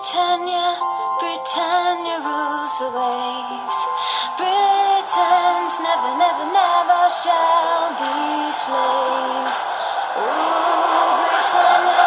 [0.00, 0.80] Britannia,
[1.20, 3.76] Britannia rules the waves.
[4.40, 8.16] Britons never, never, never shall be
[8.64, 9.58] slaves.
[10.16, 12.06] Oh, Britannia,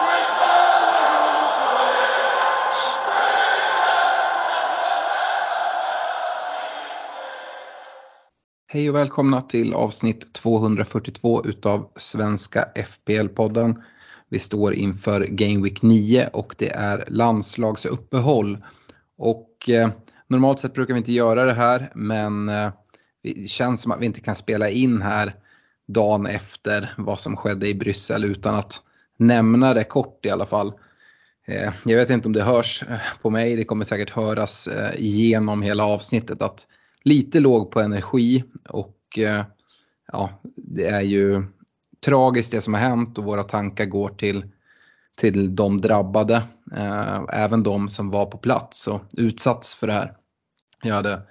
[0.00, 2.64] Britannia rules the waves.
[8.68, 13.82] Hej och välkomna till avsnitt 242 utav Svenska FPL-podden.
[14.34, 18.64] Vi står inför Game Week 9 och det är landslagsuppehåll.
[19.18, 19.90] Och eh,
[20.28, 22.72] normalt sett brukar vi inte göra det här men eh,
[23.22, 25.34] det känns som att vi inte kan spela in här
[25.88, 28.82] dagen efter vad som skedde i Bryssel utan att
[29.16, 30.72] nämna det kort i alla fall.
[31.46, 34.90] Eh, jag vet inte om det hörs eh, på mig, det kommer säkert höras eh,
[34.98, 36.66] genom hela avsnittet att
[37.02, 39.44] lite låg på energi och eh,
[40.12, 41.42] ja, det är ju
[42.04, 44.44] tragiskt det som har hänt och våra tankar går till,
[45.16, 46.42] till de drabbade,
[46.76, 50.16] eh, även de som var på plats och utsatts för det här.
[50.82, 51.22] Jag hade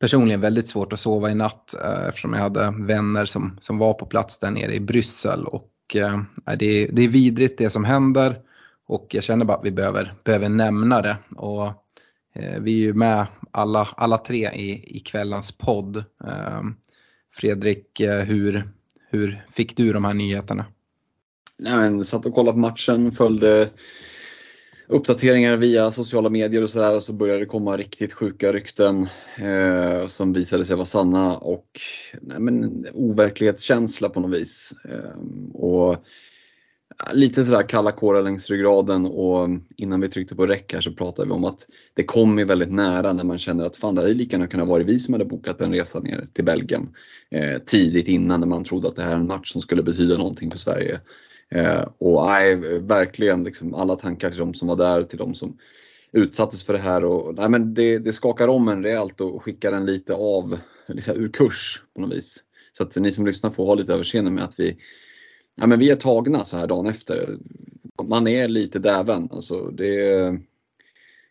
[0.00, 3.94] personligen väldigt svårt att sova i natt eh, eftersom jag hade vänner som, som var
[3.94, 6.20] på plats där nere i Bryssel och eh,
[6.58, 8.36] det, är, det är vidrigt det som händer
[8.88, 11.16] och jag känner bara att vi behöver, behöver nämna det.
[11.36, 11.66] Och,
[12.34, 15.96] eh, vi är ju med alla, alla tre i, i kvällens podd.
[16.24, 16.62] Eh,
[17.34, 18.70] Fredrik, eh, hur,
[19.16, 20.64] hur fick du de här nyheterna?
[21.58, 23.68] Nej, men, satt och kollade på matchen, följde
[24.88, 29.08] uppdateringar via sociala medier och sådär och så började det komma riktigt sjuka rykten
[29.38, 31.66] eh, som visade sig vara sanna och
[32.20, 34.72] nej, men, overklighetskänsla på något vis.
[34.84, 35.20] Eh,
[35.54, 35.96] och
[37.12, 41.28] Lite sådär kalla kårar längs ryggraden och innan vi tryckte på räck här så pratade
[41.28, 44.36] vi om att det kommer väldigt nära när man känner att fan det hade lika
[44.36, 46.88] gärna kunnat vara vi som hade bokat en resa ner till Belgien
[47.30, 50.16] eh, tidigt innan när man trodde att det här är en match som skulle betyda
[50.16, 51.00] någonting för Sverige.
[51.50, 55.56] Eh, och nej, verkligen liksom alla tankar till de som var där, till de som
[56.12, 57.04] utsattes för det här.
[57.04, 60.58] Och, nej, men det, det skakar om en rejält och skickar en lite av,
[60.88, 62.42] liksom, ur kurs på något vis.
[62.72, 64.76] Så att ni som lyssnar får ha lite överseende med att vi
[65.56, 67.36] ja, men vi är tagna så här dagen efter.
[68.02, 69.28] Man är lite däven.
[69.32, 70.38] Alltså det,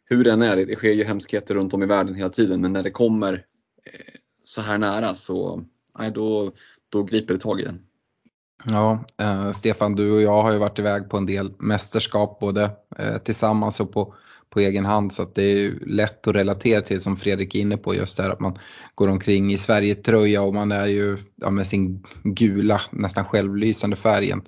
[0.05, 2.83] hur den är, det sker ju hemskheter runt om i världen hela tiden men när
[2.83, 3.33] det kommer
[3.85, 5.63] eh, så här nära så
[5.99, 6.51] nej, då,
[6.89, 7.79] då griper det tag i en.
[8.65, 12.71] Ja, eh, Stefan, du och jag har ju varit iväg på en del mästerskap både
[12.97, 14.15] eh, tillsammans och på,
[14.55, 17.77] på egen hand så att det är lätt att relatera till som Fredrik är inne
[17.77, 18.57] på just det här att man
[18.95, 24.31] går omkring i Sverige-tröja och man är ju ja, med sin gula nästan självlysande färg
[24.31, 24.41] en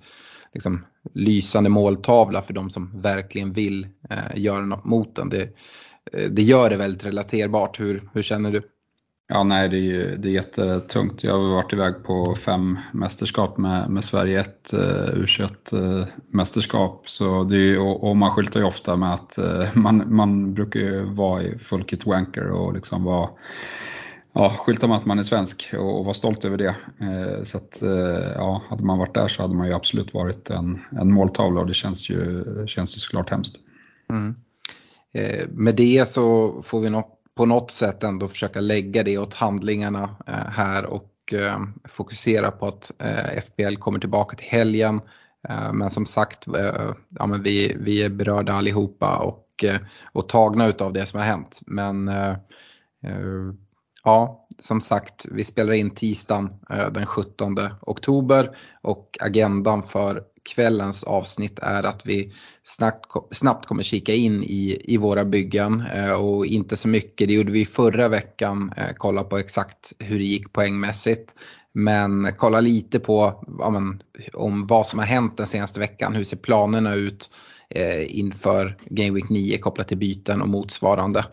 [0.54, 5.30] liksom, lysande måltavla för de som verkligen vill eh, göra något mot den.
[5.30, 5.42] Det,
[6.14, 7.80] eh, det gör det väldigt relaterbart.
[7.80, 8.62] Hur, hur känner du?
[9.30, 11.24] Ja, nej, det är, ju, det är jättetungt.
[11.24, 16.94] Jag har varit iväg på fem mästerskap med, med Sverige, ett eh, uh, U21-mästerskap.
[16.94, 17.40] Eh, så
[17.80, 21.58] och, och, man skyltar ju ofta med att uh, man, man brukar ju vara i
[21.58, 23.30] full kit wanker och liksom vara
[24.34, 26.76] ja, skylta med att man är svensk och, och vara stolt över det.
[27.02, 27.84] Uh, så att,
[28.36, 31.68] ja, hade man varit där så hade man ju absolut varit en, en måltavla och
[31.68, 33.56] det känns ju, känns ju såklart hemskt.
[34.10, 34.36] Mm.
[35.50, 40.16] med det så får vi nog på något sätt ändå försöka lägga det åt handlingarna
[40.28, 45.02] eh, här och eh, fokusera på att eh, FPL FBL kommer tillbaka till helgen.
[45.74, 46.46] Men som sagt,
[47.20, 49.66] ja, men vi, vi är berörda allihopa och,
[50.12, 51.60] och tagna utav det som har hänt.
[51.66, 52.12] Men
[54.04, 56.50] ja, som sagt, vi spelar in tisdagen
[56.92, 62.32] den 17 oktober och agendan för kvällens avsnitt är att vi
[62.64, 67.34] snabbt, snabbt kommer kika in i, i våra byggen eh, och inte så mycket, det
[67.34, 71.36] gjorde vi förra veckan, eh, kolla på exakt hur det gick poängmässigt.
[71.74, 74.02] Men kolla lite på ja, men,
[74.34, 77.30] om vad som har hänt den senaste veckan, hur ser planerna ut
[77.70, 81.26] eh, inför Game Week 9 kopplat till byten och motsvarande.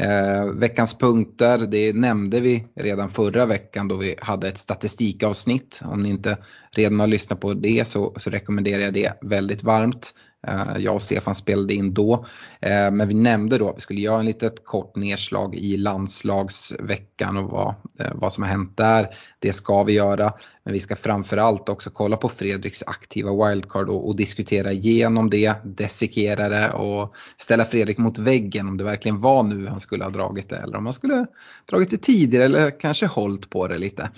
[0.00, 5.80] Eh, veckans punkter, det nämnde vi redan förra veckan då vi hade ett statistikavsnitt.
[5.84, 6.38] Om ni inte
[6.70, 10.14] redan har lyssnat på det så, så rekommenderar jag det väldigt varmt.
[10.48, 12.26] Eh, jag och Stefan spelade in då.
[12.60, 17.36] Eh, men vi nämnde då att vi skulle göra en litet kort nedslag i landslagsveckan
[17.36, 19.08] och vad, eh, vad som har hänt där.
[19.38, 20.32] Det ska vi göra.
[20.64, 25.54] Men vi ska framförallt också kolla på Fredriks aktiva wildcard och, och diskutera igenom det,
[25.64, 30.10] dissekera det och ställa Fredrik mot väggen om det verkligen var nu han skulle ha
[30.10, 31.26] dragit det eller om han skulle ha
[31.70, 34.10] dragit det tidigare eller kanske hållit på det lite.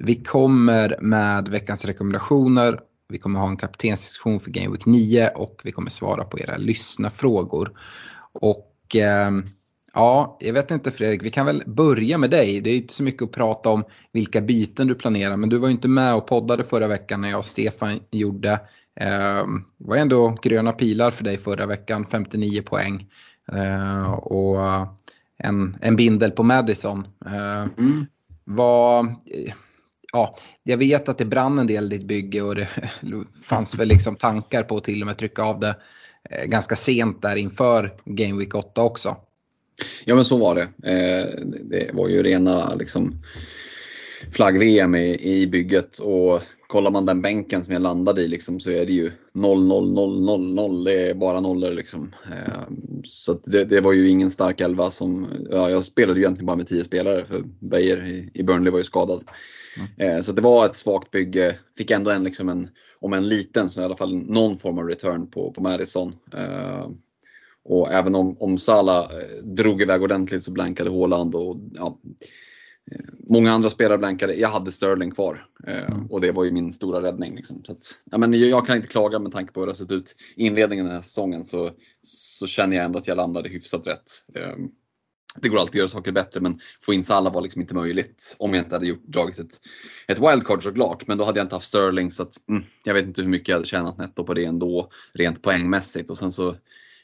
[0.00, 5.60] Vi kommer med veckans rekommendationer vi kommer ha en kaptensdiskussion för Game Week 9 och
[5.64, 7.72] vi kommer svara på era lyssnarfrågor.
[8.32, 9.30] Och eh,
[9.94, 12.60] ja, jag vet inte Fredrik, vi kan väl börja med dig.
[12.60, 15.68] Det är inte så mycket att prata om vilka byten du planerar, men du var
[15.68, 18.60] ju inte med och poddade förra veckan när jag och Stefan gjorde
[18.94, 19.44] Det
[19.78, 23.06] var ändå gröna pilar för dig förra veckan, 59 poäng.
[24.18, 24.56] Och
[25.38, 27.06] en, en bindel på Madison.
[27.78, 28.06] Mm.
[28.44, 29.14] Vad,
[30.14, 32.68] ja, jag vet att det brann en del i ditt bygge och det
[33.48, 35.76] fanns väl liksom tankar på att till och med trycka av det
[36.30, 39.16] eh, ganska sent där inför Game Week 8 också.
[40.04, 40.62] Ja men så var det.
[40.62, 43.22] Eh, det var ju rena liksom,
[44.32, 48.86] flagg-VM i, bygget och kollar man den bänken som jag landade i liksom, så är
[48.86, 50.84] det ju 0, 0, 0, 0, 0.
[50.84, 52.14] Det är bara nollor liksom.
[52.32, 52.62] Eh,
[53.04, 56.56] så det, det, var ju ingen stark elva som, ja, jag spelade ju egentligen bara
[56.56, 59.24] med 10 spelare för Beijer i Burnley var ju skadad.
[59.76, 60.16] Mm.
[60.16, 61.58] Eh, så det var ett svagt bygge.
[61.78, 62.68] Fick ändå en, liksom en,
[63.00, 66.14] om en liten, så i alla fall någon form av return på, på Madison.
[67.64, 71.98] Och även om, om Salah eh, drog iväg ordentligt så blankade Håland och ja,
[72.92, 74.34] eh, Många andra spelare blankade.
[74.34, 76.06] Jag hade Sterling kvar eh, mm.
[76.06, 77.36] och det var ju min stora räddning.
[77.36, 77.64] Liksom.
[77.64, 79.92] Så att, ja, men jag kan inte klaga med tanke på hur det har sett
[79.92, 81.70] ut inledningen den här säsongen så,
[82.02, 84.10] så känner jag ändå att jag landade hyfsat rätt.
[85.40, 88.36] Det går alltid att göra saker bättre men få in Salah var liksom inte möjligt
[88.38, 89.60] om jag inte hade gjort, dragit ett,
[90.08, 91.06] ett wildcard såklart.
[91.06, 93.48] Men då hade jag inte haft Sterling så att, mm, jag vet inte hur mycket
[93.48, 96.10] jag hade tjänat netto på det ändå rent poängmässigt.
[96.10, 96.56] Och sen så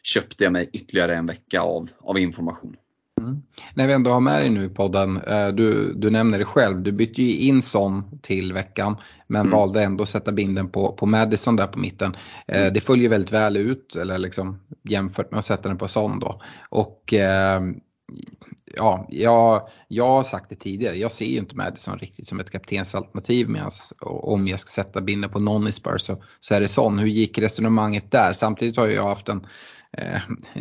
[0.03, 2.77] köpte jag mig ytterligare en vecka av, av information.
[3.21, 3.43] Mm.
[3.75, 6.83] När vi ändå har med dig nu i podden, eh, du, du nämner det själv,
[6.83, 8.97] du bytte ju in Son till veckan
[9.27, 9.53] men mm.
[9.53, 12.17] valde ändå att sätta binden på, på Madison där på mitten.
[12.47, 12.75] Eh, mm.
[12.75, 16.43] Det följer väldigt väl ut, eller liksom jämfört med att sätta den på Son då.
[16.69, 17.61] Och eh,
[18.77, 22.51] ja, jag, jag har sagt det tidigare, jag ser ju inte Madison riktigt som ett
[22.51, 26.69] kaptensalternativ medans om jag ska sätta binden på någon i Spurs så, så är det
[26.69, 26.99] Son.
[26.99, 28.33] Hur gick resonemanget där?
[28.33, 29.47] Samtidigt har jag haft en
[29.93, 30.21] Eh,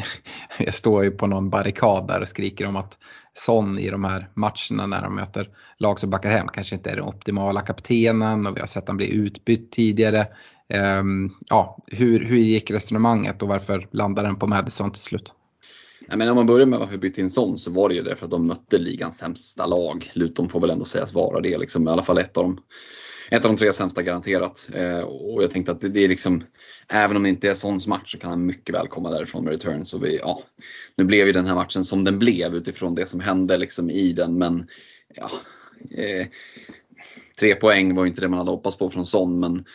[0.59, 2.97] jag står ju på någon barrikad där och skriker om att
[3.33, 6.95] Son i de här matcherna när de möter lag som backar hem kanske inte är
[6.95, 10.27] den optimala kaptenen och vi har sett han bli utbytt tidigare.
[10.73, 15.33] Ehm, ja, hur, hur gick resonemanget och varför landade den på Madison till slut?
[16.09, 18.03] Ja, men om man börjar med varför vi bytte in Son så var det ju
[18.03, 20.11] därför att de mötte ligans sämsta lag.
[20.13, 22.59] Luton får väl ändå sägas vara det, liksom, i alla fall ett av dem
[23.31, 24.69] ett av de tre sämsta garanterat.
[24.73, 26.43] Eh, och jag tänkte att det, det, är liksom,
[26.87, 29.53] även om det inte är Sons match så kan han mycket väl komma därifrån med
[29.53, 29.85] return.
[29.85, 30.43] Så vi, ja,
[30.95, 34.13] nu blev ju den här matchen som den blev utifrån det som hände liksom i
[34.13, 34.37] den.
[34.37, 34.67] Men
[35.15, 35.31] ja,
[35.91, 36.27] eh,
[37.39, 39.39] tre poäng var ju inte det man hade hoppats på från Son.
[39.39, 39.65] Men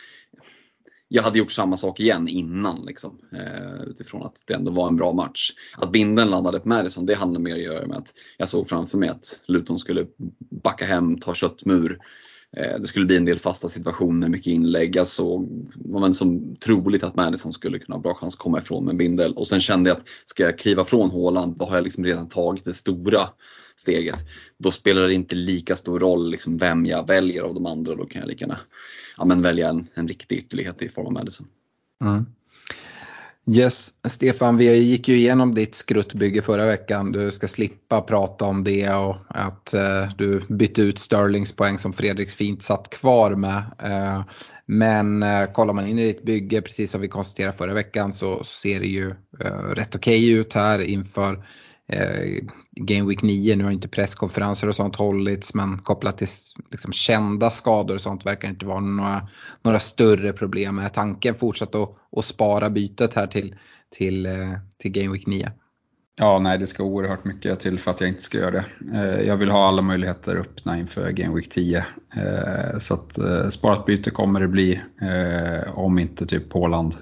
[1.15, 4.95] jag hade gjort samma sak igen innan liksom, eh, utifrån att det ändå var en
[4.95, 5.51] bra match.
[5.77, 8.97] Att binden landade på Madison, det handlade mer att göra med att jag såg framför
[8.97, 10.05] mig att Luton skulle
[10.63, 14.95] backa hem, ta köttmur Eh, Eh, det skulle bli en del fasta situationer, mycket inlägg.
[14.95, 18.85] Jag såg men som troligt att Madison skulle kunna ha bra chans att komma ifrån
[18.85, 19.33] med Bindel.
[19.33, 22.29] Och sen kände jag att ska jag kliva från Håland, då har jag liksom redan
[22.29, 23.19] tagit det stora
[23.75, 24.19] steget.
[24.57, 27.95] Då spelar det inte lika stor roll liksom vem jag väljer av de andra.
[27.95, 28.59] Då kan jag lika gärna
[29.17, 31.47] ja, men välja en, en riktig ytterlighet i form av Madison.
[32.01, 32.25] Mm.
[33.47, 37.11] Yes, Stefan, vi gick ju igenom ditt skruttbygge förra veckan.
[37.11, 41.93] Du ska slippa prata om det och att eh, du bytte ut Sterlings poäng som
[41.93, 43.63] Fredrik fint satt kvar med.
[43.83, 44.23] Eh,
[44.65, 48.43] men eh, kollar man in i ditt bygge, precis som vi konstaterade förra veckan, så
[48.43, 51.45] ser det ju eh, rätt okej okay ut här inför
[51.87, 53.55] eh, Game Week 9.
[53.55, 56.27] Nu har inte presskonferenser och sånt hållits men kopplat till
[56.71, 59.27] liksom, kända skador och sånt verkar inte vara några,
[59.61, 60.79] några större problem.
[60.79, 63.55] Är tanken fortsatt att, att spara bytet här till,
[63.97, 65.51] till, eh, till Game Week 9?
[66.19, 68.65] Ja, nej det ska oerhört mycket till för att jag inte ska göra det.
[68.93, 71.85] Eh, jag vill ha alla möjligheter öppna inför Game Week 10.
[72.15, 73.19] Eh, så att
[73.53, 74.81] sparat byte kommer det bli
[75.73, 76.95] om inte typ Håland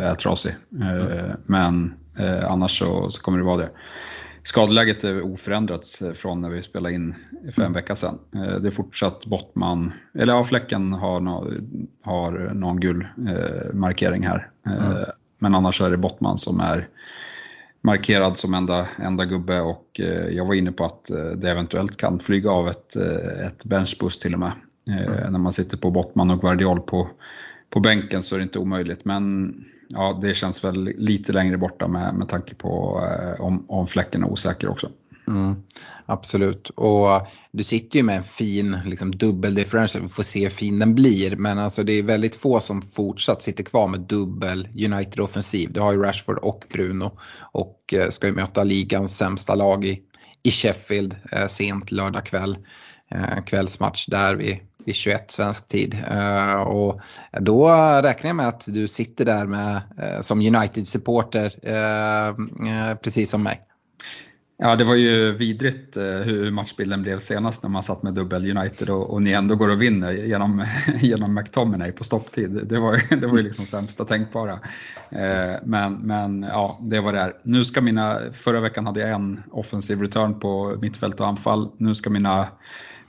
[0.00, 0.54] är trasig.
[0.72, 1.30] Mm.
[1.46, 1.94] Men
[2.42, 3.70] annars så kommer det vara det.
[4.46, 7.14] Skadeläget är oförändrat från när vi spelade in
[7.52, 8.18] för en vecka sedan.
[8.34, 11.52] Eh, det är fortsatt Bottman, eller ja, Fläcken har, no,
[12.04, 14.50] har någon gul eh, markering här.
[14.66, 15.04] Eh, mm.
[15.38, 16.88] Men annars är det Bottman som är
[17.80, 20.00] markerad som enda, enda gubbe och
[20.30, 22.96] jag var inne på att det eventuellt kan flyga av ett,
[23.46, 24.52] ett benchboost till och med.
[24.88, 25.32] Mm.
[25.32, 27.08] När man sitter på Bottman och Guardiol på,
[27.70, 29.04] på bänken så är det inte omöjligt.
[29.04, 29.54] Men
[29.88, 34.22] ja, det känns väl lite längre borta med, med tanke på eh, om, om fläcken
[34.22, 34.90] är osäker också.
[35.28, 35.56] Mm,
[36.06, 40.50] absolut, och du sitter ju med en fin liksom, dubbel differential, vi får se hur
[40.50, 41.36] fin den blir.
[41.36, 45.72] Men alltså, det är väldigt få som fortsatt sitter kvar med dubbel United offensiv.
[45.72, 50.00] Du har ju Rashford och Bruno och eh, ska ju möta ligans sämsta lag i,
[50.42, 52.58] i Sheffield eh, sent lördag kväll.
[53.10, 55.96] Eh, kvällsmatch där vid, vid 21 svensk tid.
[56.10, 57.00] Eh, och
[57.40, 57.68] då
[58.02, 63.60] räknar jag med att du sitter där med, eh, som United-supporter eh, precis som mig.
[64.58, 68.90] Ja, det var ju vidrigt hur matchbilden blev senast när man satt med dubbel United
[68.90, 70.64] och, och ni ändå går och vinner genom,
[71.00, 72.50] genom McTominay på stopptid.
[72.50, 74.58] Det var, ju, det var ju liksom sämsta tänkbara.
[75.62, 77.32] Men, men ja, det var det här.
[77.42, 81.70] Nu ska mina, förra veckan hade jag en offensiv return på mittfält och anfall.
[81.76, 82.48] Nu ska mina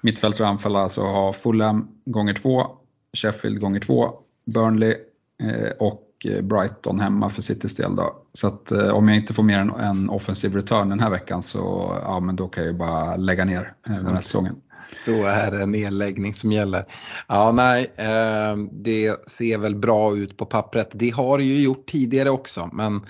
[0.02, 2.68] mittfält och anfall alltså ha Fulham gånger två,
[3.18, 4.14] Sheffield gånger två,
[4.46, 4.96] Burnley
[5.44, 7.96] eh, och Eh, Brighton hemma för Citys del.
[7.96, 8.16] Då.
[8.34, 11.44] Så att eh, om jag inte får mer än en offensiv return den här veckan
[11.44, 14.56] så ja, men då kan jag ju bara lägga ner eh, den här säsongen.
[15.06, 16.86] Då är det nedläggning som gäller.
[17.28, 20.90] Ja, nej, eh, det ser väl bra ut på pappret.
[20.94, 23.02] Det har det ju gjort tidigare också, men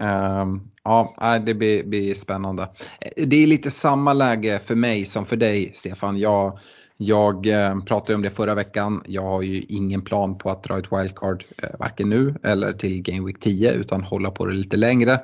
[0.00, 2.62] Ehm, ja, det blir, blir, spännande.
[3.00, 6.18] Eh, det är lite samma läge för mig som för dig, Stefan.
[6.18, 6.58] Jag
[6.96, 9.02] jag eh, pratade om det förra veckan.
[9.06, 13.02] Jag har ju ingen plan på att dra ett wildcard eh, varken nu eller till
[13.02, 15.20] Game Week 10 utan hålla på det lite längre.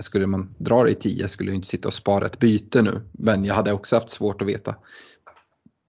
[0.00, 3.10] Skulle man dra det i 10 skulle jag inte sitta och spara ett byte nu.
[3.12, 4.74] Men jag hade också haft svårt att veta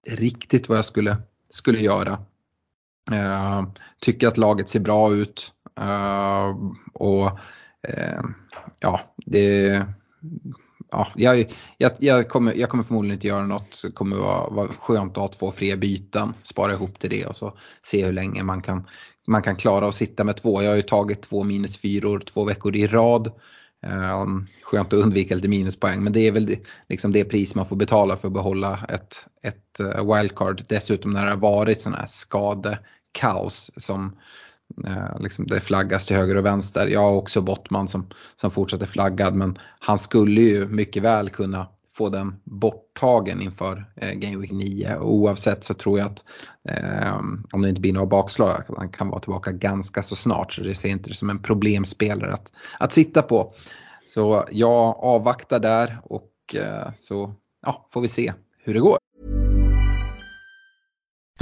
[0.08, 1.16] riktigt vad jag skulle,
[1.50, 2.12] skulle göra.
[3.12, 3.68] Uh,
[4.00, 5.52] tycker att laget ser bra ut.
[5.80, 7.38] Uh, och
[7.88, 8.22] Eh,
[8.80, 9.82] ja, det
[10.90, 11.46] ja, jag,
[11.78, 13.82] jag, jag, kommer, jag kommer förmodligen inte göra något.
[13.82, 16.34] Det kommer vara, vara skönt att ha två fria byten.
[16.42, 18.86] Spara ihop till det och så se hur länge man kan,
[19.26, 20.62] man kan klara att sitta med två.
[20.62, 23.32] Jag har ju tagit två minus fyror två veckor i rad.
[24.22, 26.56] Um, skönt att undvika lite minuspoäng men det är väl
[26.88, 30.64] liksom det pris man får betala för att behålla ett, ett eh, wildcard.
[30.68, 34.16] Dessutom när det har varit sådana här skadekaos som
[34.86, 36.86] Eh, liksom det flaggas till höger och vänster.
[36.86, 38.06] Jag har också Bottman som,
[38.36, 44.12] som fortsätter flaggad men han skulle ju mycket väl kunna få den borttagen inför eh,
[44.12, 44.96] Game Week 9.
[44.96, 46.24] Och oavsett så tror jag att
[46.68, 47.14] eh,
[47.52, 50.52] om det inte blir några bakslag, han kan vara tillbaka ganska så snart.
[50.52, 53.54] Så det ser inte det som en problemspelare att, att sitta på.
[54.06, 57.34] Så jag avvaktar där och eh, så
[57.66, 58.98] ja, får vi se hur det går.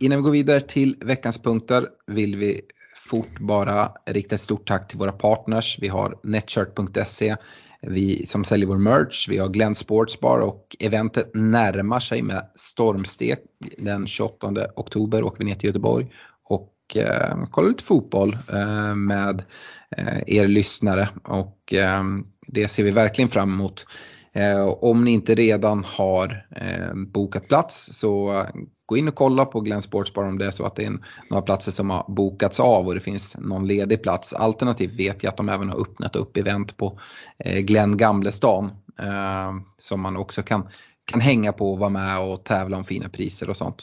[0.00, 2.60] Innan vi går vidare till veckans punkter vill vi
[2.96, 5.78] fort bara rikta ett stort tack till våra partners.
[5.80, 7.36] Vi har Netshirt.se
[7.82, 13.38] vi som säljer vår merch, vi har Glenn Sportsbar och eventet närmar sig med stormsteg.
[13.78, 16.12] Den 28 oktober åker vi ner till Göteborg
[16.44, 19.42] och eh, kollar lite fotboll eh, med
[19.96, 22.04] eh, er lyssnare och eh,
[22.46, 23.86] det ser vi verkligen fram emot.
[24.34, 28.42] Eh, om ni inte redan har eh, bokat plats så
[28.86, 30.92] gå in och kolla på Glenn Sportsbar om det är så att det är
[31.30, 34.32] några platser som har bokats av och det finns någon ledig plats.
[34.32, 36.98] Alternativt vet jag att de även har öppnat upp event på
[37.44, 38.64] eh, Glenn Gamlestan
[38.98, 40.68] eh, som man också kan,
[41.04, 43.82] kan hänga på och vara med och tävla om fina priser och sånt.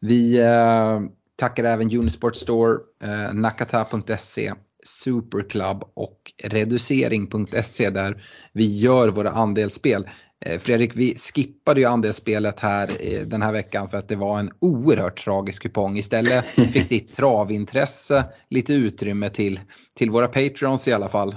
[0.00, 1.00] Vi eh,
[1.36, 4.52] tackar även Unisport Store, eh, nakata.se
[4.82, 8.22] Superclub och reducering.se där
[8.52, 10.08] vi gör våra andelsspel.
[10.44, 14.38] Eh, Fredrik, vi skippade ju andelsspelet här eh, den här veckan för att det var
[14.38, 15.98] en oerhört tragisk kupong.
[15.98, 19.60] Istället fick ditt travintresse lite utrymme till,
[19.94, 21.34] till våra Patreons i alla fall.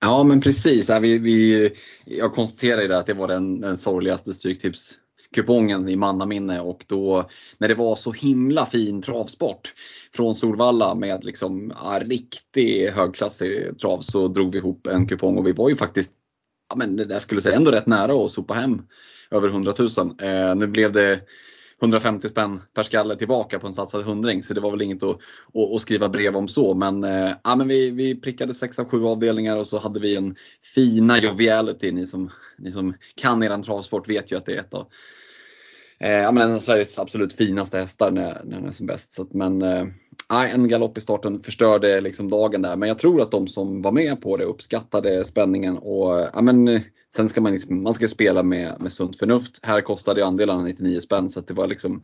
[0.00, 1.70] Ja men precis, vi, vi,
[2.04, 4.94] jag konstaterade att det var den, den sorgligaste Stryktips
[5.32, 9.74] kupongen i mannaminne och då när det var så himla fin travsport
[10.14, 15.46] från Solvalla med liksom ja, riktig högklassig trav så drog vi ihop en kupong och
[15.46, 16.10] vi var ju faktiskt,
[16.70, 18.82] ja men det där skulle säga ändå rätt nära att sopa hem
[19.30, 19.88] över 100 000.
[20.22, 21.20] Eh, nu blev det
[21.82, 25.18] 150 spänn per skalle tillbaka på en satsad hundring så det var väl inget att,
[25.54, 26.74] att, att skriva brev om så.
[26.74, 30.16] Men, äh, ja, men vi, vi prickade 6 av 7 avdelningar och så hade vi
[30.16, 30.36] en
[30.74, 31.92] fina joviality.
[31.92, 34.88] Ni som, ni som kan er travsport vet ju att det är ett av
[36.02, 39.14] Eh, ja, men en av Sveriges absolut finaste hästar när, när den är som bäst.
[39.14, 39.86] Så att, men eh,
[40.54, 42.76] en galopp i starten förstörde liksom dagen där.
[42.76, 45.78] Men jag tror att de som var med på det uppskattade spänningen.
[45.78, 46.80] Och, ja, men,
[47.16, 49.58] sen ska man, liksom, man ska spela med, med sunt förnuft.
[49.62, 52.02] Här kostade ju andelarna 99 spänn så det var liksom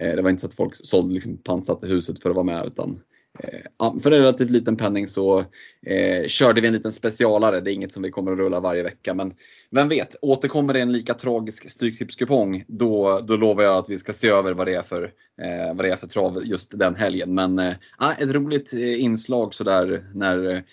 [0.00, 2.66] eh, det var inte så att folk sålde liksom pantsatte huset för att vara med
[2.66, 3.00] utan
[3.38, 5.38] Eh, ja, för en relativt liten penning så
[5.86, 7.60] eh, körde vi en liten specialare.
[7.60, 9.14] Det är inget som vi kommer att rulla varje vecka.
[9.14, 9.34] Men
[9.70, 14.12] vem vet, återkommer det en lika tragisk Stryktipskupong då, då lovar jag att vi ska
[14.12, 15.02] se över vad det är för,
[15.42, 17.34] eh, vad det är för trav just den helgen.
[17.34, 17.74] Men eh,
[18.18, 20.64] ett roligt eh, inslag sådär när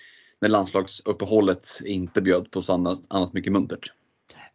[0.41, 3.91] när landslagsuppehållet inte bjöd på så annat, annat mycket muntert.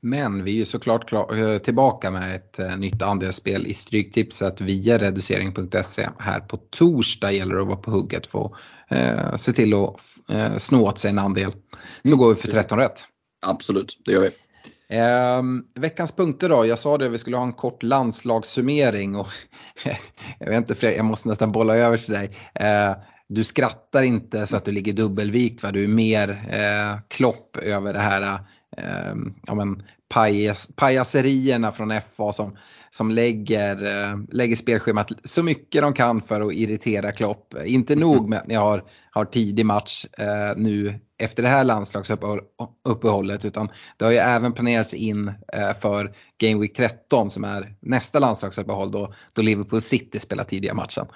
[0.03, 4.99] Men vi är ju såklart klar, tillbaka med ett eh, nytt andelsspel i Stryktipset via
[4.99, 6.09] reducering.se.
[6.19, 8.53] Här på torsdag gäller det att vara på hugget för att
[8.91, 11.53] eh, se till att eh, sno åt sig en andel.
[12.03, 12.19] Så mm.
[12.19, 13.01] går vi för 13 rätt.
[13.47, 14.31] Absolut, det gör vi.
[14.97, 15.43] Eh,
[15.75, 19.29] veckans punkter då, jag sa det vi skulle ha en kort landslagssummering och
[20.39, 22.31] jag vet inte Fredrik, jag måste nästan bolla över till dig.
[22.55, 22.97] Eh,
[23.29, 27.93] du skrattar inte så att du ligger dubbelvikt va, du är mer eh, klopp över
[27.93, 28.41] det här
[28.77, 29.15] eh,
[29.47, 32.57] ja, men, pajas, pajaserierna från FA som,
[32.91, 37.55] som lägger, eh, lägger spelschemat så mycket de kan för att irritera Klopp.
[37.65, 43.45] Inte nog med att ni har, har tidig match eh, nu efter det här landslagsuppehållet
[43.45, 48.19] utan det har ju även planerats in eh, för Game Week 13 som är nästa
[48.19, 51.07] landslagsuppehåll då, då Liverpool City spelar tidiga matchen.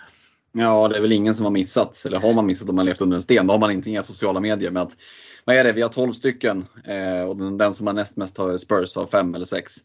[0.53, 3.01] Ja, det är väl ingen som har missat, eller har man missat om man levt
[3.01, 4.71] under en sten, då har man inte inga sociala medier.
[4.71, 4.97] med att
[5.45, 8.39] vad är det, vi har 12 stycken eh, och den, den, som har näst mest
[8.39, 9.77] har Spurs har 5 eller 6.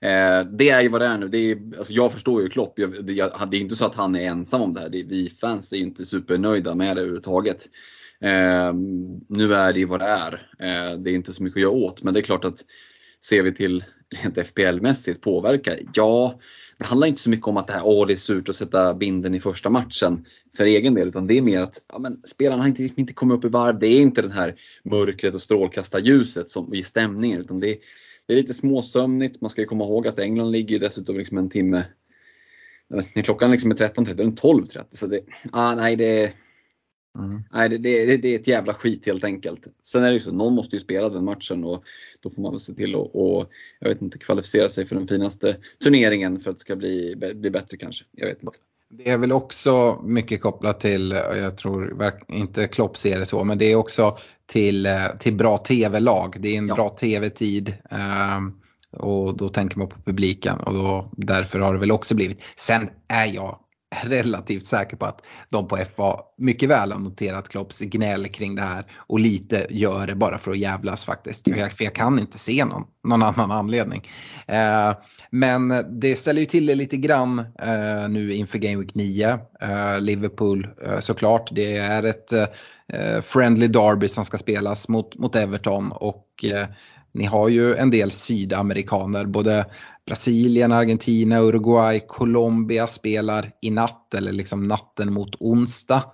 [0.00, 1.28] Eh, det är ju vad det är nu.
[1.28, 2.78] Det är, alltså jag förstår ju Klopp.
[2.78, 4.88] Jag, det, jag, det är inte så att han är ensam om det här.
[4.88, 7.68] Det, vi fans är inte supernöjda med det överhuvudtaget.
[8.20, 8.72] Eh,
[9.28, 10.48] nu är det ju vad det är.
[10.58, 12.02] Eh, det är inte så mycket att göra åt.
[12.02, 12.64] Men det är klart att
[13.24, 13.84] ser vi till
[14.22, 16.40] rent FPL-mässigt påverka, ja
[16.78, 18.94] det handlar inte så mycket om att det här, åh det är surt att sätta
[18.94, 21.08] binden i första matchen för egen del.
[21.08, 23.78] Utan det är mer att ja, men, spelarna har inte, inte kommit upp i varv.
[23.78, 24.54] Det är inte det här
[24.84, 27.40] mörkret och strålkastarljuset som ger stämningen.
[27.40, 27.78] Utan det,
[28.26, 29.40] det är lite småsömnigt.
[29.40, 31.84] Man ska ju komma ihåg att England ligger dessutom liksom en timme
[32.88, 34.84] när klockan liksom är 13.30, den är 12.30.
[34.90, 35.20] Så det,
[35.52, 36.32] ah, nej, det,
[37.18, 37.42] Mm.
[37.52, 39.66] Nej, det, det, det, är ett jävla skit helt enkelt.
[39.82, 41.84] Sen är det ju så, någon måste ju spela den matchen och
[42.20, 45.08] då får man väl se till att och, jag vet inte, kvalificera sig för den
[45.08, 48.04] finaste turneringen för att det ska bli, bli bättre kanske.
[48.12, 48.58] Jag vet inte.
[48.88, 53.58] Det är väl också mycket kopplat till, jag tror inte Klopp ser det så, men
[53.58, 54.88] det är också till,
[55.20, 56.36] till bra tv-lag.
[56.38, 56.74] Det är en ja.
[56.74, 57.74] bra tv-tid.
[58.38, 58.60] Um,
[58.92, 62.42] och då tänker man på publiken och då, därför har det väl också blivit.
[62.56, 63.58] Sen är jag
[64.02, 68.62] relativt säker på att de på FA mycket väl har noterat Klopps gnäll kring det
[68.62, 71.44] här och lite gör det bara för att jävlas faktiskt.
[71.44, 74.10] För jag, kan inte se någon, någon annan anledning.
[74.46, 74.92] Eh,
[75.30, 79.38] men det ställer ju till det lite grann eh, nu inför Game Week 9.
[79.60, 85.36] Eh, Liverpool eh, såklart, det är ett eh, friendly derby som ska spelas mot, mot
[85.36, 86.66] Everton och eh,
[87.16, 89.66] ni har ju en del sydamerikaner, både
[90.06, 96.04] Brasilien, Argentina, Uruguay, Colombia spelar i natt eller liksom natten mot onsdag.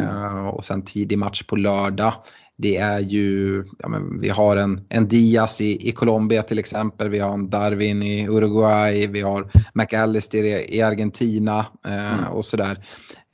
[0.00, 2.14] Uh, och sen tidig match på lördag.
[2.56, 7.08] Det är ju, ja, men vi har en, en Diaz i, i Colombia till exempel,
[7.08, 12.24] vi har en Darwin i Uruguay, vi har McAllister i, i Argentina uh, mm.
[12.24, 12.86] och sådär.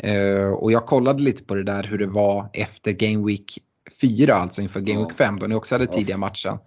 [0.07, 3.59] Uh, och jag kollade lite på det där hur det var efter Game Week
[4.01, 6.59] 4, alltså inför Game Week 5 då ni också hade tidiga matchen.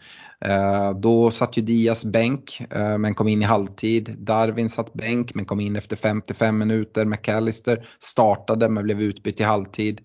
[0.45, 4.15] Eh, då satt ju Diaz bänk eh, men kom in i halvtid.
[4.17, 7.05] Darwin satt bänk men kom in efter 55 minuter.
[7.05, 10.01] McAllister startade men blev utbytt i halvtid.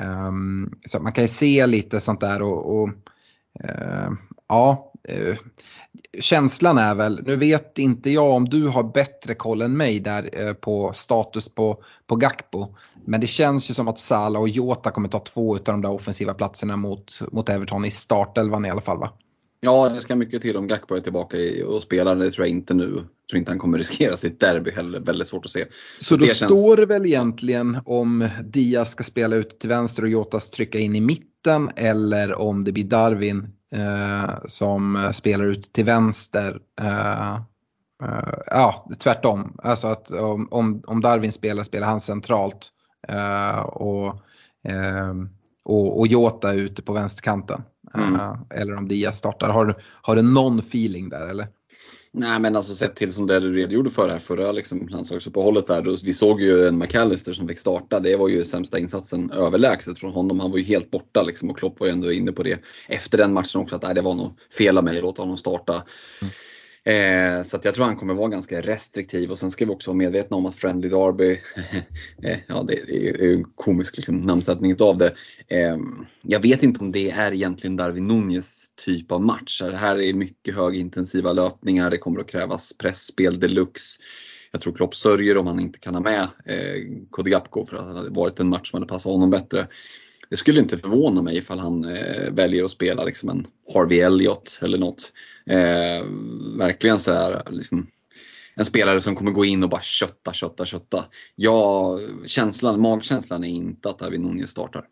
[0.00, 2.88] Ehm, så man kan ju se lite sånt där och, och
[3.64, 4.10] eh,
[4.48, 4.92] ja,
[6.20, 10.54] känslan är väl, nu vet inte jag om du har bättre koll än mig där
[10.54, 12.74] på status på, på Gakpo.
[13.04, 15.92] Men det känns ju som att Salah och Jota kommer ta två av de där
[15.92, 19.12] offensiva platserna mot, mot Everton i startelvan i alla fall va?
[19.62, 22.16] Ja, det ska mycket till om Gakpo är tillbaka och spelar.
[22.16, 22.92] Det tror jag inte nu.
[22.94, 25.00] Jag tror inte han kommer riskera sitt derby heller.
[25.00, 25.64] Väldigt svårt att se.
[25.98, 30.08] Så då det står det väl egentligen om Diaz ska spela ut till vänster och
[30.08, 35.84] Jotas trycka in i mitten eller om det blir Darwin eh, som spelar ut till
[35.84, 36.60] vänster.
[36.80, 37.34] Eh,
[38.02, 39.56] eh, ja, tvärtom.
[39.62, 42.68] Alltså att om, om, om Darwin spelar, spelar han centralt.
[43.08, 44.06] Eh, och,
[44.64, 45.14] eh,
[45.64, 47.62] och, och Jota ute på vänsterkanten.
[47.94, 48.14] Mm.
[48.14, 49.48] Uh, eller om Diaz startar.
[49.48, 51.48] Har, har du någon feeling där eller?
[52.12, 55.82] Nej men alltså sett till som det du redogjorde för här förra liksom, landslagsuppehållet där.
[55.82, 58.00] Då, vi såg ju en McAllister som fick starta.
[58.00, 60.40] Det var ju sämsta insatsen överlägset från honom.
[60.40, 63.18] Han var ju helt borta liksom och Klopp var ju ändå inne på det efter
[63.18, 65.72] den matchen också att nej, det var nog fel av mig att låta honom starta.
[66.22, 66.32] Mm.
[66.84, 69.96] Eh, så jag tror han kommer vara ganska restriktiv och sen ska vi också vara
[69.96, 71.30] medvetna om att Friendly Derby,
[72.22, 75.14] eh, ja det, är ju en komisk liksom, namnsättning av det.
[75.48, 75.76] Eh,
[76.22, 79.62] jag vet inte om det är egentligen Darwin Nunez typ av match.
[79.62, 84.00] Det här är mycket högintensiva löpningar, det kommer att krävas pressspel deluxe.
[84.52, 87.98] Jag tror Klopp sörjer om han inte kan ha med eh, Kodigapko för att det
[87.98, 89.68] hade varit en match som hade passat honom bättre
[90.30, 94.58] det skulle inte förvåna mig ifall han eh, väljer att spela liksom en Harvey Elliott
[94.62, 95.12] eller något.
[95.46, 96.04] Eh,
[96.58, 97.86] verkligen så här, liksom,
[98.54, 101.04] en spelare som kommer gå in och bara kötta, kötta, kötta.
[101.36, 104.84] Ja, känslan, magkänslan är inte att Darwin Nunez startar.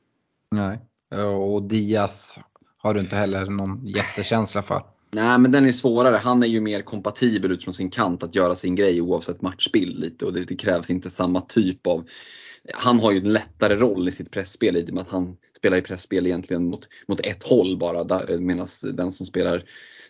[0.51, 0.79] Nej.
[1.25, 2.39] Och Diaz
[2.79, 4.83] har du inte heller någon jättekänsla för.
[5.11, 6.17] Nej men den är svårare.
[6.17, 10.25] Han är ju mer kompatibel utifrån sin kant att göra sin grej oavsett matchbild lite
[10.25, 12.05] och det, det krävs inte samma typ av
[12.75, 15.77] han har ju en lättare roll i sitt pressspel i och med att han spelar
[15.77, 19.65] i pressspel egentligen mot, mot ett håll bara medan den som spelar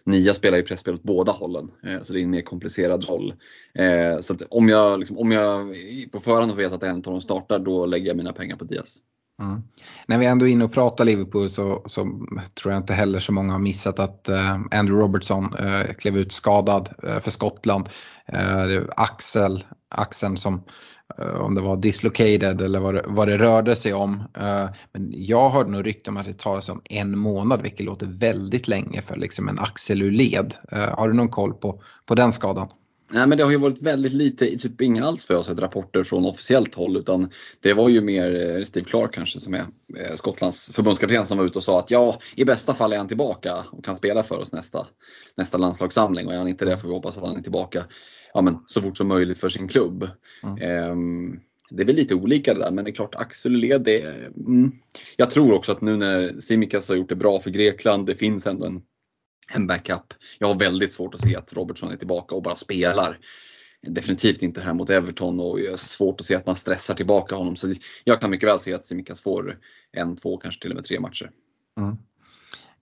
[0.09, 3.35] Nia spelar ju pressspel åt båda hållen, eh, så det är en mer komplicerad roll.
[3.75, 5.75] Eh, så om, jag, liksom, om jag
[6.13, 8.99] på förhand vet att en av dem startar, då lägger jag mina pengar på Diaz.
[9.43, 9.63] Mm.
[10.07, 12.03] När vi ändå är inne och pratar Liverpool så, så,
[12.61, 16.33] tror jag inte heller så många har missat att uh, Andrew Robertson uh, klev ut
[16.33, 17.89] skadad uh, för Skottland.
[18.33, 20.65] Uh, Axel, axeln som
[21.41, 24.25] om det var dislocated eller vad det, vad det rörde sig om.
[24.93, 28.07] Men jag hörde nog rykten om att det tar sig om en månad vilket låter
[28.07, 30.55] väldigt länge för liksom en axel ur led.
[30.71, 32.69] Har du någon koll på, på den skadan?
[33.11, 36.27] Nej men det har ju varit väldigt lite, typ inga alls för oss, rapporter från
[36.27, 39.65] officiellt håll utan det var ju mer eh, Steve Clark kanske som är
[39.99, 43.09] eh, Skottlands förbundskapten som var ute och sa att ja, i bästa fall är han
[43.09, 44.87] tillbaka och kan spela för oss nästa,
[45.37, 47.85] nästa landslagssamling och är han inte det får vi hoppas att han är tillbaka
[48.35, 50.09] ja, men, så fort som möjligt för sin klubb.
[50.43, 50.91] Mm.
[50.91, 51.41] Um,
[51.71, 54.01] det är väl lite olika det där men det är klart Axel Led, det,
[54.47, 54.73] mm.
[55.17, 58.47] jag tror också att nu när Simikas har gjort det bra för Grekland, det finns
[58.47, 58.83] ändå en
[59.49, 60.15] en backup.
[60.39, 63.19] Jag har väldigt svårt att se att Robertson är tillbaka och bara spelar.
[63.83, 67.35] Definitivt inte här mot Everton och jag har svårt att se att man stressar tillbaka
[67.35, 67.57] honom.
[67.57, 69.59] Så jag kan mycket väl se att Simikas får
[69.93, 71.31] en, två, kanske till och med tre matcher.
[71.81, 71.97] Mm.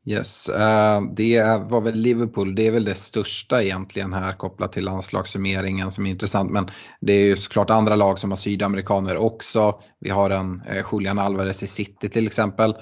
[0.09, 4.85] Yes, uh, det var väl Liverpool, det är väl det största egentligen här kopplat till
[4.85, 6.51] landslagssummeringen som är intressant.
[6.51, 6.67] Men
[7.01, 9.81] det är ju såklart andra lag som har sydamerikaner också.
[10.01, 12.71] Vi har en uh, Julian Alvarez i City till exempel.
[12.71, 12.77] Uh,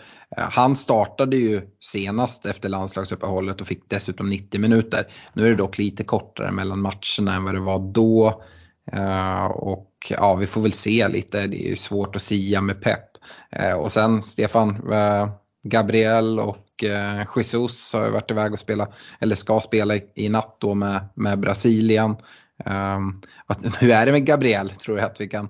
[0.50, 5.06] han startade ju senast efter landslagsuppehållet och fick dessutom 90 minuter.
[5.32, 8.42] Nu är det dock lite kortare mellan matcherna än vad det var då.
[9.54, 13.08] och ja, vi får väl se lite, det är ju svårt att sia med pepp.
[13.78, 14.82] och sen Stefan,
[15.64, 18.88] Gabriel och eh, Jesus har varit iväg och spela,
[19.20, 22.16] eller ska spela i, i natt då med, med Brasilien.
[22.64, 24.70] Um, att, hur är det med Gabriel?
[24.70, 25.48] Tror jag att vi kan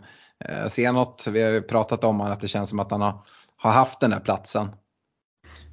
[0.50, 1.26] uh, se något?
[1.30, 3.24] Vi har ju pratat om honom, att det känns som att han har,
[3.56, 4.68] har haft den här platsen.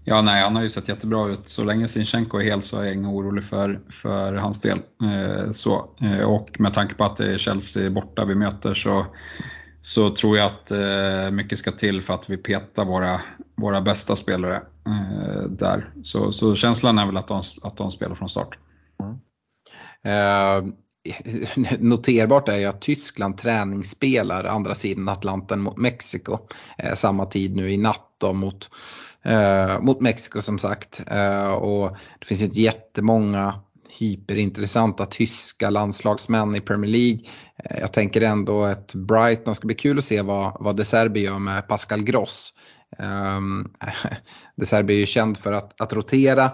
[0.03, 1.49] Ja, nej, han har ju sett jättebra ut.
[1.49, 4.79] Så länge Sinchenko är hel så är jag inte orolig för, för hans del.
[5.03, 5.89] Eh, så.
[6.01, 9.05] Eh, och med tanke på att det är Chelsea borta vi möter så
[9.81, 13.21] så tror jag att eh, mycket ska till för att vi petar våra,
[13.55, 14.55] våra bästa spelare
[14.87, 15.93] eh, där.
[16.03, 18.57] Så, så känslan är väl att de, att de spelar från start.
[18.99, 19.17] Mm.
[20.03, 20.73] Eh,
[21.79, 26.37] noterbart är ju att Tyskland träningsspelar andra sidan Atlanten mot Mexiko.
[26.77, 28.71] Eh, samma tid nu i natt då mot,
[29.23, 31.03] eh, mot Mexiko som sagt.
[31.07, 33.59] Eh, och det finns ju inte jättemånga
[33.99, 37.19] hyperintressanta tyska landslagsmän i Premier League.
[37.63, 41.23] Eh, jag tänker ändå att Brighton ska bli kul att se vad, vad De Serbi
[41.23, 42.53] gör med Pascal Gross.
[43.37, 43.73] Um,
[44.55, 46.45] De Serbi är ju känd för att, att rotera.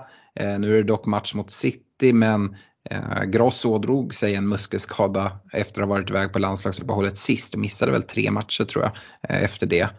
[0.42, 2.56] Uh, nu är det dock match mot City men
[2.92, 7.56] uh, Gross ådrog sig en muskelskada efter att ha varit iväg på landslagsuppehållet sist.
[7.56, 8.92] Missade väl tre matcher tror jag
[9.32, 9.90] uh, efter det.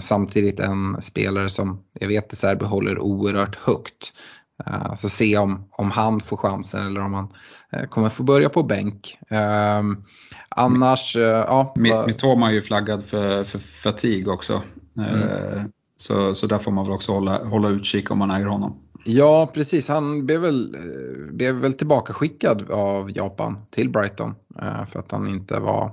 [0.00, 4.12] samtidigt en spelare som jag vet De Serbi håller oerhört högt.
[4.68, 7.28] Uh, så se om, om han får chansen eller om han
[7.76, 9.18] uh, kommer få börja på bänk.
[9.32, 9.98] Uh,
[10.48, 11.74] annars, uh, ja.
[12.06, 14.62] Mitoma är ju flaggad för, för fatig också.
[14.96, 15.70] Mm.
[15.96, 18.80] Så, så där får man väl också hålla, hålla utkik om man äger honom.
[19.04, 20.76] Ja precis, han blev väl,
[21.32, 24.34] blev väl tillbaka skickad av Japan till Brighton
[24.92, 25.92] för att han inte var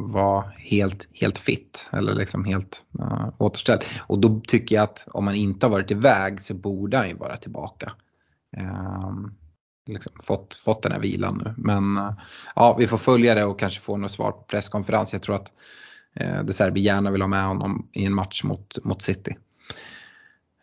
[0.00, 3.84] var helt, helt fit eller liksom helt uh, återställd.
[4.00, 7.14] Och då tycker jag att om man inte har varit iväg så borde han ju
[7.14, 7.92] vara tillbaka.
[8.58, 9.12] Uh,
[9.86, 11.54] liksom fått, fått den här vilan nu.
[11.56, 12.12] Men uh,
[12.56, 15.12] ja, vi får följa det och kanske få något svar på presskonferens.
[15.12, 15.52] Jag tror att
[16.20, 19.36] uh, De Serbi gärna vill ha med honom i en match mot, mot City.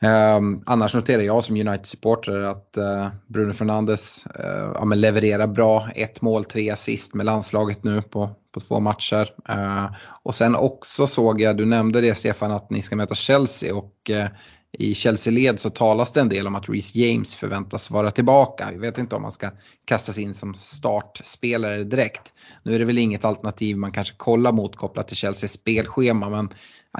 [0.01, 5.89] Um, annars noterar jag som United-supporter att uh, Bruno Fernandes uh, ja, levererar bra.
[5.95, 9.33] Ett mål, tre assist med landslaget nu på, på två matcher.
[9.49, 9.85] Eh,
[10.23, 14.09] och sen också såg jag, du nämnde det Stefan, att ni ska möta Chelsea och
[14.09, 14.27] eh,
[14.71, 18.71] i Chelsea-led så talas det en del om att Reece James förväntas vara tillbaka.
[18.71, 19.49] Jag vet inte om man ska
[19.85, 22.33] kastas in som startspelare direkt.
[22.63, 26.49] Nu är det väl inget alternativ man kanske kollar mot kopplat till Chelseas spelschema men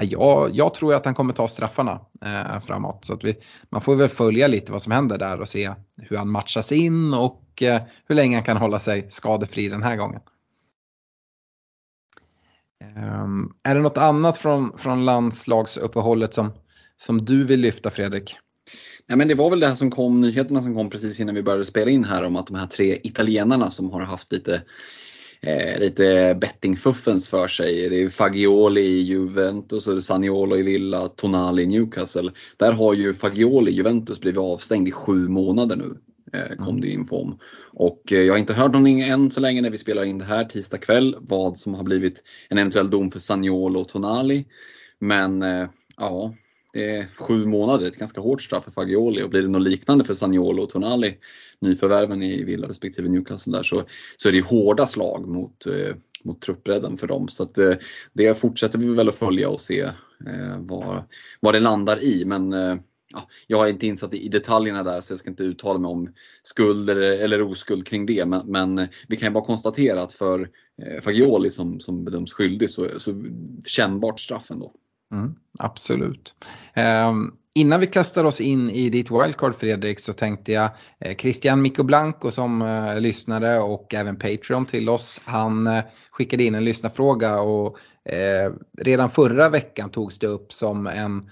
[0.00, 3.04] jag, jag tror att han kommer ta straffarna eh, framåt.
[3.04, 3.36] Så att vi,
[3.70, 7.14] man får väl följa lite vad som händer där och se hur han matchas in
[7.14, 10.20] och eh, hur länge han kan hålla sig skadefri den här gången.
[12.96, 16.52] Um, är det något annat från, från landslagsuppehållet som,
[16.96, 18.36] som du vill lyfta Fredrik?
[19.06, 21.42] Ja, men det var väl det här som kom, nyheterna som kom precis innan vi
[21.42, 24.62] började spela in här om att de här tre italienarna som har haft lite
[25.40, 27.88] eh, lite bettingfuffens för sig.
[27.88, 32.32] Det är Fagioli i Juventus och Saniolo i Villa, Tonali i Newcastle.
[32.56, 35.96] Där har ju Fagioli i Juventus blivit avstängd i sju månader nu.
[36.32, 36.80] Eh, kom mm.
[36.80, 37.38] det info om.
[37.72, 40.24] Och eh, jag har inte hört någonting än så länge när vi spelar in det
[40.24, 44.44] här tisdag kväll vad som har blivit en eventuell dom för Saniolo och Tonali.
[44.98, 46.34] Men eh, ja,
[46.72, 50.04] det är sju månader, ett ganska hårt straff för Fagioli och blir det något liknande
[50.04, 51.16] för Saniolo och Tonali,
[51.60, 53.82] nyförvärven i Villa respektive Newcastle där, så,
[54.16, 57.28] så är det hårda slag mot, eh, mot truppbredden för dem.
[57.28, 57.74] Så att, eh,
[58.12, 59.80] det fortsätter vi väl att följa och se
[60.26, 61.02] eh, vad,
[61.40, 62.24] vad det landar i.
[62.24, 62.52] Men
[63.14, 66.12] ja, jag är inte insatt i detaljerna där så jag ska inte uttala mig om
[66.42, 68.26] skuld eller, eller oskuld kring det.
[68.26, 70.48] Men, men eh, vi kan ju bara konstatera att för
[70.82, 73.24] eh, Fagioli som, som bedöms skyldig så, så
[73.66, 74.72] kännbart straff ändå.
[75.12, 76.34] Mm, absolut.
[77.08, 80.70] Um, innan vi kastar oss in i ditt wildcard Fredrik så tänkte jag
[81.00, 85.20] eh, Christian Mikko Blanco som eh, lyssnare och även Patreon till oss.
[85.24, 87.78] Han eh, skickade in en lyssnarfråga och
[88.12, 91.24] eh, redan förra veckan togs det upp som en eh,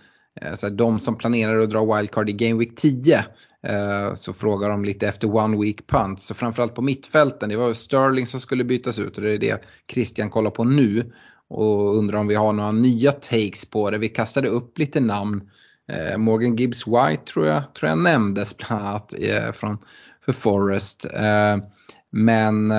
[0.43, 3.25] Eh, så de som planerar att dra wildcard i Game Week 10
[3.67, 6.27] eh, så frågar de lite efter one week punts.
[6.27, 9.63] Så framförallt på mittfälten, det var Sterling som skulle bytas ut och det är det
[9.93, 11.13] Christian kollar på nu
[11.49, 13.99] och undrar om vi har några nya takes på det.
[13.99, 15.51] Vi kastade upp lite namn.
[15.93, 19.15] Eh, Morgan Gibbs White tror jag, tror jag nämndes bland annat
[19.55, 19.79] från,
[20.25, 21.07] för Forest.
[22.11, 22.73] Men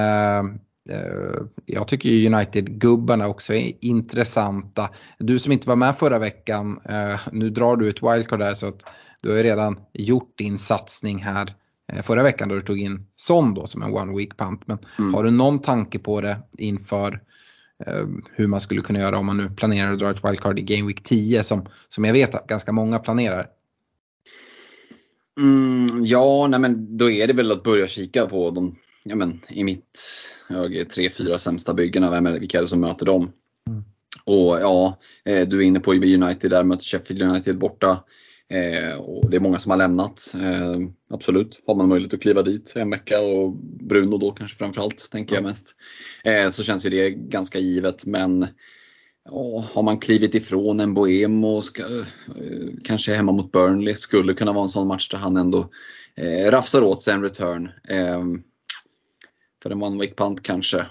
[1.65, 4.89] jag tycker United-gubbarna också är intressanta.
[5.17, 8.67] Du som inte var med förra veckan, eh, nu drar du ett wildcard där så
[8.67, 8.83] att
[9.23, 11.53] du har ju redan gjort din satsning här
[12.03, 14.61] förra veckan då du tog in Son då som en one week punt.
[14.65, 15.13] Men mm.
[15.13, 17.19] har du någon tanke på det inför
[17.85, 20.61] Eh, hur man skulle kunna göra om man nu planerar att dra ett wildcard i
[20.61, 23.47] Game Week 10 som, som jag vet att ganska många planerar.
[25.39, 28.75] Mm, ja, nej men då är det väl att börja kika på de,
[29.09, 29.99] ja men i mitt
[30.49, 33.31] öga, tre, fyra sämsta byggena, vem är det, vilka är det som möter dem?
[33.67, 33.83] Mm.
[34.23, 38.03] Och ja, eh, du är inne på United där, möter Sheffield United borta.
[38.49, 40.33] Eh, och det är många som har lämnat.
[40.41, 40.77] Eh,
[41.09, 45.35] absolut, har man möjlighet att kliva dit en vecka och Bruno då kanske framförallt, tänker
[45.35, 45.75] jag mest.
[46.23, 48.47] Eh, så känns ju det ganska givet men
[49.29, 51.83] oh, har man klivit ifrån en Bohem och ska,
[52.83, 55.69] kanske hemma mot Burnley skulle kunna vara en sån match där han ändå
[56.15, 57.69] eh, rafsar åt sig en return.
[59.59, 60.85] Eh, för en one week punt kanske.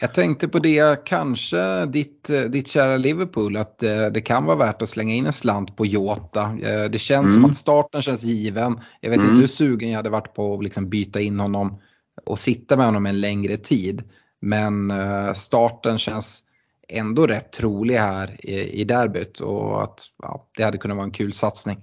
[0.00, 4.82] Jag tänkte på det, kanske ditt, ditt kära Liverpool, att eh, det kan vara värt
[4.82, 6.42] att slänga in en slant på Jota.
[6.42, 7.42] Eh, det känns mm.
[7.42, 8.80] som att starten känns given.
[9.00, 9.30] Jag vet mm.
[9.30, 11.80] inte hur sugen jag hade varit på att liksom byta in honom
[12.26, 14.02] och sitta med honom en längre tid.
[14.40, 16.44] Men eh, starten känns
[16.88, 21.10] ändå rätt trolig här i, i derbyt och att ja, det hade kunnat vara en
[21.10, 21.78] kul satsning.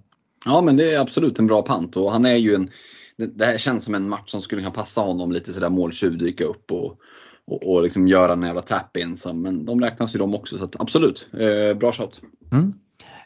[0.46, 2.70] Ja men det är absolut en bra pant och han är ju en
[3.17, 6.43] det här känns som en match som skulle kunna passa honom lite sådär måltjuv dyka
[6.43, 6.97] upp och,
[7.47, 9.17] och, och liksom göra en jävla tap-in.
[9.34, 12.21] Men de räknas ju de också så absolut, eh, bra shot.
[12.51, 12.73] Mm.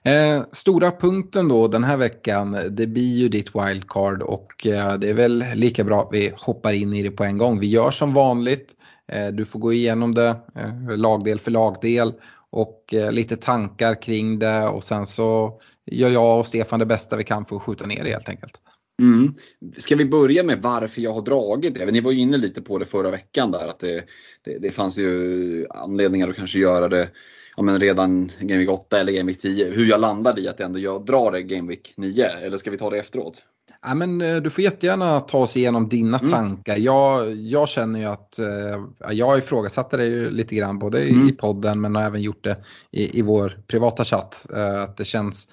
[0.04, 5.10] Eh, stora punkten då den här veckan, det blir ju ditt wildcard och eh, det
[5.10, 7.60] är väl lika bra att vi hoppar in i det på en gång.
[7.60, 8.74] Vi gör som vanligt,
[9.08, 12.14] eh, du får gå igenom det eh, lagdel för lagdel
[12.52, 17.16] och eh, lite tankar kring det och sen så gör jag och Stefan det bästa
[17.16, 18.54] vi kan för att skjuta ner det helt enkelt.
[19.00, 19.34] Mm.
[19.78, 21.92] Ska vi börja med varför jag har dragit det?
[21.92, 24.04] Ni var ju inne lite på det förra veckan där att det,
[24.46, 27.10] det, det fanns ju anledningar att kanske göra det
[27.58, 29.72] ja, men redan Game Week 8 eller Game Week 10.
[29.72, 32.78] Hur jag landade i att ändå jag drar det Game Week 9 eller ska vi
[32.78, 33.44] ta det efteråt?
[33.82, 36.32] Ja, men, eh, du får jättegärna ta oss igenom dina mm.
[36.32, 36.78] tankar.
[36.78, 41.30] Jag, jag känner ju att eh, jag ifrågasatte det ju lite grann både mm.
[41.30, 42.58] i podden men har även gjort det
[42.92, 44.48] i, i vår privata chatt.
[44.54, 45.48] Eh, att det känns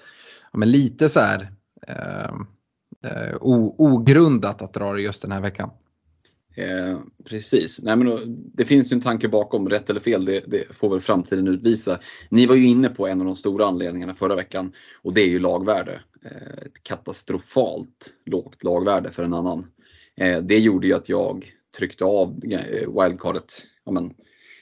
[0.51, 1.51] ja, men lite så här
[1.87, 2.35] eh,
[3.05, 3.37] eh,
[3.77, 5.69] ogrundat att dra det just den här veckan.
[6.57, 7.79] Eh, precis.
[7.81, 10.89] Nej, men då, det finns ju en tanke bakom, rätt eller fel, det, det, får
[10.89, 11.99] väl framtiden utvisa.
[12.29, 15.27] Ni var ju inne på en av de stora anledningarna förra veckan och det är
[15.27, 16.01] ju lagvärde.
[16.25, 19.67] Eh, ett katastrofalt lågt lagvärde för en annan.
[20.15, 24.13] Eh, det gjorde ju att jag tryckte av eh, wildcardet ja, men,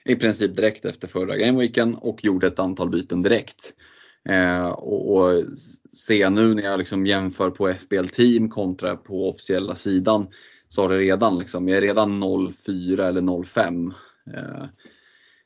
[0.05, 3.73] i princip direkt efter förra gameweeken och gjorde ett antal byten direkt.
[4.29, 5.43] Eh, och, och
[5.91, 10.27] se nu när jag liksom jämför på FBL Team kontra på officiella sidan
[10.69, 13.93] så har det redan liksom, jag är redan 0,4 eller 0,5
[14.33, 14.69] eh,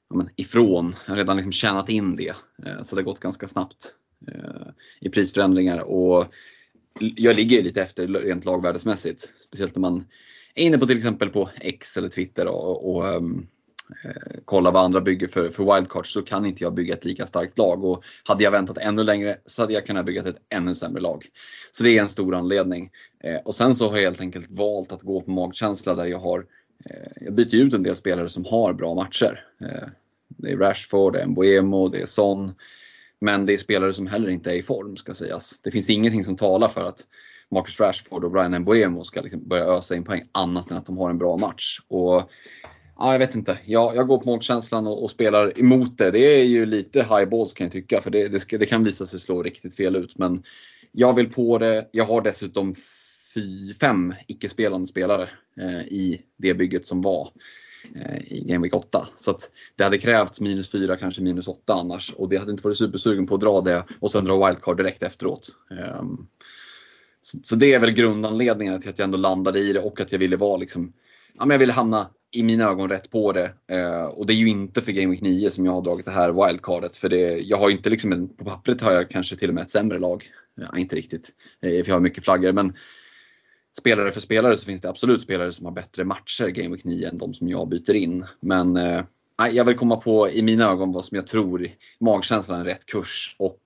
[0.09, 0.95] ja, ifrån.
[1.05, 2.35] Jag har redan liksom tjänat in det.
[2.65, 3.95] Eh, så det har gått ganska snabbt
[4.27, 4.67] eh,
[4.99, 5.79] i prisförändringar.
[5.79, 6.25] Och
[6.99, 9.33] jag ligger lite efter rent lagvärdesmässigt.
[9.35, 10.05] Speciellt när man
[10.55, 13.47] är inne på till exempel på X eller Twitter och, och um,
[14.03, 17.27] eh, kolla vad andra bygger för, för wildcards så kan inte jag bygga ett lika
[17.27, 17.83] starkt lag.
[17.83, 21.25] Och hade jag väntat ännu längre så hade jag kunnat bygga ett ännu sämre lag.
[21.71, 22.91] Så det är en stor anledning.
[23.23, 26.19] Eh, och sen så har jag helt enkelt valt att gå på magkänsla där jag
[26.19, 26.45] har
[26.85, 29.45] eh, jag byter ut en del spelare som har bra matcher.
[29.61, 29.87] Eh,
[30.27, 32.53] det är Rashford, det är Mbuemo, det är Son.
[33.21, 35.59] Men det är spelare som heller inte är i form ska sägas.
[35.63, 37.05] Det finns ingenting som talar för att
[37.51, 40.97] Marcus Rashford och Brian Mbuemo ska liksom börja ösa in poäng annat än att de
[40.97, 41.79] har en bra match.
[41.87, 42.31] Och
[43.01, 43.59] Ja, jag vet inte.
[43.65, 46.11] Jag, jag går på magkänslan och, och, spelar emot det.
[46.11, 48.83] Det är ju lite high balls kan jag tycka, för det, det, ska, det, kan
[48.83, 50.17] visa sig slå riktigt fel ut.
[50.17, 50.43] Men
[50.91, 51.89] jag vill på det.
[51.91, 52.75] Jag har dessutom
[53.33, 57.31] fy, fem icke-spelande spelare eh, i det bygget som var
[57.95, 59.07] eh, i Game Week 8.
[59.15, 62.13] Så att det hade krävts minus 4, kanske minus 8 annars.
[62.13, 65.03] Och det hade inte varit supersugen på att dra det och sen dra wildcard direkt
[65.03, 65.49] efteråt.
[65.71, 66.03] Eh,
[67.21, 70.11] så, så, det är väl grundanledningen till att jag ändå landade i det och att
[70.11, 70.93] jag ville vara liksom,
[71.33, 73.53] ja, men jag ville hamna i mina ögon rätt på det.
[73.71, 76.11] Eh, och det är ju inte för Game Week 9 som jag har dragit det
[76.11, 76.97] här wildcardet.
[76.97, 79.55] För det, jag har ju inte liksom en, på pappret har jag kanske till och
[79.55, 80.23] med ett sämre lag.
[80.55, 81.29] Ja, inte riktigt,
[81.61, 82.51] eh, för jag har mycket flaggor.
[82.51, 82.73] Men
[83.77, 87.09] spelare för spelare så finns det absolut spelare som har bättre matcher Game Week 9
[87.09, 88.25] än de som jag byter in.
[88.39, 89.03] Men eh,
[89.51, 93.35] jag vill komma på i mina ögon vad som jag tror magkänslan är rätt kurs.
[93.39, 93.61] Och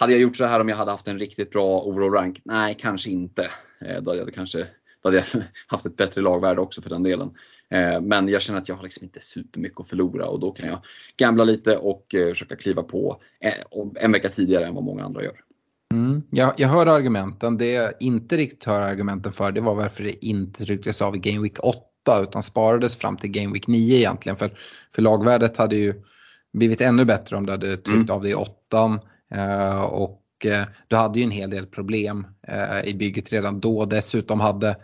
[0.00, 2.40] hade jag gjort så här om jag hade haft en riktigt bra overall rank?
[2.44, 3.50] Nej, kanske inte.
[3.80, 4.66] Eh, då hade jag kanske
[5.02, 7.30] då hade jag haft ett bättre lagvärde också för den delen.
[7.70, 10.68] Eh, men jag känner att jag har liksom inte supermycket att förlora och då kan
[10.68, 10.78] jag
[11.16, 15.24] gambla lite och eh, försöka kliva på eh, en vecka tidigare än vad många andra
[15.24, 15.40] gör.
[15.94, 17.56] Mm, jag, jag hör argumenten.
[17.56, 21.18] Det jag inte riktigt hör argumenten för det var varför det inte trycktes av i
[21.18, 21.80] Game Week 8
[22.22, 24.36] utan sparades fram till Game Week 9 egentligen.
[24.36, 24.58] För,
[24.94, 25.94] för lagvärdet hade ju
[26.52, 28.10] blivit ännu bättre om du hade tryckt mm.
[28.10, 29.00] av det i 8
[29.90, 30.16] och
[30.88, 32.26] du hade ju en hel del problem
[32.84, 33.84] i bygget redan då.
[33.84, 34.76] Dessutom hade Eh,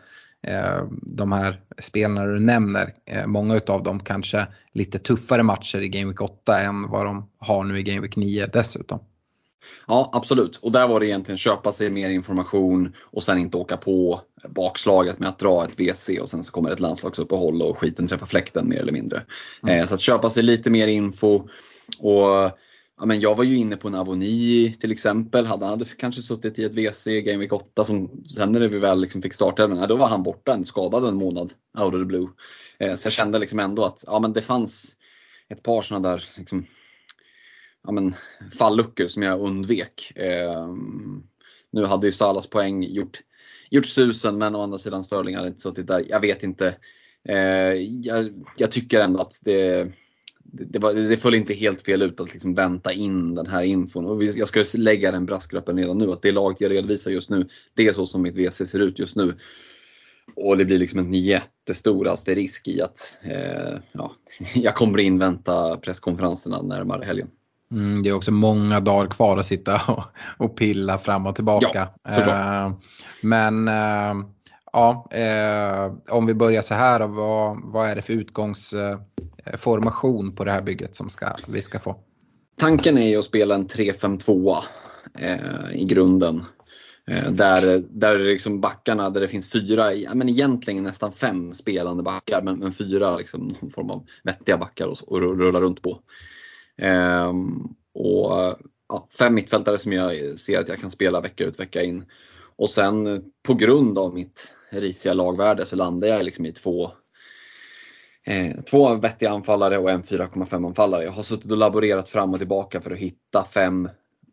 [1.02, 6.06] de här spelarna du nämner, eh, många utav dem kanske lite tuffare matcher i Game
[6.06, 8.98] Week 8 än vad de har nu i Game Week 9 dessutom.
[9.86, 13.76] Ja absolut och där var det egentligen köpa sig mer information och sen inte åka
[13.76, 18.06] på bakslaget med att dra ett WC och sen så kommer ett landslagsuppehåll och skiten
[18.06, 19.22] träffar fläkten mer eller mindre.
[19.62, 19.78] Mm.
[19.78, 21.48] Eh, så att köpa sig lite mer info
[21.98, 22.50] och
[22.98, 25.46] ja, men jag var ju inne på en Avoni till exempel.
[25.46, 28.78] Hade han hade kanske suttit i ett WC Game Week 8 som sen när vi
[28.78, 32.00] väl liksom fick starta, men, då var han borta, en skadad en månad out of
[32.00, 32.28] the blue.
[32.78, 34.96] Eh, så jag kände liksom ändå att ja, men det fanns
[35.48, 36.66] ett par sådana där liksom,
[37.84, 38.14] ja, men,
[38.58, 40.12] falluckor som jag undvek.
[40.16, 40.74] Eh,
[41.72, 43.20] nu hade ju Salas poäng gjort,
[43.70, 46.04] gjort susen men å andra sidan Sterling hade inte suttit där.
[46.08, 46.76] Jag vet inte.
[47.28, 49.92] Eh, jag, jag tycker ändå att det
[50.52, 54.06] det, var, det föll inte helt fel ut att liksom vänta in den här infon.
[54.06, 57.48] Och jag ska lägga den brasklappen redan nu att det laget jag redovisar just nu,
[57.74, 59.34] det är så som mitt WC ser ut just nu.
[60.36, 64.12] Och det blir liksom en jättestor asterisk i att eh, ja,
[64.54, 67.28] jag kommer invänta presskonferenserna närmare helgen.
[67.70, 70.04] Mm, det är också många dagar kvar att sitta och,
[70.36, 71.88] och pilla fram och tillbaka.
[72.02, 72.72] Ja, eh,
[73.22, 74.26] men eh,
[74.72, 78.12] ja, eh, om vi börjar så här, vad, vad är det för
[79.58, 81.96] formation på det här bygget som ska, vi ska få?
[82.58, 84.56] Tanken är ju att spela en 3-5-2
[85.18, 86.44] eh, i grunden.
[87.10, 92.02] Eh, där, där liksom backarna, där det finns fyra, ja, men egentligen nästan fem spelande
[92.02, 96.00] backar, men, men fyra liksom, någon form av vettiga backar att rulla runt på.
[96.78, 97.32] Eh,
[97.94, 98.56] och
[98.88, 102.04] ja, Fem mittfältare som jag ser att jag kan spela vecka ut vecka in.
[102.56, 106.90] Och sen på grund av mitt risiga lagvärde så landar jag liksom i två
[108.26, 111.04] eh, Två vettiga anfallare och en 4,5 anfallare.
[111.04, 113.88] Jag har suttit och laborerat fram och tillbaka för att hitta fem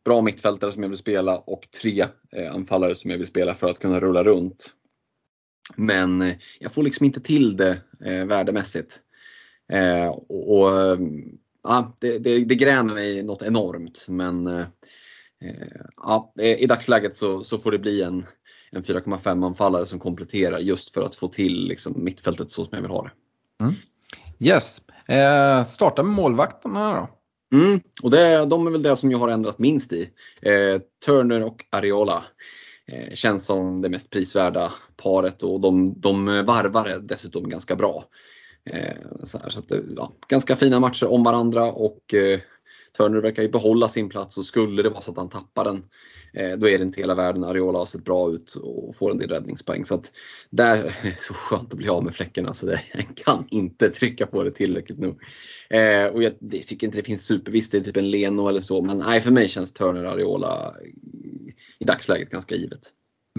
[0.06, 3.68] bra mittfältare som jag vill spela och tre eh, anfallare som jag vill spela för
[3.68, 4.70] att kunna rulla runt.
[5.76, 9.00] Men eh, jag får liksom inte till det eh, värdemässigt.
[9.72, 11.00] Eh, och, och eh,
[11.64, 14.66] ja, det, det, det grämer mig något enormt men eh,
[15.98, 18.26] ja, i dagsläget så, så får det bli en
[18.76, 22.82] en 4,5 anfallare som kompletterar just för att få till liksom, mittfältet så som jag
[22.82, 23.12] vill ha det.
[23.64, 23.74] Mm.
[24.40, 27.10] Yes, eh, starta med målvakterna då.
[27.58, 30.10] Mm, och det, de är väl det som jag har ändrat minst i.
[30.42, 32.24] Eh, Turner och Areola
[32.88, 38.04] eh, känns som det mest prisvärda paret och de, de varvar dessutom ganska bra.
[38.70, 42.40] Eh, så, här, så att, ja, ganska fina matcher om varandra och eh,
[42.98, 45.84] Turner verkar ju behålla sin plats och skulle det vara så att han tappar den
[46.34, 47.44] Eh, då är det inte hela världen.
[47.44, 49.86] Ariola har sett bra ut och får en del räddningspoäng.
[49.86, 50.12] Så att
[50.50, 54.26] där är det så skönt att bli av med fläckarna så jag kan inte trycka
[54.26, 55.16] på det tillräckligt nu.
[55.70, 58.62] Eh, och jag, det, tycker inte det finns supervisst, det är typ en Leno eller
[58.62, 60.74] så, men nej för mig känns Turner Ariola
[61.80, 62.90] i, dagsläget ganska givet.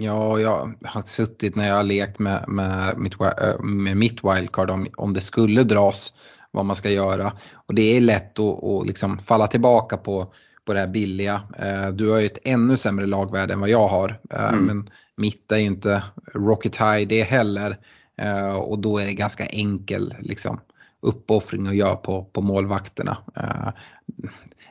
[0.01, 4.71] Ja, jag har suttit när jag har lekt med, med, mitt, eh, med mitt wildcard
[4.71, 6.13] om, om det skulle dras
[6.55, 7.33] vad man ska göra.
[7.67, 10.33] Och det är lätt att, att liksom falla tillbaka på
[10.65, 11.43] på det här billiga.
[11.59, 14.21] Eh, du har ju ett ännu sämre lagvärde än vad jag har.
[14.31, 14.65] Eh, mm.
[14.65, 16.03] Men mitt är ju inte
[16.35, 17.79] rocket high det heller.
[18.19, 20.61] Eh, och då är det ganska enkel liksom,
[21.03, 23.19] uppoffring att göra på, på målvakterna.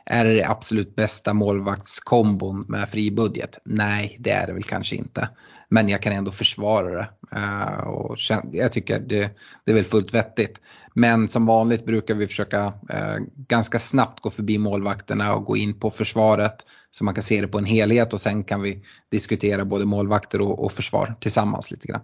[0.06, 3.58] Är det det absolut bästa målvaktskombon med fri budget?
[3.64, 5.28] Nej, det är det väl kanske inte.
[5.68, 7.08] Men jag kan ändå försvara det.
[7.36, 8.16] Uh, och
[8.52, 9.30] jag tycker det,
[9.64, 10.60] det, är väl fullt vettigt.
[10.94, 15.80] Men som vanligt brukar vi försöka uh, ganska snabbt gå förbi målvakterna och gå in
[15.80, 16.66] på försvaret.
[16.90, 20.40] Så man kan se det på en helhet och sen kan vi diskutera både målvakter
[20.40, 22.02] och, och försvar tillsammans lite grann.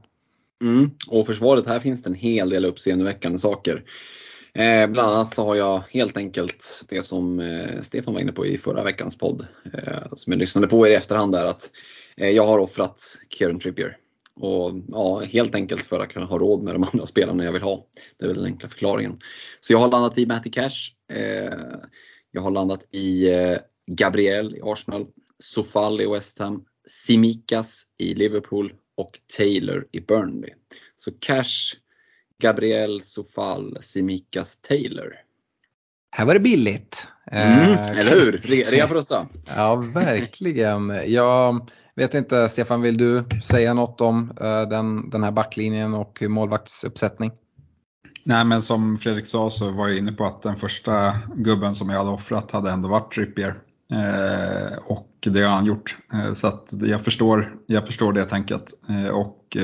[0.63, 0.91] Mm.
[1.09, 3.85] Och försvaret, här finns det en hel del uppseendeväckande saker.
[4.55, 8.47] Eh, bland annat så har jag helt enkelt det som eh, Stefan var inne på
[8.47, 11.71] i förra veckans podd, eh, som jag lyssnade på i efterhand där, att
[12.17, 13.97] eh, jag har offrat Kieran Trippier.
[14.35, 17.63] Och ja, helt enkelt för att kunna ha råd med de andra spelarna jag vill
[17.63, 17.87] ha.
[18.19, 19.21] Det är väl den enkla förklaringen.
[19.61, 20.93] Så jag har landat i Matty Cash.
[21.13, 21.59] Eh,
[22.31, 25.07] jag har landat i eh, Gabriel i Arsenal,
[25.39, 30.51] Sofal i West Ham, Simikas i Liverpool och Taylor i Burnley.
[30.97, 31.77] Så Cash
[32.41, 35.13] Gabriel Sofal Simikas Taylor.
[36.11, 37.07] Här var det billigt.
[37.33, 38.33] Mm, eh, eller hur?
[38.71, 39.27] Rea på rösta.
[39.57, 40.93] ja, verkligen.
[41.07, 46.23] Jag vet inte, Stefan, vill du säga något om eh, den, den här backlinjen och
[46.23, 47.31] målvaktsuppsättning?
[48.25, 51.91] Nej, men som Fredrik sa så var jag inne på att den första gubben som
[51.91, 53.55] jag hade offrat hade ändå varit Trippier.
[53.93, 55.97] Eh, och det har han gjort.
[56.13, 58.65] Eh, så att jag förstår, jag förstår det tänket.
[58.89, 59.57] Eh, och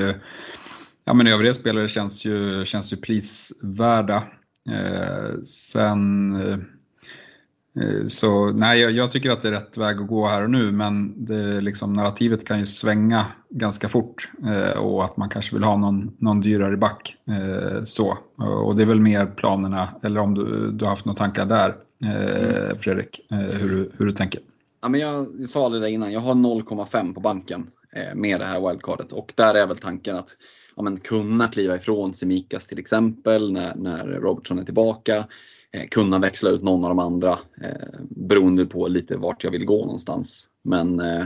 [1.07, 4.23] Ja men övriga spelare känns ju, känns ju prisvärda.
[4.69, 10.27] Eh, sen eh, så nej, jag, jag, tycker att det är rätt väg att gå
[10.27, 15.17] här och nu men det, liksom, narrativet kan ju svänga ganska fort eh, och att
[15.17, 17.15] man kanske vill ha någon, någon dyrare back.
[17.27, 18.17] Eh, så.
[18.65, 21.75] Och det är väl mer planerna, eller om du, du har haft några tankar där
[22.03, 24.41] eh, Fredrik, eh, hur, hur du tänker?
[24.81, 27.67] Ja, men jag, jag sa det där innan, jag har 0,5 på banken
[28.15, 30.29] med det här wildcardet och där är väl tanken att
[30.77, 35.27] ja, men, kunna kliva ifrån Semikas till exempel när, när Robertson är tillbaka.
[35.73, 39.65] Eh, kunna växla ut någon av de andra eh, beroende på lite vart jag vill
[39.65, 40.47] gå någonstans.
[40.63, 41.21] Men, eh,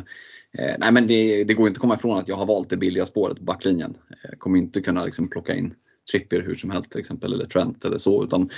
[0.57, 2.77] eh nej, men det, det, går inte att komma ifrån att jag har valt det
[2.77, 3.97] billiga spåret på backlinjen.
[4.23, 5.73] Jag kommer inte kunna liksom, plocka in
[6.11, 8.23] Trippier hur som helst till exempel eller Trent eller så.
[8.23, 8.49] Utan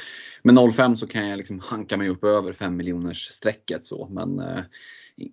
[0.44, 4.08] med 0,5 så kan jag liksom hanka mig upp över 5 miljoners strecket så.
[4.12, 4.60] Men eh,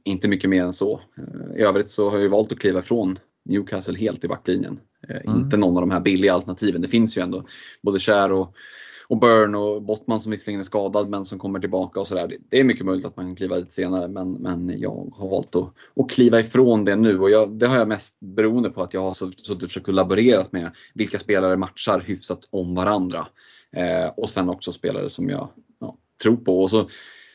[0.04, 1.00] inte mycket mer än så.
[1.18, 4.80] Eh, I övrigt så har jag valt att kliva ifrån Newcastle helt i backlinjen.
[5.09, 5.41] Eh, mm.
[5.41, 6.82] Inte någon av de här billiga alternativen.
[6.82, 7.45] Det finns ju ändå
[7.82, 8.55] både Kär och,
[9.09, 12.36] och Burn och Bottman som visserligen är skadad men som kommer tillbaka och sådär.
[12.51, 15.57] Det är mycket möjligt att man kan kliva dit senare men, men jag har valt
[15.57, 18.95] att, att kliva ifrån det nu och jag, det har jag mest beroende på att
[18.95, 23.26] jag har suttit och försökt laborera med vilka spelare matchar hyfsat om varandra.
[23.72, 26.62] Eh, och sen också spelare som jag ja, tror på.
[26.62, 26.88] Och så,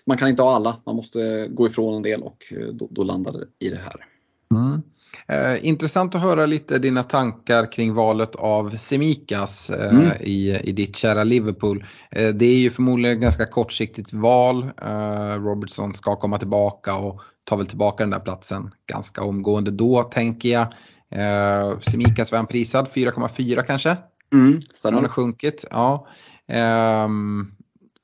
[0.06, 3.04] man kan inte ha alla, man måste gå ifrån en del och eh, då, då
[3.04, 4.06] landar det i det här.
[4.52, 4.82] Mm.
[5.28, 10.12] Eh, intressant att höra lite dina tankar kring valet av Semikas eh, mm.
[10.20, 11.86] i, i ditt kära Liverpool.
[12.12, 14.72] Eh, det är ju förmodligen ett ganska kortsiktigt val.
[14.82, 20.04] Eh, Robertson ska komma tillbaka och tar väl tillbaka den där platsen ganska omgående då
[20.04, 20.68] tänker jag.
[21.12, 23.98] Eh, Semikas var han prisad 4,4 kanske?
[24.34, 24.94] Mm, stämmer.
[24.94, 25.66] Han har sjunkit.
[25.72, 26.08] Ja.
[26.48, 27.52] Ehm,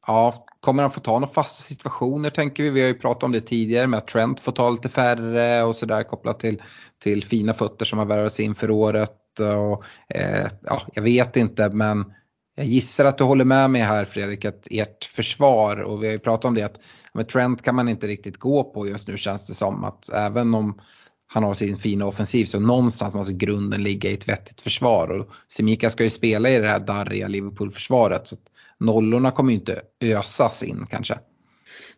[0.07, 2.69] ja, Kommer han få ta några fasta situationer tänker vi?
[2.69, 5.75] Vi har ju pratat om det tidigare med att Trent får ta lite färre och
[5.75, 6.61] sådär kopplat till,
[7.03, 9.17] till fina fötter som har värvats in för året.
[9.39, 9.83] Och,
[10.15, 12.13] eh, ja, jag vet inte men
[12.55, 16.13] jag gissar att du håller med mig här Fredrik att ert försvar och vi har
[16.13, 16.79] ju pratat om det att
[17.13, 20.53] med Trent kan man inte riktigt gå på just nu känns det som att även
[20.55, 20.79] om
[21.27, 25.27] han har sin fina offensiv så någonstans måste grunden ligga i ett vettigt försvar och
[25.47, 28.27] Semika ska ju spela i det här darriga Liverpool-försvaret.
[28.27, 28.35] Så
[28.81, 31.19] nollorna kommer ju inte ösas in kanske.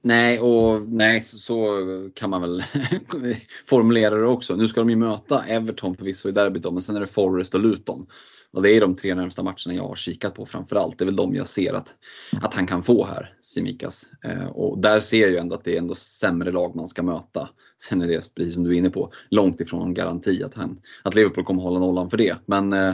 [0.02, 2.64] Nej, och nej, så, så kan man väl
[3.66, 4.56] formulera det också.
[4.56, 7.60] Nu ska de ju möta Everton förvisso i derbyt men sen är det Forest och
[7.60, 8.06] Luton.
[8.52, 10.98] Och det är de tre närmsta matcherna jag har kikat på framförallt.
[10.98, 11.94] Det är väl de jag ser att,
[12.42, 14.06] att han kan få här, Simikas.
[14.26, 17.04] Eh, och där ser jag ju ändå att det är ändå sämre lag man ska
[17.04, 17.50] möta.
[17.90, 20.80] Sen är det, precis som du är inne på, långt ifrån en garanti att, han,
[21.04, 22.38] att Liverpool kommer hålla nollan för det.
[22.46, 22.94] Men eh,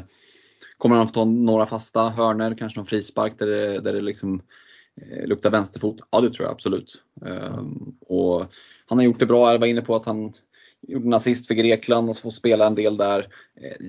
[0.80, 4.42] Kommer han få ta några fasta hörner, kanske någon frispark där det, där det liksom
[5.02, 5.98] eh, luktar vänsterfot?
[6.12, 7.04] Ja, det tror jag absolut.
[7.26, 8.46] Ehm, och
[8.86, 9.52] han har gjort det bra.
[9.52, 10.34] Jag var inne på att han
[10.82, 13.20] gjorde en assist för Grekland och så får spela en del där.
[13.62, 13.88] Eh,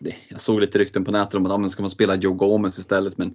[0.00, 2.78] det, jag såg lite rykten på nätet om att ja, ska man spela Joe Gomez
[2.78, 3.18] istället.
[3.18, 3.34] Men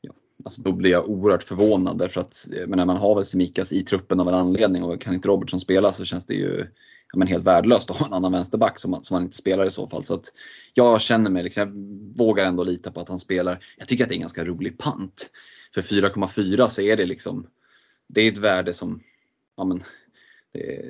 [0.00, 0.12] ja,
[0.44, 3.82] alltså då blir jag oerhört förvånad därför att eh, men man har väl Semikas i
[3.82, 6.66] truppen av en anledning och kan inte Robertson spela så känns det ju
[7.14, 9.70] ja, men helt värdelöst att ha en annan vänsterback som, som han inte spelar i
[9.70, 10.04] så fall.
[10.04, 10.32] Så att
[10.74, 13.64] jag känner mig, liksom, jag vågar ändå lita på att han spelar.
[13.78, 15.30] Jag tycker att det är en ganska rolig pant.
[15.74, 17.46] För 4,4 så är det liksom,
[18.08, 19.00] det är ett värde som,
[19.56, 19.82] ja men,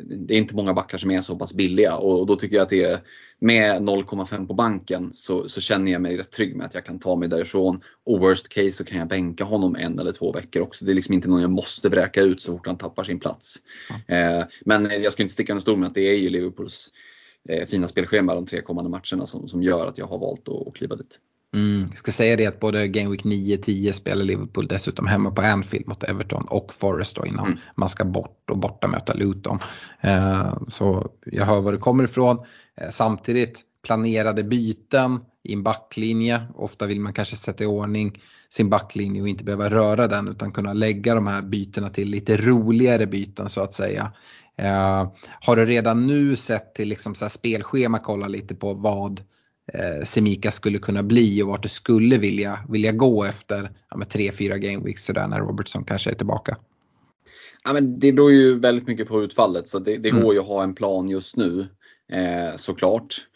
[0.05, 2.69] det, är inte många backar som är så pass billiga och då tycker jag att
[2.69, 3.01] det är
[3.39, 6.99] med 0,5 på banken så, så, känner jag mig rätt trygg med att jag kan
[6.99, 7.81] ta mig därifrån.
[8.07, 10.85] Och worst case så kan jag bänka honom en eller två veckor också.
[10.85, 13.57] Det är liksom inte någon jag måste vräka ut så fort han tappar sin plats.
[14.09, 14.39] Mm.
[14.39, 16.91] Eh, men jag ska inte sticka under stol med att det är ju Liverpools
[17.49, 20.69] eh, fina spelschema de tre kommande matcherna som, som gör att jag har valt att,
[20.69, 21.21] att kliva dit.
[21.55, 21.87] Mm.
[21.91, 25.89] Jag ska säga det att både Game Week 9-10 spelar Liverpool dessutom hemma på Anfield
[25.89, 27.59] mot Everton och Forest då innan mm.
[27.75, 29.59] man ska bort och borta möta Luton.
[30.01, 32.39] Eh, så jag hör var det kommer ifrån.
[32.77, 36.41] Eh, samtidigt planerade byten i en backlinje.
[36.55, 40.53] Ofta vill man kanske sätta i ordning sin backlinje och inte behöva röra den utan
[40.53, 44.13] kunna lägga de här bytena till lite roligare byten så att säga.
[44.57, 45.09] Eh,
[45.41, 49.21] har du redan nu sett till liksom så spelschema kolla lite på vad
[49.73, 54.57] eh, Semika skulle kunna bli och vart du skulle vilja, vilja gå efter ja, 3-4
[54.57, 56.57] gameweeks sådär när Robertson kanske är tillbaka?
[57.65, 60.23] Ja, men det beror ju väldigt mycket på utfallet så det, det mm.
[60.23, 61.67] går ju att ha en plan just nu
[62.13, 63.27] eh, såklart.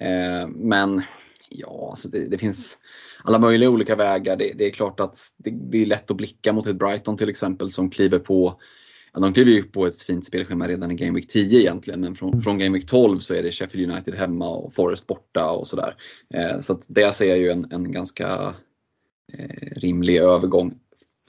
[0.00, 1.02] Eh, men
[1.50, 2.78] ja, alltså det, det, finns
[3.24, 4.36] alla möjliga olika vägar.
[4.36, 7.28] Det, det är klart att det, det, är lätt att blicka mot ett Brighton till
[7.28, 8.60] exempel som kliver på
[9.22, 12.28] de kliver ju på ett fint spelschema redan i Game Week 10 egentligen men från,
[12.28, 12.40] mm.
[12.40, 15.96] från Game Week 12 så är det Sheffield United hemma och Forest borta och sådär.
[16.34, 18.54] Eh, så att det ser jag ju en, en ganska
[19.32, 20.74] eh, rimlig övergång.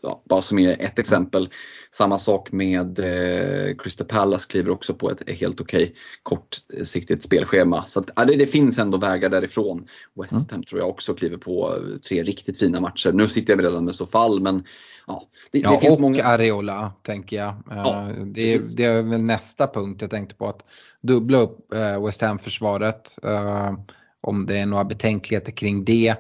[0.02, 1.50] Ja, bara som är ett exempel.
[1.92, 7.86] Samma sak med eh, Crystal Palace kliver också på ett helt okej okay, kortsiktigt spelschema.
[7.88, 9.88] Så att, ja, det, det, finns ändå vägar därifrån.
[10.22, 10.64] West Ham mm.
[10.64, 11.76] tror jag också kliver på
[12.08, 13.12] tre riktigt fina matcher.
[13.12, 14.64] Nu sitter jag redan med så fall men
[15.08, 16.24] ja, det, ja, det finns och många...
[16.24, 17.56] Areola tänker jag.
[17.70, 20.66] Ja, eh, det, det, är väl nästa punkt jag tänkte på att
[21.02, 23.18] dubbla upp eh, West Ham-försvaret.
[23.24, 23.74] Eh,
[24.22, 26.16] om det är några betänkligheter kring det.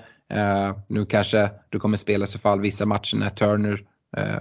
[0.88, 3.84] Nu kanske du kommer spela i så fall vissa matcher när Turner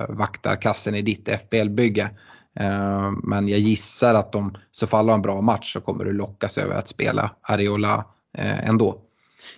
[0.09, 2.11] vaktar kassen i ditt FBL-bygge.
[3.23, 6.59] Men jag gissar att om så fall har en bra match så kommer du lockas
[6.59, 8.05] över att spela Areola
[8.39, 9.07] ändå.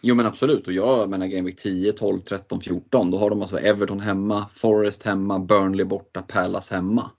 [0.00, 3.40] Jo men absolut och jag menar Game Week 10, 12, 13, 14 då har de
[3.40, 7.10] alltså Everton hemma, Forest hemma, Burnley borta, Palace hemma.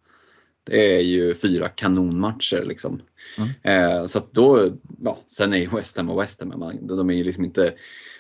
[0.64, 3.02] Det är ju fyra kanonmatcher liksom.
[3.38, 3.50] Mm.
[3.64, 4.70] Eh, så då,
[5.04, 7.74] ja, sen är ju West Ham och West Ham, man, de är ju liksom inte,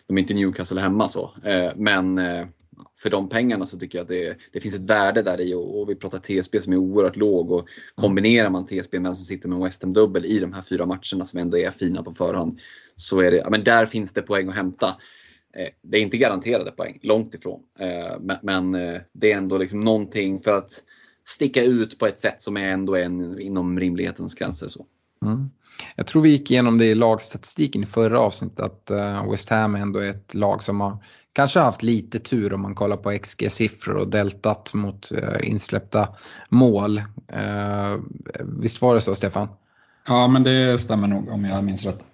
[0.09, 1.31] de är inte Newcastle hemma så.
[1.43, 2.47] Eh, men eh,
[2.97, 5.81] för de pengarna så tycker jag att det, det finns ett värde där i och,
[5.81, 9.49] och, vi pratar TSB som är oerhört låg och kombinerar man TSB med som sitter
[9.49, 12.13] med en West Ham dubbel i de här fyra matcherna som ändå är fina på
[12.13, 12.59] förhand
[12.95, 14.87] så är det, men där finns det poäng att hämta.
[15.55, 17.59] Eh, det är inte garanterade poäng, långt ifrån.
[18.41, 18.71] Men,
[19.13, 20.83] det är ändå liksom någonting för att
[21.27, 24.69] sticka ut på ett sätt som är ändå är inom rimlighetens gränser.
[24.69, 24.85] Så.
[25.25, 25.49] Mm.
[25.95, 28.91] Jag tror vi gick igenom det i lagstatistiken i förra avsnittet att
[29.31, 31.03] West Ham ändå är ett lag som har
[31.33, 35.11] kanske haft lite tur om man kollar på XG-siffror och deltat mot
[35.43, 36.07] insläppta
[36.49, 37.01] mål.
[38.43, 39.47] Visst var det så Stefan?
[40.07, 42.05] Ja men det stämmer nog om jag minns rätt.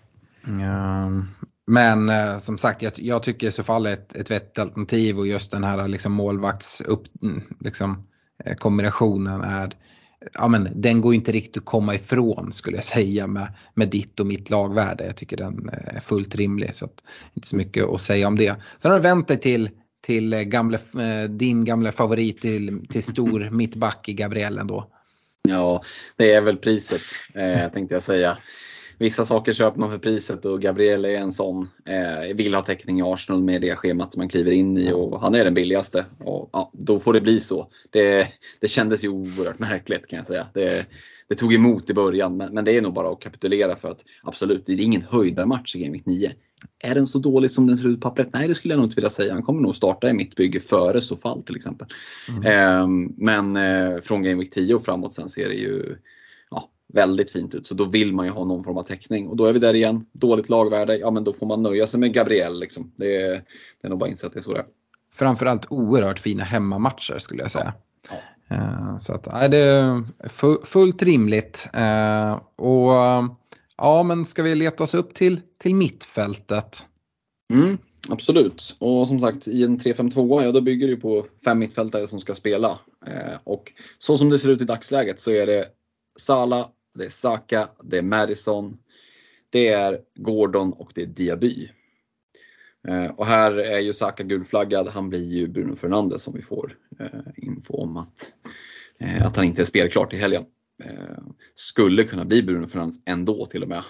[1.67, 5.27] Men eh, som sagt, jag, jag tycker i så fall ett, ett vettigt alternativ och
[5.27, 7.03] just den här liksom målvakts upp,
[7.59, 8.07] liksom,
[8.45, 8.55] eh,
[9.43, 9.75] är
[10.33, 14.19] Ja, men den går inte riktigt att komma ifrån skulle jag säga med, med ditt
[14.19, 15.05] och mitt lagvärde.
[15.05, 17.03] Jag tycker den eh, är fullt rimlig så att,
[17.33, 18.55] inte så mycket att säga om det.
[18.79, 19.69] Sen har du vänt dig till,
[20.05, 24.89] till eh, gamle, eh, din gamla favorit till, till stor mittback i Gabriel ändå.
[25.47, 25.83] Ja,
[26.15, 27.01] det är väl priset
[27.33, 28.37] eh, tänkte jag säga
[28.97, 31.69] vissa saker köper man för priset och Gabriel är en sån.
[31.85, 35.21] Eh, vill ha täckning i Arsenal med det schemat som man kliver in i och
[35.21, 36.05] han är den billigaste.
[36.19, 37.67] Och, ja, då får det bli så.
[37.89, 38.27] Det,
[38.59, 40.47] det kändes ju oerhört märkligt kan jag säga.
[40.53, 40.87] Det,
[41.27, 44.03] det tog emot i början men, men, det är nog bara att kapitulera för att
[44.23, 46.31] absolut, det är ingen höjdarmatch i Game Week 9.
[46.79, 48.29] Är den så dålig som den ser ut på pappret?
[48.33, 49.33] Nej, det skulle jag nog inte vilja säga.
[49.33, 51.87] Han kommer nog starta i mitt bygge före så fall till exempel.
[52.29, 52.43] Mm.
[52.45, 52.87] Eh,
[53.17, 55.97] men eh, från Game Week 10 och framåt sen ser det ju
[56.93, 57.67] väldigt fint ut.
[57.67, 59.27] Så då vill man ju ha någon form av täckning.
[59.27, 60.05] Och då är vi där igen.
[60.11, 62.59] Dåligt lagvärde, ja men då får man nöja sig med Gabriel.
[62.59, 62.91] Liksom.
[62.95, 63.31] Det, är,
[63.81, 64.65] det är nog bara insett att det är så det är.
[65.13, 67.73] Framförallt oerhört fina hemmamatcher skulle jag säga.
[68.09, 68.15] Ja.
[68.47, 68.55] Ja.
[68.55, 71.69] Eh, så att, nej, det är fullt rimligt.
[71.73, 72.91] Eh, och
[73.77, 76.85] ja, men ska vi leta oss upp till, till mittfältet?
[77.53, 77.77] Mm,
[78.09, 78.75] absolut.
[78.79, 82.33] Och som sagt i en 3-5-2 ja då bygger det på fem mittfältare som ska
[82.33, 82.79] spela.
[83.07, 85.65] Eh, och så som det ser ut i dagsläget så är det
[86.19, 88.77] Sala, det är Saka, det är Madison,
[89.49, 91.71] det är Gordon och det är Diaby.
[92.87, 96.77] Eh, och här är ju Saka gulflaggad, han blir ju Bruno Fernandes som vi får
[96.99, 98.31] eh, info om att,
[98.99, 100.43] eh, att han inte är spelklar till helgen.
[101.55, 103.83] Skulle kunna bli Bruno Fernandes ändå till och med.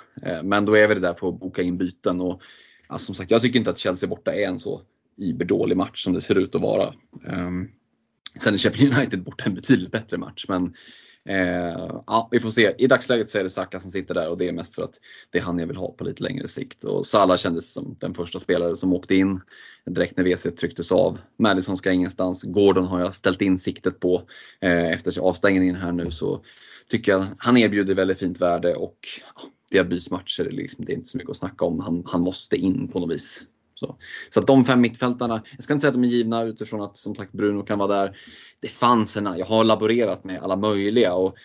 [0.43, 2.41] Men då är vi det där på att boka in byten och
[2.89, 4.81] ja, som sagt jag tycker inte att Chelsea borta är en så
[5.17, 6.93] iberdålig match som det ser ut att vara.
[8.39, 10.73] Sen är Sheffield United borta en betydligt bättre match men
[11.29, 12.75] Eh, ja, vi får se.
[12.77, 14.99] I dagsläget så är det Saka som sitter där och det är mest för att
[15.31, 16.83] det är han jag vill ha på lite längre sikt.
[16.83, 19.41] Och Salah kändes som den första spelare som åkte in
[19.85, 21.19] direkt när WC trycktes av.
[21.39, 22.43] Madison ska ingenstans.
[22.43, 24.23] Gordon har jag ställt in siktet på.
[24.61, 26.41] Eh, efter avstängningen här nu så
[26.87, 28.97] tycker jag han erbjuder väldigt fint värde och
[29.35, 31.79] ja, derbysmatcher, liksom, det är inte så mycket att snacka om.
[31.79, 33.43] Han, han måste in på något vis.
[33.75, 33.95] Så,
[34.29, 36.97] så att de fem mittfältarna, jag ska inte säga att de är givna utifrån att
[36.97, 38.17] som sagt Bruno kan vara där.
[38.59, 41.35] Det fanns en, jag har laborerat med alla möjliga och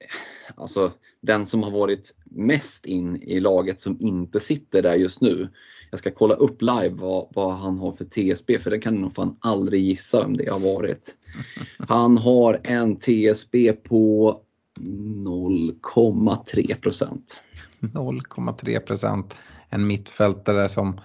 [0.00, 5.20] eh, alltså den som har varit mest in i laget som inte sitter där just
[5.20, 5.48] nu.
[5.90, 9.14] Jag ska kolla upp live vad, vad han har för TSB för det kan nog
[9.14, 11.14] fan aldrig gissa vem det har varit.
[11.88, 14.40] Han har en TSB på
[14.80, 17.40] 0,3 procent.
[17.80, 19.36] 0,3 procent.
[19.70, 21.00] En mittfältare som,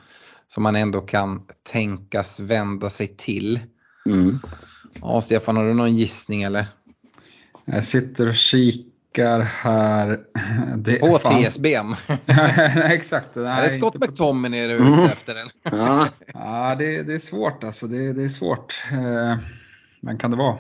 [0.54, 1.41] som man ändå kan
[1.72, 3.60] tänkas vända sig till.
[4.06, 4.39] Mm.
[5.02, 6.66] Ja, Stefan, har du någon gissning eller?
[7.66, 10.20] Jag sitter och kikar här.
[10.78, 11.56] Det På fanns...
[11.56, 11.93] TSBn?
[12.84, 13.36] Exakt.
[13.36, 15.06] Nej, är det Scott McTominay du är ute mm.
[15.06, 15.36] efter?
[15.36, 15.52] Eller?
[15.64, 17.88] ja, ja det, det, är svårt alltså.
[17.88, 18.84] Det, det är svårt.
[18.91, 19.38] Eh,
[20.02, 20.58] men kan det vara?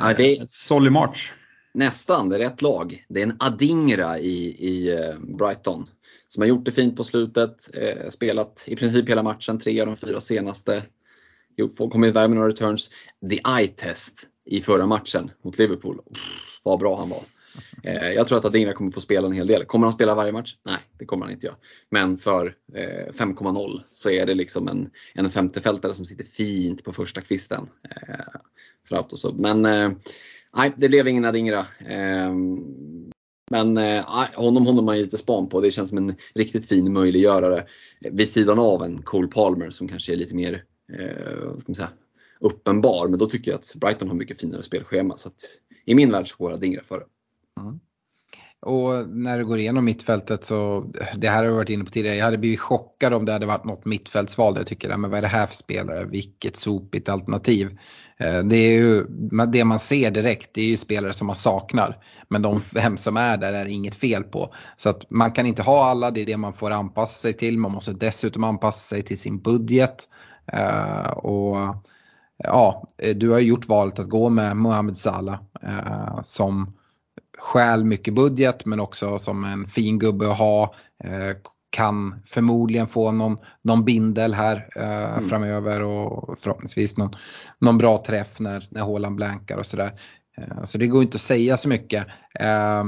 [0.00, 0.38] Ja, det...
[0.38, 1.32] Eh, Solly March.
[1.74, 3.04] Nästan, det är rätt lag.
[3.08, 5.86] Det är en Adingra i, i eh, Brighton
[6.32, 7.76] som har gjort det fint på slutet.
[7.76, 10.82] Eh, spelat i princip hela matchen, tre av de fyra senaste.
[11.90, 12.90] Kommer iväg med några returns.
[13.30, 16.00] The eye test i förra matchen mot Liverpool.
[16.64, 17.22] vad bra han var.
[17.82, 19.64] Eh, jag tror att Adingra kommer få spela en hel del.
[19.64, 20.56] Kommer han spela varje match?
[20.62, 21.56] Nej, det kommer han inte göra.
[21.90, 26.92] Men för eh, 5,0 så är det liksom en, en femtefältare som sitter fint på
[26.92, 27.68] första kvisten.
[27.90, 29.90] Eh, Men eh,
[30.56, 31.66] nej, det blev ingen Adingra.
[31.86, 33.12] Ehm,
[33.50, 35.60] men eh, honom håller man lite span på.
[35.60, 37.66] Det känns som en riktigt fin möjliggörare
[38.00, 40.64] vid sidan av en Cole Palmer som kanske är lite mer
[40.98, 41.92] eh, ska man säga,
[42.40, 43.08] uppenbar.
[43.08, 45.16] Men då tycker jag att Brighton har mycket finare spelschema.
[45.16, 45.40] Så att,
[45.84, 47.04] i min värld så går Adingra före.
[47.60, 47.80] Mm.
[48.66, 50.84] Och när du går igenom mittfältet så,
[51.16, 53.46] det här har jag varit inne på tidigare, jag hade blivit chockad om det hade
[53.46, 57.08] varit något mittfältsval där jag tycker, men vad är det här för spelare, vilket sopigt
[57.08, 57.78] alternativ.
[58.18, 59.04] Eh, det är ju,
[59.52, 62.04] det man ser direkt, det är ju spelare som man saknar.
[62.28, 64.54] Men de fem som är där är inget fel på.
[64.76, 67.58] Så att man kan inte ha alla, det är det man får anpassa sig till.
[67.58, 70.08] Man måste dessutom anpassa sig till sin budget.
[70.52, 71.56] Eh, och
[72.38, 75.40] ja, eh, du har gjort valet att gå med Mohamed Salah
[76.22, 76.72] som
[77.42, 80.74] stjäl mycket budget men också som en fin gubbe att ha.
[81.04, 81.36] Eh,
[81.70, 85.28] kan förmodligen få någon, någon bindel här eh, mm.
[85.28, 87.16] framöver och förhoppningsvis någon,
[87.58, 89.92] någon bra träff när, när Håland blankar och sådär.
[90.36, 92.06] Eh, så det går inte att säga så mycket.
[92.40, 92.80] Eh,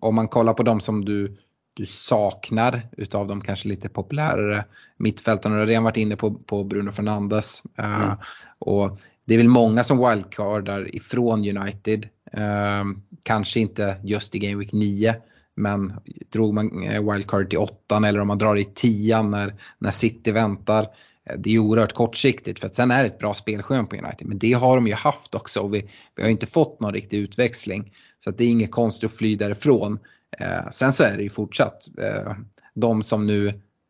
[0.00, 1.36] om man kollar på de som du,
[1.74, 4.64] du saknar utav de kanske lite populärare
[4.98, 5.54] mittfältarna.
[5.54, 7.62] Du har redan varit inne på, på Bruno Fernandes.
[7.78, 8.10] Mm.
[8.58, 12.08] Och det är väl många som wildcardar ifrån United.
[12.32, 15.14] Ehm, kanske inte just i Game Week 9
[15.54, 15.92] men
[16.32, 20.32] drog man eh, wildcard till 8 eller om man drar i 10 när, när City
[20.32, 20.82] väntar.
[21.30, 24.26] Eh, det är oerhört kortsiktigt för att sen är det ett bra spelschema på United.
[24.26, 27.18] Men det har de ju haft också och vi, vi har inte fått någon riktig
[27.18, 27.92] utväxling.
[28.18, 29.98] Så det är inget konstigt att fly därifrån.
[30.38, 32.32] Eh, sen så är det ju fortsatt eh,
[32.74, 33.48] de som nu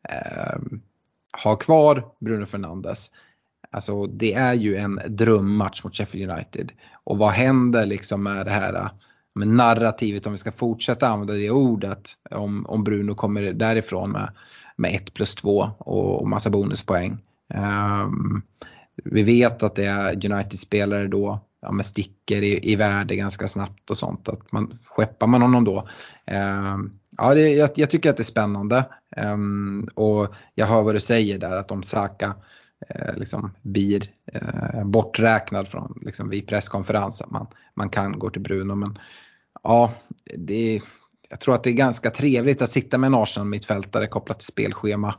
[0.09, 0.59] eh,
[1.31, 3.11] har kvar Bruno Fernandes.
[3.71, 6.73] Alltså det är ju en drömmatch mot Sheffield United.
[7.05, 8.91] Och vad händer liksom med det här
[9.35, 14.33] med narrativet om vi ska fortsätta använda det ordet om, om Bruno kommer därifrån med,
[14.77, 17.19] med 1 plus 2 och, och massa bonuspoäng.
[17.55, 18.43] Um,
[19.05, 23.91] vi vet att det är United-spelare då ja, med sticker i, i värde ganska snabbt
[23.91, 24.29] och sånt.
[24.29, 25.89] Att man, skeppar man honom då?
[26.27, 28.85] Um, ja, det, jag, jag, tycker att det är spännande.
[29.17, 32.35] Um, och jag hör vad du säger där att om Saka
[32.89, 37.23] Eh, liksom blir eh, borträknad från liksom, vid presskonferens.
[37.31, 38.99] Man, man kan gå till Bruno men
[39.63, 39.93] ja,
[40.39, 40.81] det,
[41.29, 45.15] jag tror att det är ganska trevligt att sitta med en Arsenal-mittfältare kopplat till spelschema.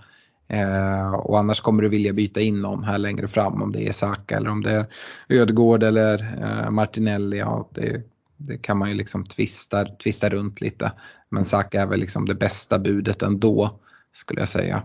[0.47, 3.91] Eh, och annars kommer du vilja byta in någon här längre fram om det är
[3.91, 4.85] Saka eller om det är
[5.29, 7.39] Ödegård eller eh, Martinelli.
[7.39, 8.01] Ja, det,
[8.37, 10.91] det, kan man ju liksom tvista, tvista runt lite.
[11.29, 13.79] Men Saka är väl liksom det bästa budet ändå
[14.13, 14.83] skulle jag säga.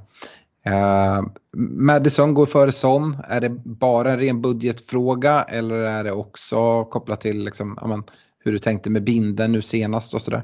[0.67, 1.23] Eh,
[1.57, 3.17] Madison går före Son.
[3.29, 8.03] Är det bara en ren budgetfråga eller är det också kopplat till liksom, amen,
[8.39, 10.43] hur du tänkte med binden nu senast och sådär?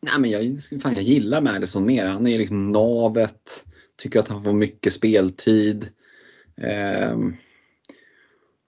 [0.00, 2.06] Nej, men jag, fan, jag gillar Madison mer.
[2.06, 3.64] Han är liksom navet.
[3.96, 5.88] Tycker att han får mycket speltid.
[6.56, 7.16] Eh,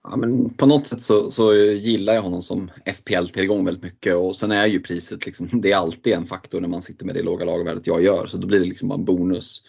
[0.03, 4.35] ja, men på något sätt så, så, gillar jag honom som FPL-tillgång väldigt mycket och
[4.35, 7.23] sen är ju priset liksom, det är alltid en faktor när man sitter med det
[7.23, 9.61] låga lagervärdet jag gör så då blir det liksom bara en bonus.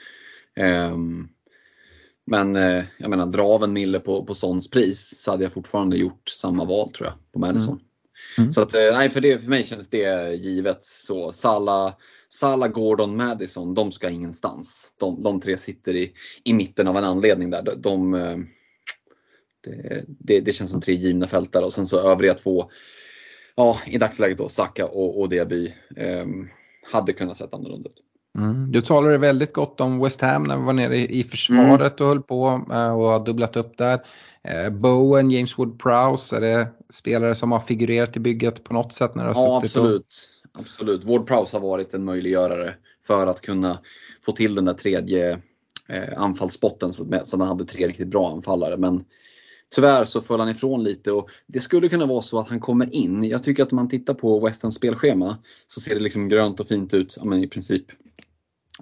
[0.59, 1.29] Ehm,
[2.27, 5.53] men eh, jag menar, dra av en mille på, på Sons pris så hade jag
[5.53, 7.75] fortfarande gjort samma val tror jag på Madison.
[7.75, 7.85] Mm.
[8.39, 8.55] Mm.
[8.55, 10.85] Så att, eh, nej, för, det, för mig känns det givet.
[10.85, 11.95] så Sala,
[12.29, 14.93] Sala, Gordon, Madison, de ska ingenstans.
[15.01, 16.13] De, de tre sitter i,
[16.45, 17.63] i mitten av en anledning där.
[17.63, 18.37] De, de eh,
[19.65, 22.71] det, det, det, känns som tre givna fältare och sen så övriga två,
[23.55, 26.27] ja i dagsläget då Saka och, och Diaby, eh,
[26.83, 28.05] hade kunnat sett annorlunda ut.
[28.39, 28.73] Mm.
[28.73, 32.11] Du talade väldigt gott om West Ham när vi var nere i försvaret mm.
[32.11, 33.99] och höll på eh, och har dubblat upp där.
[34.45, 39.15] Eh, Bowen, James Wood-Prowse, är det spelare som har figurerat i bygget på något sätt?
[39.15, 40.07] när du har Ja absolut.
[40.55, 40.61] Och...
[40.61, 41.05] absolut.
[41.05, 42.75] Ward-Prowse har varit en möjliggörare
[43.07, 43.79] för att kunna
[44.25, 45.39] få till den där tredje
[45.89, 48.77] eh, anfallsspotten så att man hade tre riktigt bra anfallare.
[48.77, 49.05] Men
[49.71, 52.95] Tyvärr så föll han ifrån lite och det skulle kunna vara så att han kommer
[52.95, 53.25] in.
[53.25, 56.61] Jag tycker att om man tittar på West Hams spelschema så ser det liksom grönt
[56.61, 57.85] och fint ut, men i princip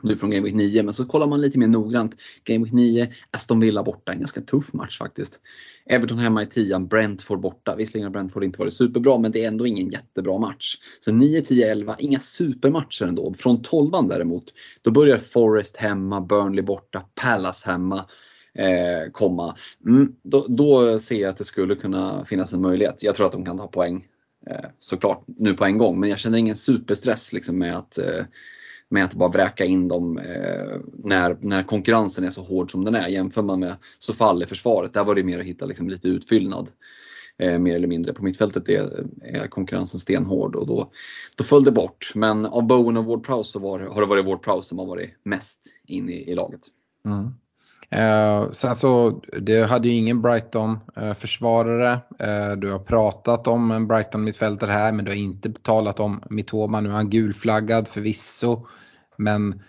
[0.02, 2.14] nu från Game Week 9, men så kollar man lite mer noggrant.
[2.44, 5.40] Game Week 9, Aston Villa borta, en ganska tuff match faktiskt.
[5.86, 7.74] Everton hemma i 10, Brentford borta.
[7.74, 10.76] Visserligen har Brentford inte varit superbra, men det är ändå ingen jättebra match.
[11.00, 13.34] Så 9, 10, 11, inga supermatcher ändå.
[13.34, 14.44] Från 12 däremot,
[14.82, 18.04] då börjar Forest hemma, Burnley borta, Palace hemma
[18.54, 19.56] eh, komma.
[19.86, 23.02] Mm, då, då, ser jag att det skulle kunna finnas en möjlighet.
[23.02, 24.04] Jag tror att de kan ta poäng
[24.50, 28.24] eh, såklart nu på en gång, men jag känner ingen superstress liksom, med att eh,
[28.90, 32.94] med att bara vräka in dem eh, när, när konkurrensen är så hård som den
[32.94, 33.08] är.
[33.08, 36.68] Jämför man med så i försvaret, där var det mer att hitta liksom lite utfyllnad.
[37.38, 38.12] Eh, mer eller mindre.
[38.12, 40.92] På mittfältet är, är konkurrensen stenhård och då,
[41.36, 42.12] då föll det bort.
[42.14, 44.86] Men av Bowen och Ward Prowse så var, har det varit Ward Prowse som har
[44.86, 46.60] varit mest in i, i laget.
[47.06, 47.30] Mm.
[47.90, 51.92] Eh, sen så, du hade ju ingen Brighton-försvarare.
[52.18, 56.80] Eh, du har pratat om en Brighton-mittfältare här men du har inte talat om Mitoma.
[56.80, 58.66] Nu är han gulflaggad förvisso.
[59.16, 59.62] Men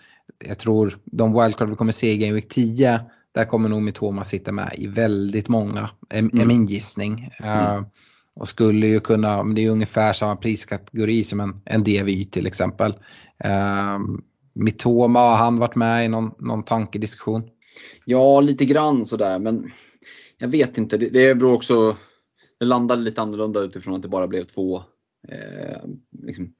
[0.44, 3.00] jag tror de wildcard vi kommer se i Game Week 10,
[3.34, 6.40] där kommer nog Mitoma sitta med i väldigt många, är, mm.
[6.40, 7.30] är min gissning.
[7.40, 7.84] Eh, mm.
[8.34, 12.92] Och skulle ju kunna, det är ungefär samma priskategori som en, en DVY till exempel.
[13.44, 13.98] Uh,
[14.54, 17.42] Mitoma, har han varit med i någon, någon tankediskussion?
[18.10, 19.70] Ja, lite grann sådär men
[20.38, 20.96] jag vet inte.
[20.96, 21.96] Det, det beror också,
[22.60, 24.76] det landade lite annorlunda utifrån att det bara blev två
[25.28, 25.82] eh,
[26.22, 26.54] liksom,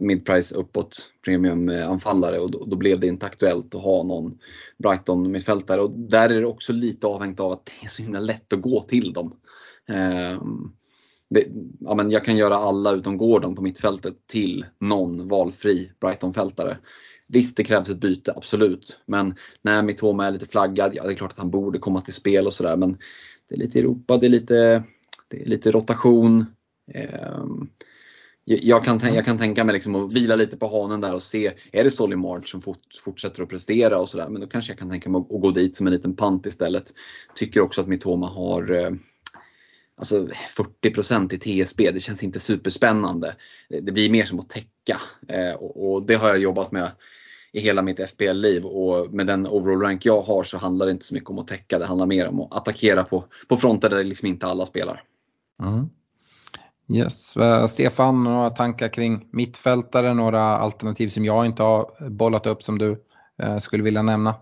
[0.00, 4.38] midprice uppåt premiumanfallare eh, och då, då, blev det inte aktuellt att ha någon
[4.78, 8.20] Brighton mittfältare och där är det också lite avhängt av att det är så himla
[8.20, 9.36] lätt att gå till dem.
[9.88, 10.42] Eh,
[11.30, 11.46] det,
[11.80, 16.78] ja, men jag kan göra alla utom Gordon på mittfältet till någon valfri Brighton-fältare.
[17.32, 19.00] Visst, det krävs ett byte, absolut.
[19.06, 22.14] Men när Mitoma är lite flaggad, ja det är klart att han borde komma till
[22.14, 22.76] spel och sådär.
[22.76, 22.98] Men
[23.48, 24.82] det är lite Europa, det är lite,
[25.28, 26.46] det är lite rotation.
[26.94, 27.68] Ehm,
[28.44, 31.52] jag kan, jag kan tänka mig liksom att vila lite på hanen där och se,
[31.72, 34.28] är det Solly March som fort, fortsätter att prestera och sådär.
[34.28, 36.92] Men då kanske jag kan tänka mig att gå dit som en liten pant istället.
[37.34, 38.90] Tycker också att Mitoma har eh,
[39.96, 40.28] alltså
[40.82, 43.36] 40% i TSB, det känns inte superspännande.
[43.68, 46.90] Det blir mer som att täcka eh, och det har jag jobbat med
[47.52, 51.04] i hela mitt FBL-liv och med den overall rank jag har så handlar det inte
[51.04, 51.78] så mycket om att täcka.
[51.78, 55.02] Det handlar mer om att attackera på, på fronter där liksom inte alla spelar.
[55.62, 55.88] Mm.
[56.92, 57.36] Yes.
[57.36, 62.78] Eh, Stefan, några tankar kring mittfältare, några alternativ som jag inte har bollat upp som
[62.78, 63.04] du
[63.42, 64.34] eh, skulle vilja nämna?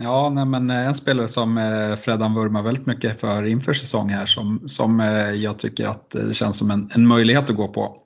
[0.00, 4.08] Ja, nej, men eh, en spelare som eh, Fredan vurmar väldigt mycket för inför säsong
[4.08, 7.68] här som, som eh, jag tycker att det känns som en, en möjlighet att gå
[7.68, 7.96] på.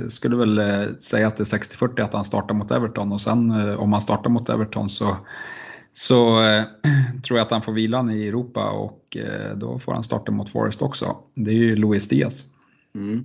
[0.00, 0.60] Jag skulle väl
[1.02, 4.30] säga att det är 60-40 att han startar mot Everton och sen om han startar
[4.30, 5.16] mot Everton så,
[5.92, 6.38] så
[7.26, 9.16] tror jag att han får vilan i Europa och
[9.56, 11.16] då får han starta mot Forest också.
[11.34, 12.44] Det är ju Luis Diaz.
[12.94, 13.24] Mm.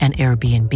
[0.00, 0.72] and Airbnb.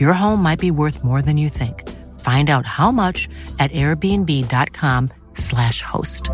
[0.00, 1.88] Your home might be worth more than you think.
[2.20, 3.28] Find out how much
[3.58, 6.30] at airbnb.com slash host.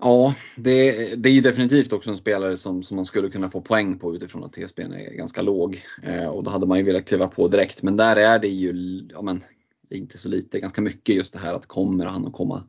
[0.00, 0.92] Ja, det,
[1.22, 4.14] det är ju definitivt också en spelare som, som man skulle kunna få poäng på
[4.14, 5.82] utifrån att TSBn är ganska låg.
[6.02, 7.82] Eh, och då hade man ju velat kliva på direkt.
[7.82, 9.44] Men där är det ju, ja men,
[9.90, 12.62] inte så lite, ganska mycket just det här att kommer han att komma,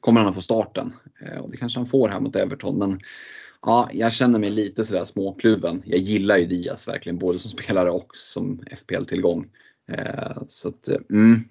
[0.00, 0.92] kommer han att få starten?
[1.26, 2.78] Eh, och det kanske han får här mot Everton.
[2.78, 2.98] Men
[3.66, 5.82] ja, jag känner mig lite sådär småkluven.
[5.84, 9.46] Jag gillar ju Diaz verkligen, både som spelare och som FPL-tillgång.
[9.92, 11.44] Eh, så att, mm.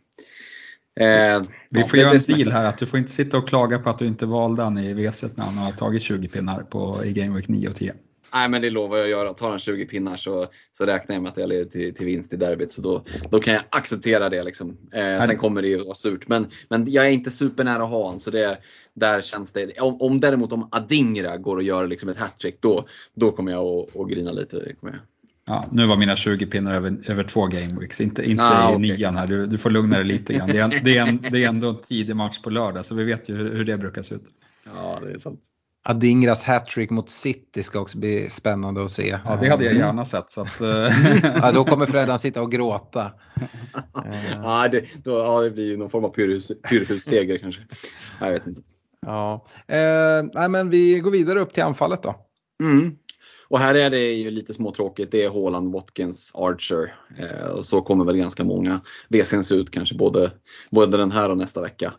[1.00, 3.80] Eh, vi får ja, göra en deal här att du får inte sitta och klaga
[3.80, 7.06] på att du inte valde han i VS när han har tagit 20 pinnar på,
[7.06, 7.94] i Game Week 9 och 10.
[8.34, 9.34] Nej men det lovar jag att göra.
[9.34, 10.46] Tar han 20 pinnar så,
[10.78, 12.74] så räknar jag med att jag leder till, till vinst i derbyt.
[12.74, 14.44] Så då, då kan jag acceptera det.
[14.44, 14.78] Liksom.
[14.92, 16.28] Eh, sen kommer det ju vara surt.
[16.28, 18.20] Men, men jag är inte supernära att ha honom.
[18.20, 18.58] Så det,
[18.94, 19.80] där känns det.
[19.80, 23.66] Om, om däremot om Adingra går och gör liksom ett hattrick då, då kommer jag
[23.66, 24.74] att, att grina lite.
[24.80, 25.02] Kommer jag.
[25.50, 28.98] Ja, nu var mina 20 pinnar över, över två gameweeks, inte, inte ah, i okay.
[28.98, 29.28] nian här.
[29.28, 30.50] Du, du, får lugna dig lite grann.
[30.50, 33.04] Det är, det, är en, det är ändå en tidig match på lördag så vi
[33.04, 34.24] vet ju hur, hur det brukar se ut.
[34.76, 35.40] Ja, det är sant.
[35.84, 39.20] Adingras hattrick mot City ska också bli spännande att se.
[39.26, 40.32] Ja, det hade jag gärna sett.
[40.32, 41.38] Så att, eh.
[41.42, 43.12] ja, då kommer Fredan sitta och gråta.
[44.34, 47.62] ja, det, då, ja, det blir ju någon form av pyrrhusseger kanske.
[48.20, 48.62] Jag vet inte.
[49.06, 52.16] Ja, eh, nej, men vi går vidare upp till anfallet då.
[52.64, 52.96] Mm.
[53.48, 55.12] Och här är det ju lite småtråkigt.
[55.12, 56.96] Det är Haaland, Watkins, Archer.
[57.18, 60.32] Eh, och så kommer väl ganska många VCns ut kanske både,
[60.72, 61.94] både den här och nästa vecka.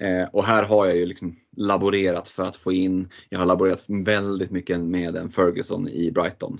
[0.00, 3.84] Eh, och här har jag ju liksom laborerat för att få in, jag har laborerat
[3.88, 6.58] väldigt mycket med en Ferguson i Brighton.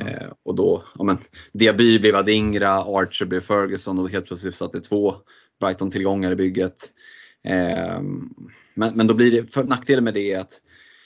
[0.00, 1.18] Eh, och då, ja men,
[1.52, 5.14] Diaby blev Adingra, Archer blev Ferguson och helt plötsligt satt det två
[5.60, 6.90] Brighton-tillgångar i bygget.
[7.44, 8.00] Eh,
[8.74, 10.60] men, men då blir det, för, nackdelen med det är att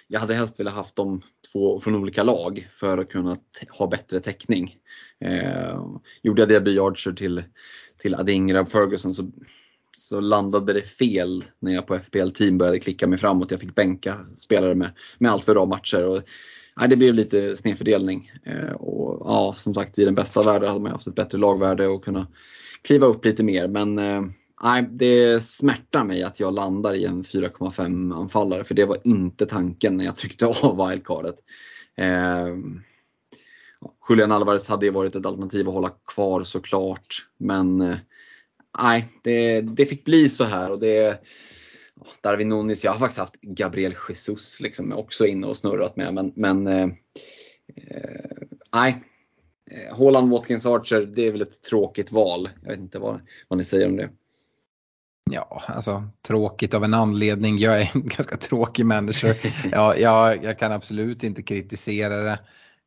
[0.08, 3.36] jag hade helst velat haft dem två från olika lag för att kunna
[3.70, 4.76] ha bättre täckning.
[5.20, 5.80] Eh,
[6.22, 7.42] gjorde jag Diaby Archer till,
[7.98, 9.30] till Adingra Ferguson så,
[9.96, 13.50] så landade det fel när jag på FPL team började klicka mig framåt.
[13.50, 16.06] Jag fick bänka spelare med, med allt för bra matcher.
[16.06, 16.22] Och,
[16.80, 18.32] nej, det blev lite snedfördelning.
[18.42, 21.86] Eh, och, ja, som sagt, i den bästa världen hade man haft ett bättre lagvärde
[21.86, 22.28] och kunnat
[22.82, 23.68] kliva upp lite mer.
[23.68, 24.22] Men eh,
[24.62, 29.46] nej, det smärtar mig att jag landar i en 4,5 anfallare för det var inte
[29.46, 31.36] tanken när jag tryckte av wildcardet.
[31.96, 32.56] Eh,
[34.08, 37.26] Julian Alvarez hade ju varit ett alternativ att hålla kvar såklart.
[37.38, 37.96] Men eh,
[38.78, 40.72] nej, det, det fick bli så här.
[40.72, 41.20] och det
[42.20, 46.14] Darwin Nunes, jag har faktiskt haft Gabriel Jesus liksom också inne och snurrat med.
[46.14, 46.88] Men, men eh,
[47.76, 48.30] eh
[48.74, 49.04] nej.
[49.70, 52.48] Eh, Haaland, Watkins, Archer, det är väl ett tråkigt val.
[52.62, 54.10] Jag vet inte vad, vad ni säger om det.
[55.30, 57.58] Ja, alltså tråkigt av en anledning.
[57.58, 59.34] Jag är en ganska tråkig människa.
[59.72, 62.38] Ja, jag, jag kan absolut inte kritisera det.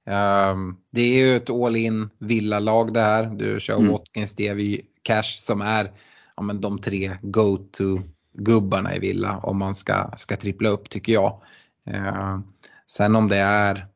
[0.10, 3.26] Um, det är ju ett all in villalag det här.
[3.26, 3.92] Du kör mm.
[3.92, 5.92] Watkins, Devi, Cash som är
[6.36, 8.02] ja, men de tre go-to
[8.34, 11.42] gubbarna i villa om man ska, ska trippla upp tycker jag.
[11.88, 12.40] Uh,
[12.88, 13.88] sen om det är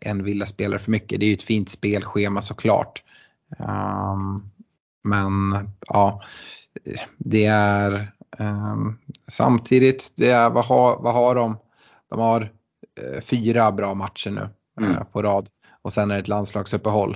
[0.00, 3.02] en villaspelare för mycket, det är ju ett fint spelschema såklart.
[3.58, 4.50] Um,
[5.04, 5.52] men
[5.86, 6.22] ja,
[7.18, 8.98] det är um,
[9.28, 11.58] samtidigt, det är, vad, har, vad har de?
[12.10, 14.48] De har uh, fyra bra matcher nu
[14.80, 14.90] mm.
[14.90, 15.48] uh, på rad
[15.82, 17.10] och sen är det ett landslagsuppehåll.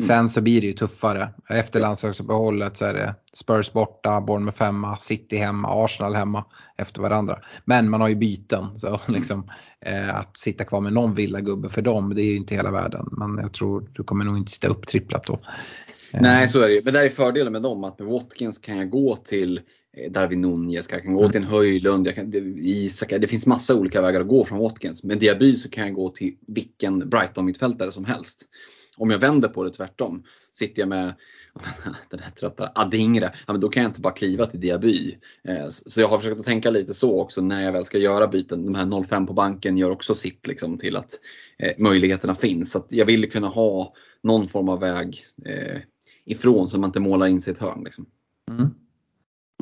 [0.00, 0.08] Mm.
[0.08, 1.28] Sen så blir det ju tuffare.
[1.50, 6.44] Efter landslagsuppehållet så är det Spurs borta, Bournemouth hemma, City hemma, Arsenal hemma
[6.76, 7.38] efter varandra.
[7.64, 9.00] Men man har ju byten så mm.
[9.06, 9.50] liksom,
[9.86, 13.08] eh, att sitta kvar med någon villagubbe för dem det är ju inte hela världen.
[13.12, 15.38] Men jag tror du kommer nog inte sitta upptripplat då.
[16.12, 16.82] Nej, så är det ju.
[16.84, 19.62] Men det är fördelen med dem, att med Watkins kan jag gå till eh,
[20.10, 24.02] Darwin Nunez, jag kan gå till en Höjlund, jag kan, Isak, det finns massa olika
[24.02, 25.02] vägar att gå från Watkins.
[25.02, 28.44] Med Diaby så kan jag gå till vilken Brighton-mittfältare som helst.
[28.96, 31.14] Om jag vänder på det tvärtom, sitter jag med
[32.10, 35.18] den här trötta Adingra, ja, men då kan jag inte bara kliva till Diaby.
[35.48, 38.28] Eh, så jag har försökt att tänka lite så också när jag väl ska göra
[38.28, 38.64] byten.
[38.64, 41.20] De här 05 på banken gör också sitt liksom, till att
[41.58, 42.70] eh, möjligheterna finns.
[42.70, 45.80] Så jag vill kunna ha någon form av väg eh,
[46.24, 47.84] ifrån så man inte målar in sig i ett hörn.
[47.84, 48.06] Liksom.
[48.50, 48.70] Mm.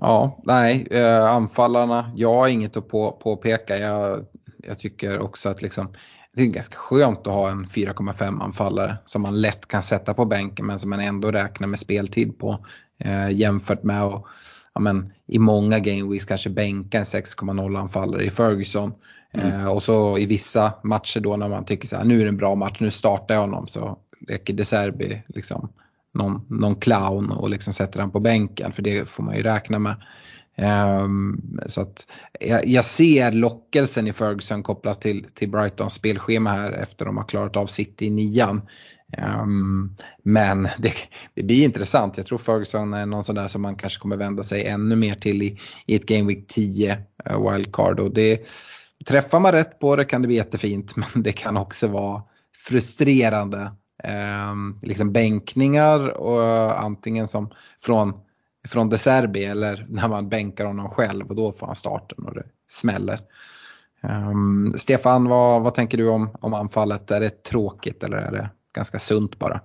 [0.00, 3.76] Ja, nej, eh, anfallarna, jag har inget att på, påpeka.
[3.76, 4.26] Jag,
[4.66, 5.88] jag tycker också att liksom,
[6.36, 10.24] det är ganska skönt att ha en 4,5 anfallare som man lätt kan sätta på
[10.24, 12.66] bänken men som man ändå räknar med speltid på.
[12.98, 14.24] Eh, jämfört med att
[14.74, 18.92] ja, men, i många gameweeks kanske bänka en 6,0 anfallare i Ferguson.
[19.32, 19.46] Mm.
[19.50, 22.28] Eh, och så i vissa matcher då när man tycker så här, nu är det
[22.28, 23.98] en bra match, nu startar jag honom så
[24.28, 25.68] leker De Serbi liksom
[26.14, 29.78] någon, någon clown och liksom sätter han på bänken för det får man ju räkna
[29.78, 29.96] med.
[31.02, 32.06] Um, så att
[32.40, 37.24] jag, jag, ser lockelsen i Ferguson kopplat till, till Brightons spelschema här efter de har
[37.24, 38.62] klarat av City i nian.
[39.42, 40.92] Um, men det,
[41.34, 42.16] det, blir intressant.
[42.16, 45.14] Jag tror Ferguson är någon sån där som man kanske kommer vända sig ännu mer
[45.14, 48.00] till i, i ett Game Week 10 uh, eh, wildcard.
[48.00, 48.46] Och det,
[49.06, 52.22] träffar man rätt på det kan det bli jättefint men det kan också vara
[52.66, 53.72] frustrerande.
[54.04, 57.50] Eh, liksom bänkningar och antingen som
[57.82, 58.12] från,
[58.68, 62.34] från De Serbi eller när man bänkar honom själv och då får han starten och
[62.34, 63.20] det smäller.
[64.02, 64.32] Eh,
[64.76, 67.10] Stefan, vad, vad tänker du om, om anfallet?
[67.10, 69.60] Är det tråkigt eller är det ganska sunt bara?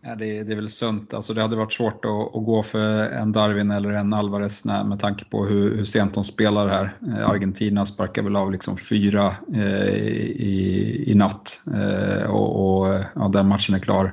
[0.00, 1.14] Ja, det, det är väl sunt.
[1.14, 5.00] Alltså det hade varit svårt att, att, gå för en Darwin eller en Alvarez med
[5.00, 6.94] tanke på hur, hur sent de spelar här.
[7.08, 13.28] Eh, Argentina sparkar väl av liksom fyra eh, i, i natt eh, och, och ja,
[13.28, 14.12] den matchen är klar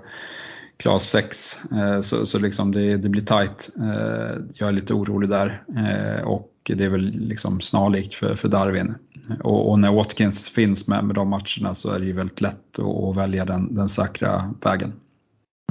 [0.77, 1.57] klar 6.
[1.71, 3.69] Eh, så, så liksom det, det blir tight.
[3.77, 8.47] Eh, jag är lite orolig där eh, och det är väl liksom snarlikt för, för
[8.47, 8.95] Darwin.
[9.43, 12.79] Och, och, när Watkins finns med med de matcherna så är det ju väldigt lätt
[12.79, 14.93] att, att välja den, den säkra vägen.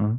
[0.01, 0.19] Mm.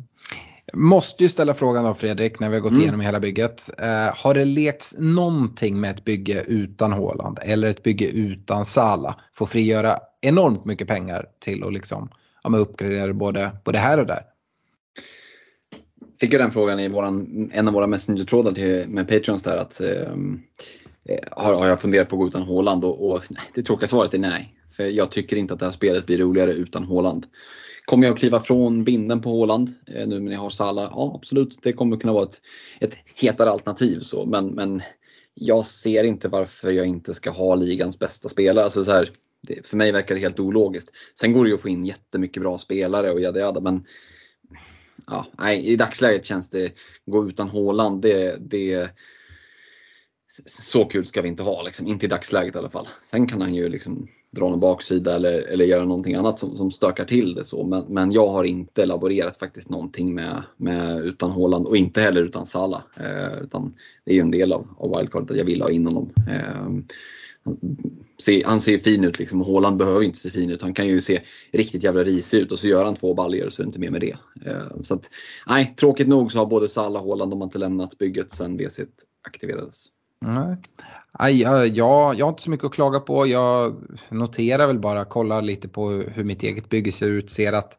[0.73, 2.81] Måste ju ställa frågan då Fredrik när vi har gått mm.
[2.81, 3.69] igenom hela bygget.
[3.77, 9.19] Eh, har det lekts någonting med ett bygge utan Håland eller ett bygge utan Sala?
[9.33, 12.09] Får frigöra enormt mycket pengar till att liksom,
[12.43, 14.21] ja, uppgradera både, både här och där.
[16.19, 20.41] Fick jag den frågan i våran, en av våra messenger-trådar med Patreons där att ehm,
[21.09, 23.23] eh, har, har jag funderat på att gå utan Håland och, och
[23.53, 24.53] det tråkiga svaret är nej.
[24.75, 27.25] För jag tycker inte att det här spelet blir roligare utan Håland.
[27.85, 30.89] Kommer jag att kliva från binden på Håland eh, nu när jag har Salah?
[30.91, 32.41] Ja absolut, det kommer kunna vara ett,
[32.79, 33.99] ett hetare alternativ.
[33.99, 34.25] Så.
[34.25, 34.81] Men, men
[35.33, 38.65] jag ser inte varför jag inte ska ha ligans bästa spelare.
[38.65, 39.09] Alltså så här,
[39.41, 40.89] det, för mig verkar det helt ologiskt.
[41.19, 43.85] Sen går det ju att få in jättemycket bra spelare och jada jada men
[45.07, 46.73] ja, nej, i dagsläget känns det,
[47.05, 48.89] gå utan Håland, det, det
[50.45, 51.87] så kul ska vi inte ha, liksom.
[51.87, 52.87] inte i dagsläget i alla fall.
[53.03, 56.71] Sen kan han ju liksom dra någon baksida eller, eller göra någonting annat som, som
[56.71, 57.45] stökar till det.
[57.45, 57.63] så.
[57.63, 62.21] Men, men jag har inte laborerat faktiskt någonting med, med utan Håland och inte heller
[62.21, 62.83] utan Sala.
[62.97, 63.73] Eh, utan
[64.05, 66.09] det är ju en del av, av wildcardet att jag vill ha in honom.
[66.29, 66.65] Eh,
[68.45, 70.61] han ser fin ut liksom och Haaland behöver inte se fin ut.
[70.61, 71.21] Han kan ju se
[71.51, 73.91] riktigt jävla risig ut och så gör han två baljor så är det inte mer
[73.91, 74.17] med det.
[74.45, 75.09] Eh, så att,
[75.47, 78.57] nej, tråkigt nog så har både Salah och Haaland de har inte lämnat bygget sedan
[78.57, 78.79] WC
[79.27, 79.85] aktiverades.
[80.21, 80.57] Nej.
[81.19, 83.27] Aj, jag, har inte så mycket att klaga på.
[83.27, 83.75] Jag
[84.09, 87.31] noterar väl bara, kollar lite på hur mitt eget bygge ser ut.
[87.31, 87.73] Ser att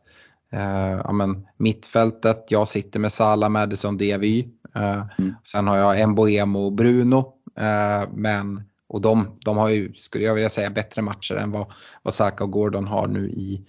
[0.52, 4.48] eh, ja, men, mittfältet, jag sitter med Salah, Madison, Diavy.
[4.74, 5.34] Eh, mm.
[5.44, 7.32] Sen har jag Mboemo och Bruno.
[7.58, 11.66] Eh, men och de, de har ju, skulle jag vilja säga, bättre matcher än vad,
[12.02, 13.66] vad Saka och Gordon har nu i,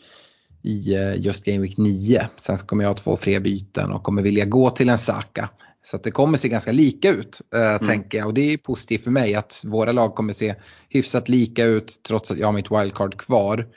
[0.61, 2.29] i eh, just Game Week 9.
[2.37, 5.49] Sen kommer jag ha två fler byten och kommer vilja gå till en Saka.
[5.87, 7.87] Så att det kommer se ganska lika ut äh, mm.
[7.87, 10.55] tänker jag och det är positivt för mig att våra lag kommer se
[10.89, 13.67] hyfsat lika ut trots att jag har mitt wildcard kvar.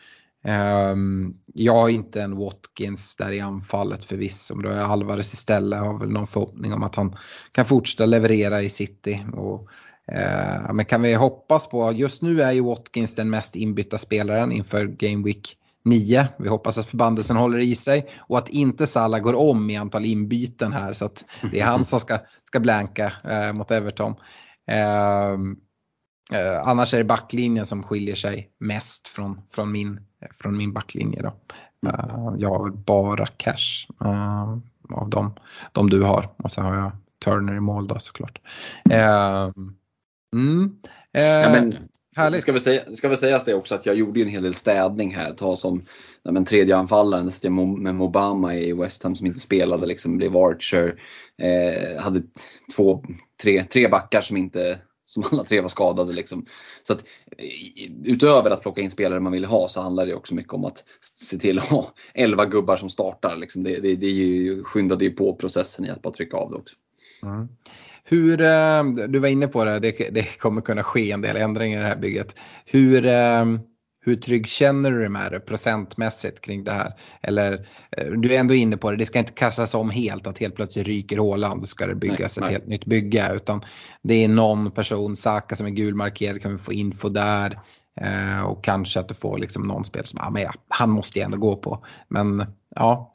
[0.93, 5.79] Um, jag har inte en Watkins där i anfallet förvisso, men då är Alvarez istället.
[5.79, 7.17] Jag har väl någon förhoppning om att han
[7.53, 9.25] kan fortsätta leverera i city.
[9.33, 9.69] Och
[10.13, 14.53] Eh, men kan vi hoppas på, just nu är ju Watkins den mest inbytta spelaren
[14.53, 16.29] inför Game Week 9.
[16.39, 20.05] Vi hoppas att förbandelsen håller i sig och att inte Salah går om i antal
[20.05, 24.15] inbyten här så att det är han som ska, ska blanka eh, mot Everton.
[24.71, 25.33] Eh,
[26.41, 30.01] eh, annars är det backlinjen som skiljer sig mest från, från, min,
[30.35, 31.23] från min backlinje.
[31.23, 31.35] Då.
[31.89, 34.59] Eh, jag har bara cash eh,
[34.93, 35.35] av dem,
[35.73, 36.93] de du har och så har jag
[37.25, 38.39] Turner i mål då såklart.
[38.91, 39.75] Ehm,
[40.35, 40.77] mm.
[41.13, 42.41] Eh, ja, men, härligt.
[42.41, 45.15] Ska väl, säga, ska väl sägas det också att jag gjorde en hel del städning
[45.15, 45.33] här.
[45.33, 45.83] Ta som
[46.23, 47.33] ja, men tredje anfallaren
[47.83, 51.03] med Mobama i West Ham som inte spelade, liksom blev Archer.
[51.39, 52.23] Eh, hade
[52.77, 53.05] två,
[53.43, 54.79] tre, tre backar som inte
[55.11, 56.13] som alla tre var skadade.
[56.13, 56.47] Liksom.
[56.83, 57.05] Så att,
[58.05, 60.85] utöver att plocka in spelare man vill ha så handlar det också mycket om att
[61.01, 63.37] se till att ha 11 gubbar som startar.
[63.37, 63.63] Liksom.
[63.63, 66.77] Det, det, det ju, skyndade ju på processen i att bara trycka av det också.
[67.23, 67.49] Mm.
[68.11, 69.81] Hur, eh, du var inne på det,
[70.11, 72.35] det, kommer kunna ske en del ändringar i det här bygget.
[72.67, 73.45] Hur, eh,
[74.05, 76.93] hur trygg känner du dig med det procentmässigt kring det här?
[77.23, 80.39] Eller eh, du är ändå inne på det, det ska inte kastas om helt att
[80.39, 82.53] helt plötsligt ryker Håland och ska det byggas nej, ett nej.
[82.53, 83.31] helt nytt bygge.
[83.35, 83.65] Utan
[84.03, 87.59] det är någon person, Saka som är gulmarkerad, kan vi få info där.
[88.47, 91.25] och kanske att du får liksom någon spel som, ja men ja, han måste ju
[91.25, 91.85] ändå gå på.
[92.09, 92.47] Men
[92.77, 93.13] ja,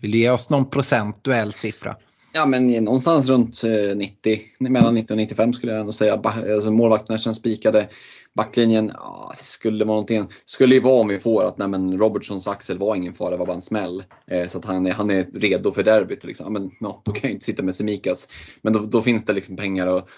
[0.00, 1.96] vill du ge oss någon procentuell siffra?
[2.36, 6.20] Ja men någonstans runt eh, 90, mellan 90 och 95 skulle jag ändå säga.
[6.24, 7.88] Alltså, målvakterna känns spikade.
[8.34, 10.28] Backlinjen, ja, det skulle vara någonting.
[10.44, 13.36] Skulle ju vara om vi får att nej, men Robertsons axel var ingen fara, det
[13.36, 14.04] var bara en smäll.
[14.26, 16.24] Eh, så att han är, han är redo för derbyt.
[16.24, 16.52] Liksom.
[16.52, 18.28] men, ja, då kan jag ju inte sitta med Semikas.
[18.62, 20.08] Men då, då, finns det liksom pengar och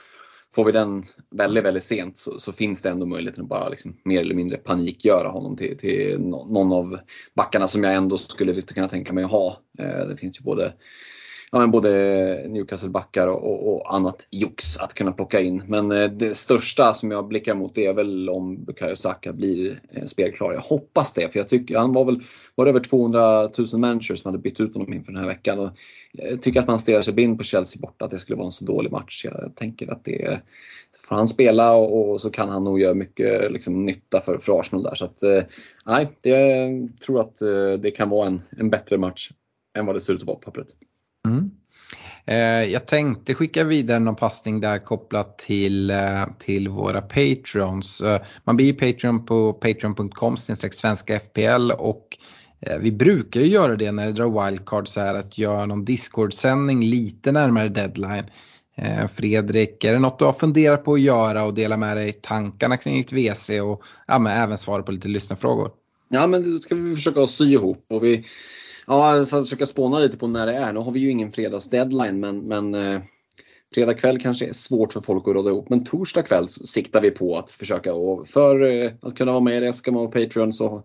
[0.54, 3.96] får vi den väldigt, väldigt sent så, så finns det ändå möjligheten att bara liksom,
[4.04, 6.98] mer eller mindre panikgöra honom till, till någon av
[7.34, 9.60] backarna som jag ändå skulle kunna tänka mig att ha.
[9.78, 10.72] Eh, det finns ju både
[11.52, 11.88] ja, men både
[12.48, 15.62] Newcastle-backar och, och, och, annat jox att kunna plocka in.
[15.66, 20.04] Men eh, det största som jag blickar mot är väl om Bukayo Saka blir eh,
[20.04, 20.52] spelklar.
[20.52, 22.22] Jag hoppas det, för jag tycker han var väl
[22.54, 25.58] var det över 200 000 managers som hade bytt ut honom inför den här veckan.
[25.58, 25.70] Och
[26.12, 28.52] jag tycker att man stirrar sig blind på Chelsea borta, att det skulle vara en
[28.52, 29.24] så dålig match.
[29.24, 30.40] Jag tänker att det
[31.08, 34.60] får han spela och, och så kan han nog göra mycket liksom, nytta för, för
[34.60, 34.94] Arsenal där.
[34.94, 35.42] Så att, eh,
[35.86, 39.30] nej, jag tror att eh, det kan vara en, en bättre match
[39.78, 40.66] än vad det ser ut att vara på pappret.
[41.26, 41.50] Mm.
[42.26, 48.00] Eh, jag tänkte skicka vidare någon passning där kopplat till, eh, till våra Patreons.
[48.00, 52.18] Eh, man blir ju Patreon på patreon.com svenska FPL och
[52.60, 55.84] eh, vi brukar ju göra det när det drar wildcard så här att göra någon
[55.84, 58.24] Discord-sändning lite närmare deadline.
[58.76, 62.12] Eh, Fredrik, är det något du har funderat på att göra och dela med dig
[62.12, 65.70] tankarna kring ditt WC och ja, men även svara på lite lyssnarfrågor?
[66.08, 68.24] Ja men det ska vi försöka sy ihop och vi
[68.86, 70.72] Ja, så försöka spåna lite på när det är.
[70.72, 73.00] Nu har vi ju ingen fredagsdeadline men, men eh,
[73.74, 75.68] fredag kväll kanske är svårt för folk att råda ihop.
[75.68, 79.56] Men torsdag kväll siktar vi på att försöka och för eh, att kunna vara med
[79.56, 80.84] i det ska man vara Patreon så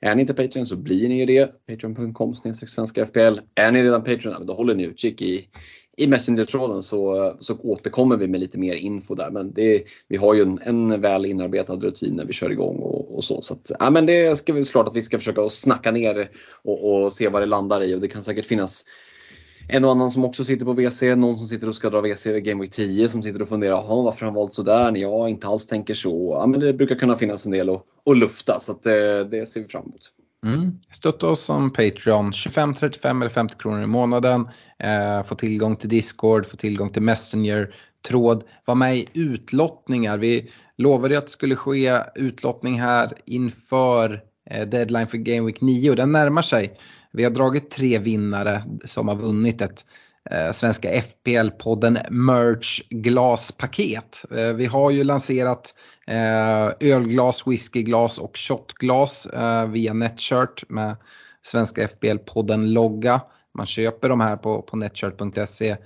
[0.00, 1.66] är ni inte Patreon så blir ni ju det.
[1.66, 3.38] Patreon.com svenska FPL.
[3.54, 5.48] Är ni redan Patreon, då håller ni utkik i,
[5.96, 9.30] i Messenger-tråden så, så återkommer vi med lite mer info där.
[9.30, 13.16] Men det, vi har ju en, en väl inarbetad rutin när vi kör igång och,
[13.16, 13.42] och så.
[13.42, 16.30] så att, ja, men det ska vi såklart att vi ska försöka snacka ner
[16.64, 18.84] och, och se vad det landar i och det kan säkert finnas
[19.68, 22.26] en och annan som också sitter på WC, någon som sitter och ska dra WC
[22.26, 25.00] i Game Week 10 som sitter och funderar, ”Jaha, varför har han valt sådär när
[25.00, 26.36] jag inte alls tänker så.
[26.40, 28.92] Ja, men det brukar kunna finnas en del att, att lufta så att, eh,
[29.30, 30.10] det ser vi fram emot.
[30.46, 30.78] Mm.
[30.90, 34.48] Stötta oss som Patreon, 25, 35 eller 50 kronor i månaden.
[34.78, 37.74] Eh, få tillgång till Discord, få tillgång till Messenger,
[38.08, 40.18] tråd, var med i utlottningar.
[40.18, 45.90] Vi lovade att det skulle ske utlottning här inför eh, deadline för Game Week 9
[45.90, 46.78] och den närmar sig.
[47.12, 49.86] Vi har dragit tre vinnare som har vunnit ett
[50.30, 54.24] Eh, svenska FPL-podden Merch glaspaket.
[54.36, 55.74] Eh, vi har ju lanserat
[56.06, 59.26] eh, ölglas, whiskyglas och shotglas
[59.68, 60.96] via Netshirt med
[61.42, 63.20] svenska FPL-podden logga.
[63.58, 65.76] Man köper de här på, på netshirt.se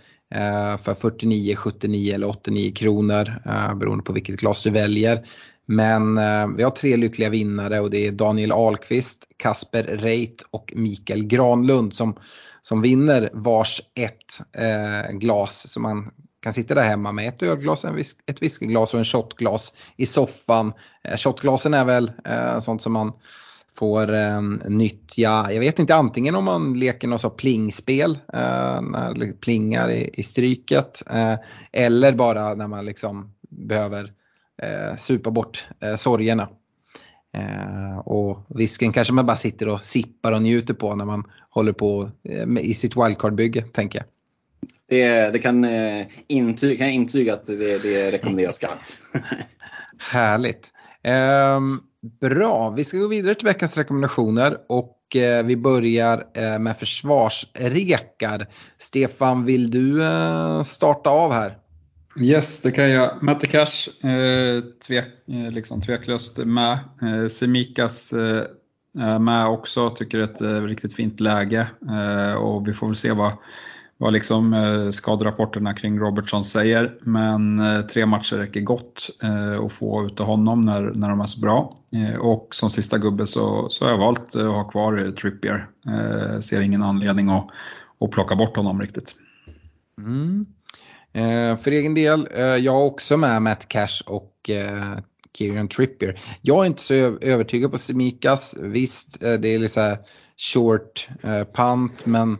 [0.80, 3.42] för 49, 79 eller 89 kronor
[3.74, 5.26] beroende på vilket glas du väljer.
[5.66, 10.72] Men eh, vi har tre lyckliga vinnare och det är Daniel Ahlqvist, Kasper Reit och
[10.76, 12.18] Mikael Granlund som
[12.62, 16.10] som vinner vars ett eh, glas som man
[16.42, 20.06] kan sitta där hemma med ett ölglas, en vis ett whiskyglas och en shotglas i
[20.06, 20.72] soffan.
[21.04, 23.12] Eh, shotglasen är väl eh, sånt som man
[23.74, 29.14] får eh, nyttja, jag vet inte, antingen om man leker något sånt plingspel, eh, när
[29.14, 31.34] det plingar i, i stryket, eh,
[31.72, 34.12] eller bara när man liksom behöver
[34.62, 36.48] eh, supa bort eh, sorgerna.
[37.36, 41.72] Eh, och visken kanske man bara sitter och sippar och njuter på när man håller
[41.72, 44.06] på eh, i sitt wildcard-bygge, tänker jag.
[44.88, 48.96] Det, det kan, eh, intyga, kan jag intyga att det, det rekommenderas skarpt.
[49.98, 50.72] Härligt.
[51.02, 51.60] Eh,
[52.20, 56.26] bra, vi ska gå vidare till veckans rekommendationer och eh, vi börjar
[56.58, 58.46] med försvarsrekar.
[58.78, 60.02] Stefan, vill du
[60.64, 61.58] starta av här?
[62.20, 63.22] Yes, det kan jag.
[63.22, 66.72] Matte Cash, eh, tvek, eh, liksom tveklöst med.
[67.02, 71.68] Eh, Semikas eh, med också, tycker det är ett eh, riktigt fint läge.
[71.90, 73.32] Eh, och vi får väl se vad,
[73.96, 76.98] vad liksom, eh, skadrapporterna kring Robertson säger.
[77.00, 81.20] Men eh, tre matcher räcker gott eh, att få ut av honom när, när de
[81.20, 81.72] är så bra.
[81.96, 85.68] Eh, och som sista gubbe så, så har jag valt att ha kvar eh, Trippier.
[85.86, 87.48] Eh, ser ingen anledning att,
[88.00, 89.14] att plocka bort honom riktigt.
[89.98, 90.46] Mm.
[91.16, 94.98] Eh, för egen del, eh, jag har också med Matt Cash och eh,
[95.38, 96.20] Kieran Trippier.
[96.42, 98.56] Jag är inte så övertygad på Semikas.
[98.60, 99.96] Visst, det är lite så
[100.36, 101.08] short
[101.52, 102.38] pant punt men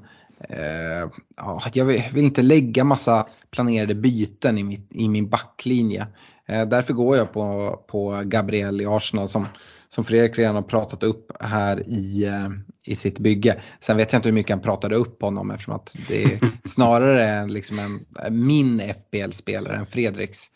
[1.73, 6.07] jag vill inte lägga massa planerade byten i, mitt, i min backlinje.
[6.47, 9.47] därför går jag på, på Gabriel i Arsenal som
[9.89, 12.49] som Fredrik redan har pratat upp här i, eh,
[12.87, 13.61] i sitt bygge.
[13.81, 17.49] Sen vet jag inte hur mycket han pratade upp honom eftersom att det är snarare
[17.49, 18.07] liksom en,
[18.47, 20.51] min FBL-spelare än Fredriks.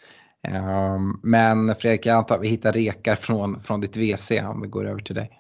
[0.49, 4.69] Ehm, men Fredrik, jag antar att vi hittar rekar från, från ditt WC om vi
[4.69, 5.31] går över till dig.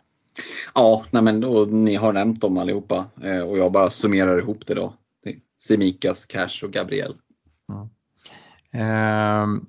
[0.74, 4.66] Ja, nej men då, ni har nämnt dem allihopa eh, och jag bara summerar ihop
[4.66, 4.94] det då.
[5.62, 7.14] Semikas, Cash och Gabriel.
[8.72, 9.66] Mm.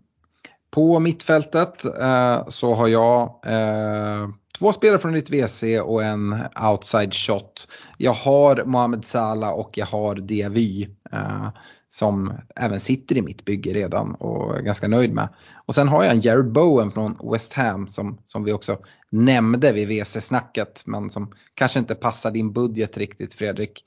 [0.72, 4.30] På mittfältet eh, så har jag eh,
[4.60, 6.36] två spelare från ditt WC och en
[6.72, 7.68] outside shot.
[7.98, 11.50] Jag har Mohamed Salah och jag har Diavy eh,
[11.90, 15.30] som även sitter i mitt bygge redan och är ganska nöjd med.
[15.66, 18.78] Och sen har jag en Jared Bowen från West Ham som, som vi också
[19.10, 23.84] nämnde vid WC-snacket men som kanske inte passar din budget riktigt Fredrik.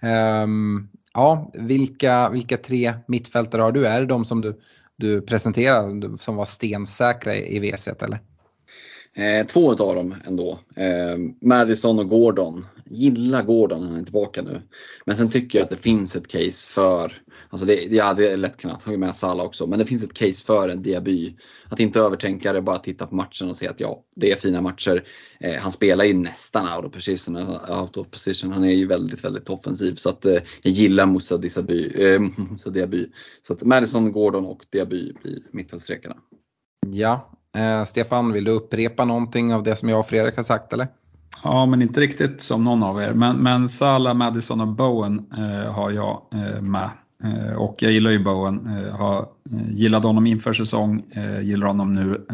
[0.00, 3.86] Ehm, ja, vilka, vilka tre mittfältare har du?
[3.86, 4.60] Är det de som du,
[4.96, 8.20] du presenterade som var stensäkra i WC eller?
[9.16, 10.58] Eh, två av dem ändå.
[10.74, 12.66] Eh, Madison och Gordon.
[12.90, 14.62] Gillar Gordon när han är tillbaka nu.
[15.04, 18.56] Men sen tycker jag att det finns ett case för, alltså det, jag hade lätt
[18.56, 21.36] kunnat ha med Salah också, men det finns ett case för en Diaby.
[21.68, 24.60] Att inte övertänka det, bara titta på matchen och se att ja, det är fina
[24.60, 25.04] matcher.
[25.40, 27.36] Eh, han spelar ju nästan out of, position,
[27.80, 29.94] out of position, han är ju väldigt, väldigt offensiv.
[29.94, 31.92] Så att eh, jag gillar Moussa Diaby.
[31.98, 33.06] Eh, Moussa Diaby.
[33.46, 36.16] Så att Madison, Gordon och Diaby blir mittfältsstrekarna.
[36.86, 40.72] Ja, Eh, Stefan, vill du upprepa någonting av det som jag och Fredrik har sagt
[40.72, 40.88] eller?
[41.42, 43.12] Ja, men inte riktigt som någon av er.
[43.12, 46.90] Men, men Salah, Madison och Bowen eh, har jag eh, med.
[47.24, 48.66] Eh, och jag gillar ju Bowen.
[48.66, 52.26] Eh, har, eh, gillade honom inför säsong, eh, gillar honom nu.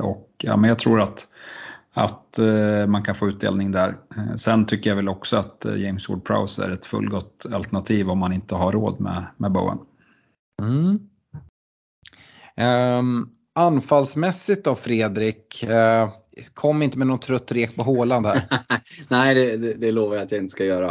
[0.00, 1.28] och ja, men jag tror att,
[1.94, 2.38] att
[2.88, 3.94] man kan få utdelning där.
[4.36, 8.54] sen tycker jag väl också att James Ward-Prowse är ett fullgott alternativ om man inte
[8.54, 9.78] har råd med, med Bowen.
[10.62, 10.98] Mm.
[12.98, 16.08] Um, Anfallsmässigt då Fredrik, eh,
[16.54, 18.42] kom inte med någon trött rek på Håland här.
[19.08, 20.88] Nej, det, det, det, lovar jag att jag inte ska göra.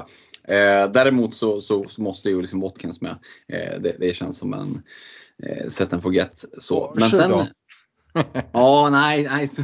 [0.48, 3.16] Eh, däremot så, så, så, måste ju liksom Watkins med.
[3.48, 4.84] Eh, det, det, känns som en
[5.44, 6.46] eh, set and forget.
[6.60, 6.94] Så.
[6.96, 7.32] Men sen,
[8.52, 9.64] ja, nej, nej så,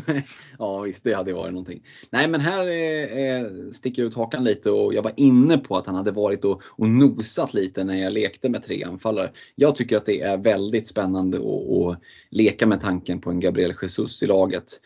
[0.60, 1.84] ja visst det hade varit någonting.
[2.10, 5.88] Nej men här eh, sticker jag ut hakan lite och jag var inne på att
[5.88, 9.32] han hade varit och, och nosat lite när jag lekte med tre anfallare.
[9.56, 11.99] Jag tycker att det är väldigt spännande att
[12.30, 14.80] leka med tanken på en Gabriel Jesus i laget.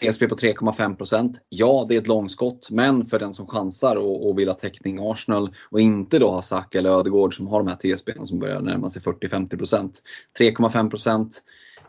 [0.00, 4.38] TSB på 3,5% Ja, det är ett långskott, men för den som chansar och, och
[4.38, 7.96] vill ha täckning Arsenal och inte då ha Saka eller Ödegård som har de här
[7.96, 9.90] TSB som börjar närma sig 40-50%
[10.38, 11.30] 3,5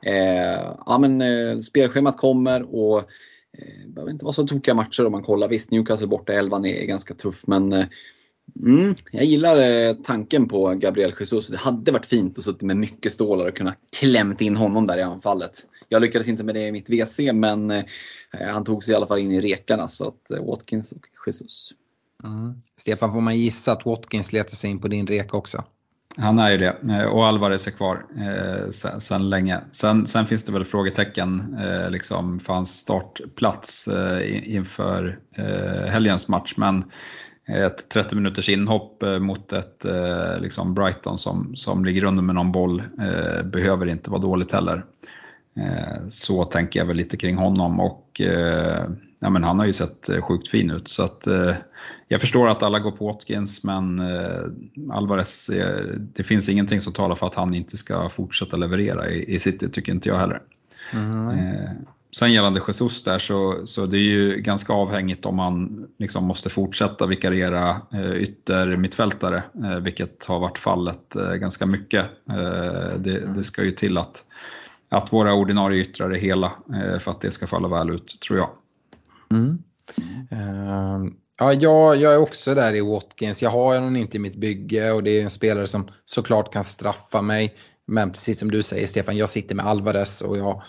[0.06, 2.99] Eh, ja, men, eh, spelschemat kommer och
[3.57, 5.48] eh, behöver inte vara så tokiga matcher om man kollar.
[5.48, 7.86] Visst, Newcastle borta 11 är ganska tuff men eh,
[8.61, 11.48] mm, jag gillar eh, tanken på Gabriel Jesus.
[11.48, 14.98] Det hade varit fint att sitta med mycket stålar och kunna klämt in honom där
[14.98, 15.65] i anfallet.
[15.90, 17.84] Jag lyckades inte med det i mitt WC men eh,
[18.32, 21.72] han tog sig i alla fall in i rekarna så att eh, Watkins och Jesus.
[22.23, 22.61] Mm.
[22.77, 25.64] Stefan, får man gissa att Watkins letar sig in på din reka också?
[26.18, 29.60] Han är ju det eh, och Alvarez är kvar eh, sen, sen, länge.
[29.72, 36.28] Sen, sen, finns det väl frågetecken eh, liksom för hans startplats eh, inför eh, helgens
[36.28, 36.54] match.
[36.58, 36.84] Men
[37.48, 42.36] ett 30 minuters inhopp eh, mot ett eh, liksom Brighton som, som ligger under med
[42.36, 44.86] någon boll eh, behöver inte vara dåligt heller.
[46.10, 48.22] Så tänker jag väl lite kring honom och
[49.20, 50.88] ja, men han har ju sett eh, sjukt fin ut.
[50.88, 51.54] Så att, eh,
[52.08, 54.42] jag förstår att alla går på Watkins men eh,
[54.92, 59.36] Alvarez, eh, det finns ingenting som talar för att han inte ska fortsätta leverera i,
[59.36, 60.42] i City, tycker inte jag heller.
[60.94, 61.30] Mm.
[61.30, 61.72] Eh,
[62.16, 66.50] sen gällande Jesus där så, så det är ju ganska avhängigt om man liksom måste
[66.50, 72.06] fortsätta vikariera eh, ytter mittfältare, eh, vilket har varit fallet eh, ganska mycket.
[72.30, 74.24] Eh, det, det, ska ju till att,
[74.90, 76.52] att våra ordinarie yttrar är hela
[77.00, 78.50] för att det ska falla väl ut, tror jag.
[79.32, 79.58] Mm.
[80.32, 83.42] Uh, ja, jag, jag är också där i Watkins.
[83.42, 86.64] Jag har honom inte i mitt bygge och det är en spelare som såklart kan
[86.64, 87.56] straffa mig.
[87.88, 90.64] Men precis som du säger Stefan, jag sitter med Alvarez och jag,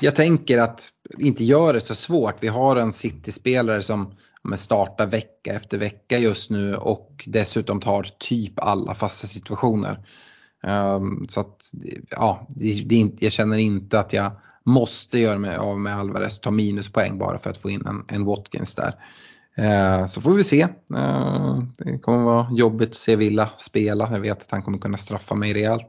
[0.00, 0.88] jag tänker att
[1.18, 2.36] inte göra det så svårt.
[2.40, 4.14] Vi har en City-spelare som
[4.56, 10.06] startar vecka efter vecka just nu och dessutom tar typ alla fasta situationer.
[10.66, 11.70] Um, så att,
[12.10, 14.32] ja, det, det, jag känner inte att jag
[14.66, 18.24] måste göra mig av med Alvarez, ta minuspoäng bara för att få in en, en
[18.24, 18.94] Watkins där.
[19.56, 20.60] Eh, så får vi se.
[20.96, 24.08] Eh, det kommer vara jobbigt att se Villa spela.
[24.12, 25.86] Jag vet att han kommer kunna straffa mig rejält.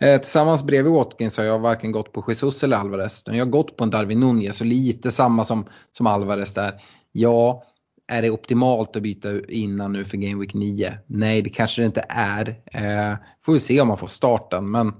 [0.00, 3.22] Eh, tillsammans bredvid Watkins har jag varken gått på Jesus eller Alvarez.
[3.26, 6.80] Jag har gått på en Darwin Nunez och lite samma som, som Alvarez där.
[7.12, 7.62] Ja,
[8.08, 10.98] är det optimalt att byta innan nu för Game Week 9?
[11.06, 12.48] Nej, det kanske det inte är.
[12.64, 14.92] Eh, får vi se om man får starten men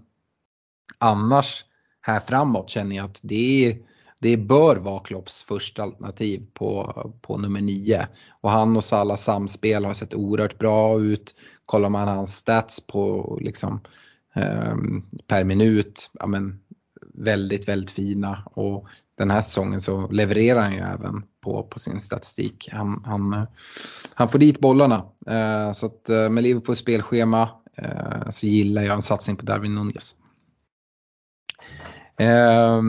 [0.99, 1.65] annars
[2.09, 3.77] här framåt känner jag att det,
[4.21, 8.07] det bör vara Klopps första alternativ på, på nummer 9.
[8.41, 11.35] Och han och Salah samspel har sett oerhört bra ut.
[11.67, 13.81] Kollar man hans stats på liksom,
[14.35, 14.77] eh,
[15.27, 16.61] per minut, ja, men,
[17.15, 18.43] väldigt, väldigt fina.
[18.47, 22.69] Och den här säsongen så levererar han ju även på, på sin statistik.
[22.73, 23.47] Han, han,
[24.15, 25.05] han får dit bollarna.
[25.27, 29.75] Eh, så att eh, med Liverpools spelschema eh, så gillar jag en satsning på Darwin
[29.75, 30.17] Nunez.
[32.19, 32.83] Eh,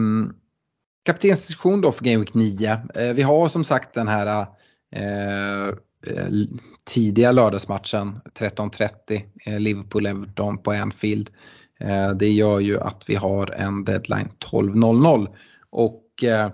[1.04, 2.82] Kaptensdiskussion då för Game Week 9.
[2.94, 4.46] Eh, vi har som sagt den här
[4.94, 5.68] eh,
[6.06, 6.28] eh
[6.84, 11.30] tidiga lördagsmatchen 13.30 eh, Liverpool-Everton på Anfield.
[11.80, 15.34] Eh, det gör ju att vi har en deadline 12.00
[15.70, 16.50] och eh,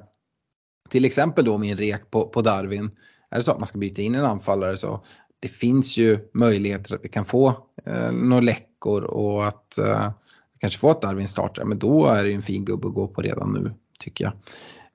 [0.88, 2.90] till exempel då min rek på, på Darwin.
[3.30, 5.04] Är det så att man ska byta in en anfallare så
[5.40, 7.48] det finns ju möjligheter att vi kan få
[7.86, 10.10] eh, några läckor och att eh,
[10.60, 13.08] kanske får ett Darwin startar, men då är det ju en fin gubbe att gå
[13.08, 14.32] på redan nu tycker jag.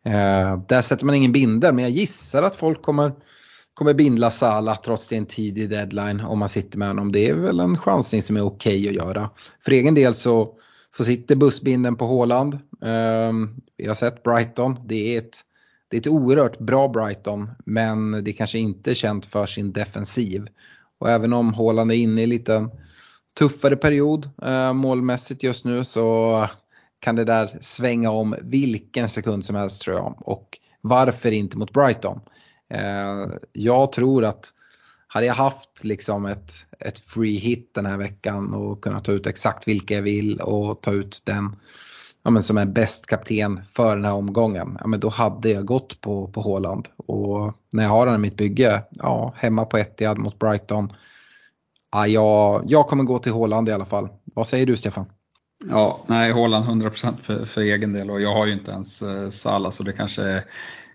[0.03, 3.11] Eh, där sätter man ingen bindel, men jag gissar att folk kommer,
[3.73, 7.11] kommer bindla Salah trots det är en tidig deadline om man sitter med honom.
[7.11, 9.29] Det är väl en chansning som är okej okay att göra.
[9.65, 10.53] För egen del så,
[10.89, 12.53] så sitter bussbinden på Håland.
[12.83, 13.31] Eh,
[13.77, 15.41] vi har sett Brighton, det är ett
[15.91, 20.47] det är ett oerhört bra Brighton men det kanske inte är känt för sin defensiv.
[20.99, 22.69] Och även om Haaland är inne i en lite
[23.39, 26.47] tuffare period eh, målmässigt just nu så
[26.99, 30.27] kan det där svänga om vilken sekund som helst tror jag.
[30.27, 32.19] Och varför inte mot Brighton?
[32.73, 34.53] Eh, jag tror att
[35.07, 39.27] hade jag haft liksom ett, ett free hit den här veckan och kunnat ta ut
[39.27, 41.55] exakt vilka jag vill och ta ut den
[42.23, 45.65] ja, men som är bäst kapten för den här omgången, ja, men då hade jag
[45.65, 46.87] gått på, på Håland.
[46.97, 50.93] Och när jag har den i mitt bygge, ja, hemma på Etihad mot Brighton,
[51.91, 54.09] ja, jag, jag kommer gå till Håland i alla fall.
[54.35, 55.05] Vad säger du Stefan?
[55.69, 59.29] Ja, nej, Håland 100% för, för egen del och jag har ju inte ens eh,
[59.29, 60.43] Salah så det kanske är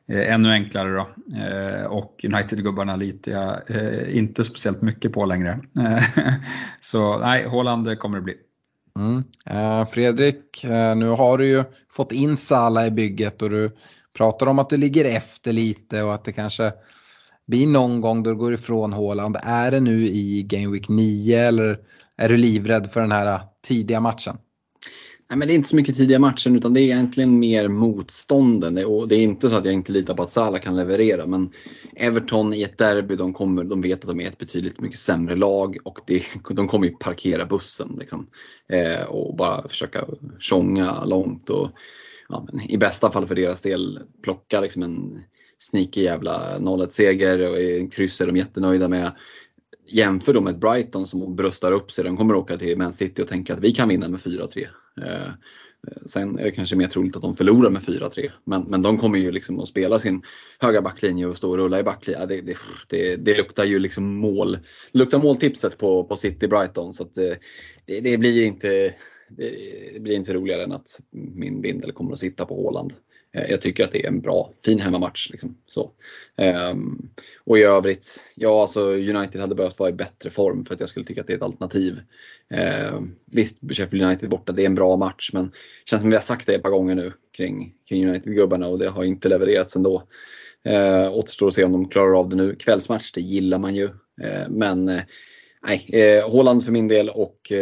[0.09, 1.07] eh, ännu enklare då.
[1.37, 5.61] Eh, och United-gubbarna litar jag eh, inte speciellt mycket på längre.
[6.81, 8.35] så nej, Håland kommer det bli.
[8.99, 9.25] Mm.
[9.47, 13.77] Eh, Fredrik, eh, nu har du ju fått in Sala i bygget och du
[14.17, 16.73] pratar om att du ligger efter lite och att det kanske
[17.47, 19.37] blir någon gång då du går ifrån Håland.
[19.43, 21.79] Är det nu i Game Week 9 eller
[22.17, 24.37] är du livrädd för den här äh, tidiga matchen?
[25.31, 28.87] Nej, men det är inte så mycket tidiga matchen utan det är egentligen mer motstånden.
[28.87, 31.51] Och det är inte så att jag inte litar på att Salah kan leverera men
[31.97, 35.37] Everton i ett derby, de, kommer, de vet att de är ett betydligt mycket sämre
[35.37, 37.97] lag och det, de kommer ju parkera bussen.
[38.01, 38.27] Liksom,
[38.69, 40.05] eh, och bara försöka
[40.39, 41.71] tjonga långt och
[42.29, 45.21] ja, i bästa fall för deras del plocka liksom en
[45.59, 49.13] sneaky jävla 0-1 seger och en kryss är de jättenöjda med
[49.89, 52.05] jämför då med ett Brighton som bröstar upp sig.
[52.05, 54.67] De kommer åka till Man City och tänka att vi kan vinna med 4-3.
[55.03, 55.33] Eh,
[56.07, 58.31] sen är det kanske mer troligt att de förlorar med 4-3.
[58.45, 60.23] Men, men de kommer ju liksom att spela sin
[60.61, 62.29] höga backlinje och stå och rulla i backlinjen.
[62.29, 62.57] Det, det,
[62.89, 64.59] det, det, luktar ju liksom mål.
[64.93, 66.95] Det luktar måltipset på, på City Brighton.
[66.95, 67.33] Så att, eh,
[67.87, 68.95] det, det, blir inte,
[69.95, 72.93] det blir inte roligare än att min bindel kommer att sitta på Håland.
[73.37, 75.31] Eh, jag tycker att det är en bra, fin hemmamatch.
[75.31, 75.57] Liksom.
[75.69, 75.91] Så.
[76.73, 77.11] Um,
[77.45, 80.89] och i övrigt, ja alltså United hade behövt vara i bättre form för att jag
[80.89, 82.01] skulle tycka att det är ett alternativ.
[82.55, 86.17] Uh, visst, Sheffield United borta, det är en bra match men det känns som vi
[86.17, 89.77] har sagt det ett par gånger nu kring, kring United-gubbarna och det har inte levererats
[89.77, 90.03] ändå.
[90.69, 92.55] Uh, återstår att se om de klarar av det nu.
[92.55, 93.85] Kvällsmatch, det gillar man ju.
[93.85, 95.01] Uh, men eh,
[95.67, 97.53] nej, eh, uh, Håland för min del och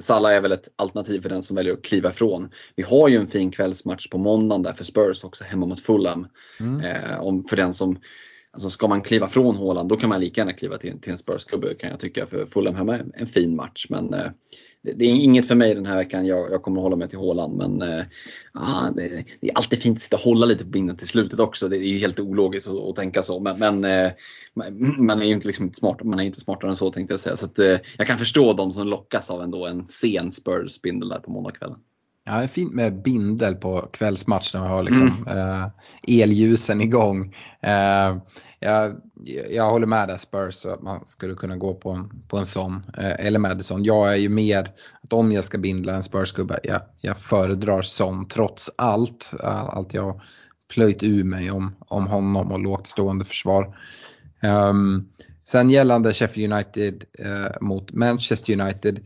[0.00, 2.50] Salah är väl ett alternativ för den som väljer att kliva ifrån.
[2.76, 6.26] Vi har ju en fin kvällsmatch på måndagen där för Spurs också hemma mot Fulham.
[6.60, 6.80] Mm.
[6.80, 7.98] Eh, om, för den som,
[8.52, 11.18] alltså ska man kliva från Håland då kan man lika gärna kliva till, till en
[11.18, 12.26] Spurs-klubb kan jag tycka.
[12.26, 14.30] För Fulham hemma är en fin match men eh,
[14.82, 16.26] det är inget för mig den här veckan.
[16.26, 17.56] Jag, jag kommer att hålla mig till Håland.
[17.56, 18.04] Men eh,
[18.52, 21.40] ah, det, det, är alltid fint att sitta och hålla lite på bindeln till slutet
[21.40, 21.68] också.
[21.68, 23.40] Det är ju helt ologiskt att, att tänka så.
[23.40, 24.12] Men, men eh,
[24.98, 27.36] man är ju inte, liksom smart, man är inte smartare än så tänkte jag säga.
[27.36, 31.18] Så att, eh, jag kan förstå de som lockas av ändå en sen Spurs-bindel där
[31.18, 31.78] på måndagskvällen.
[32.24, 35.38] Ja, det är fint med bindel på kvällsmatch när vi har liksom, mm.
[35.38, 35.66] eh,
[36.22, 37.36] elljusen igång.
[37.62, 38.16] Eh,
[38.60, 39.00] jag,
[39.50, 42.46] jag håller med där Spurs så att man skulle kunna gå på en, på en
[42.46, 42.82] sån.
[42.98, 43.84] Eh, eller Madison.
[43.84, 44.70] Jag är ju mer
[45.02, 49.32] att om jag ska bindla en Spurs-gubbe, jag, jag föredrar sån trots allt.
[49.42, 50.20] Allt jag
[50.70, 53.76] plöjt ur mig om, om honom och lågt stående försvar.
[54.42, 55.08] Um,
[55.44, 59.00] sen gällande Sheffield United uh, mot Manchester United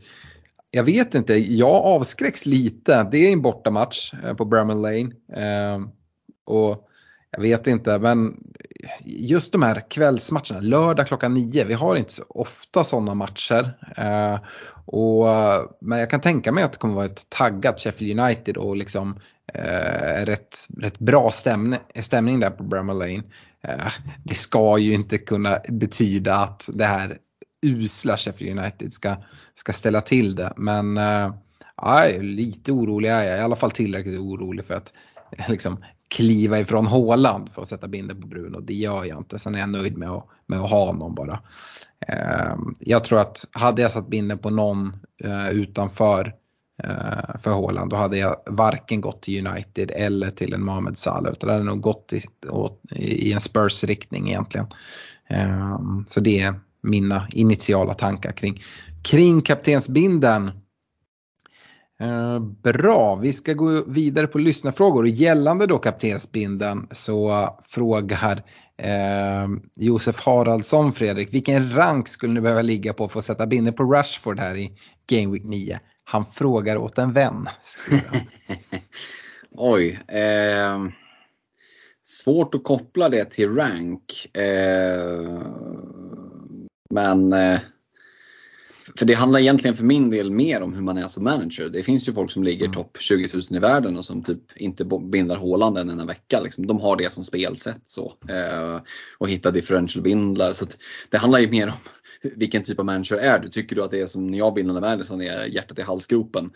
[0.75, 3.07] jag vet inte, jag avskräcks lite.
[3.11, 5.11] Det är en bortamatch eh, på Bramall Lane.
[5.35, 5.89] Ehm,
[6.45, 6.87] och
[7.31, 8.43] jag vet inte, men
[9.05, 13.77] just de här kvällsmatcherna, lördag klockan nio, vi har inte så ofta sådana matcher.
[13.97, 14.39] Ehm,
[14.85, 18.57] och, eh, men jag kan tänka mig att det kommer vara ett taggat Sheffield United
[18.57, 19.19] och liksom
[19.53, 23.23] eh, rätt, rätt bra stämning, stämning där på Bramall Lane.
[23.63, 23.91] Eh,
[24.23, 27.17] det ska ju inte kunna betyda att det här
[27.65, 29.15] usla Sheffield United ska,
[29.53, 30.53] ska ställa till det.
[30.57, 34.93] Men äh, lite orolig är jag, i alla fall tillräckligt orolig för att
[35.37, 35.77] eh, liksom,
[36.07, 38.59] kliva ifrån Håland för att sätta binden på Bruno.
[38.59, 41.39] Det gör jag inte, sen är jag nöjd med att, med att ha honom bara.
[42.07, 46.35] Äh, jag tror att hade jag satt binden på någon äh, utanför
[46.83, 51.31] äh, för Håland då hade jag varken gått till United eller till en Mohamed Salah
[51.31, 52.21] utan det hade nog gått i,
[52.99, 54.67] i en Spurs riktning egentligen.
[56.07, 56.53] Så det,
[56.85, 58.63] mina initiala tankar kring,
[59.03, 60.51] kring kaptensbinden.
[61.99, 65.07] Eh, bra, vi ska gå vidare på lyssnarfrågor.
[65.07, 68.43] Gällande då kaptensbindeln så frågar
[68.77, 73.75] eh, Josef Haraldsson, Fredrik, vilken rank skulle ni behöva ligga på för att sätta bindeln
[73.75, 74.71] på Rashford här i
[75.09, 75.79] Game Week 9?
[76.03, 77.47] Han frågar åt en vän.
[79.51, 79.99] Oj.
[80.07, 80.85] Eh,
[82.03, 84.35] svårt att koppla det till rank.
[84.37, 85.41] Eh,
[86.89, 87.59] men eh,
[88.97, 91.69] för det handlar egentligen för min del mer om hur man är som manager.
[91.69, 92.73] Det finns ju folk som ligger mm.
[92.73, 96.39] topp 20 000 i världen och som typ inte bindlar Håland en vecka.
[96.39, 96.67] Liksom.
[96.67, 98.13] De har det som spelsätt så.
[98.29, 98.81] Eh,
[99.17, 100.53] och hitta differential-bindlar.
[100.53, 100.65] Så
[101.09, 101.73] det handlar ju mer om
[102.35, 103.49] vilken typ av manager är du?
[103.49, 106.51] Tycker du att det är som när jag bindlade Madison, är hjärtat i halsgropen?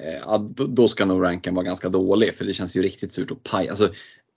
[0.00, 0.38] Eh,
[0.68, 3.68] då ska nog ranken vara ganska dålig för det känns ju riktigt surt och paj.
[3.68, 3.92] Alltså,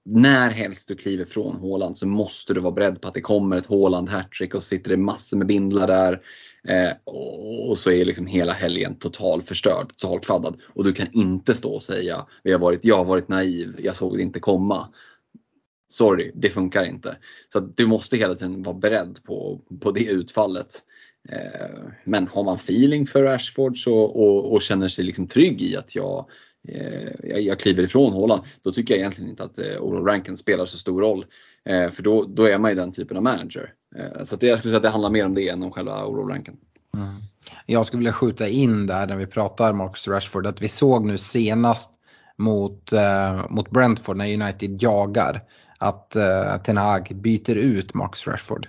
[0.10, 3.58] när helst du kliver från Håland så måste du vara beredd på att det kommer
[3.58, 6.22] ett Håland hattrick och så sitter det massor med bindlar där.
[6.68, 6.92] Eh,
[7.70, 10.58] och så är liksom hela helgen total förstörd, total kvaddad.
[10.68, 13.96] Och du kan inte stå och säga jag har varit, jag har varit naiv, jag
[13.96, 14.88] såg det inte komma.
[15.94, 17.18] Sorry, det funkar inte.
[17.54, 20.84] Så du måste hela tiden vara beredd på, på det utfallet.
[21.30, 25.78] Eh, men har man feeling för Ashford så, och, och känner sig liksom trygg i
[25.78, 26.26] att jag,
[26.68, 30.65] Eh, jag, jag kliver ifrån Håland, då tycker jag egentligen inte att eh, Rankin spelar
[30.65, 31.26] så stor roll.
[31.65, 33.73] Eh, för då, då är man ju den typen av manager.
[33.95, 36.06] Eh, så det, jag skulle säga att det handlar mer om det än om själva
[36.06, 36.57] Oral Rankin.
[36.95, 37.07] Mm.
[37.65, 41.18] Jag skulle vilja skjuta in där när vi pratar Marcus Rashford att vi såg nu
[41.18, 41.91] senast
[42.38, 45.44] mot, eh, mot Brentford när United jagar
[45.77, 48.68] att eh, Ten Hag byter ut Marcus Rashford.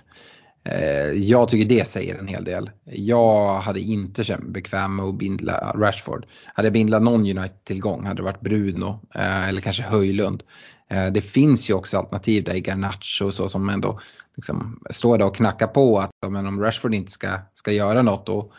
[0.71, 2.69] Eh, jag tycker det säger en hel del.
[2.85, 6.25] Jag hade inte känt mig bekväm med att bindla Rashford.
[6.53, 10.43] Hade jag bindlat någon United-tillgång hade det varit Bruno eh, eller kanske Höjlund.
[10.89, 13.99] Eh, det finns ju också alternativ där i Garnacho och så som ändå
[14.35, 18.25] liksom står där och knackar på att men om Rashford inte ska, ska göra något
[18.25, 18.51] då,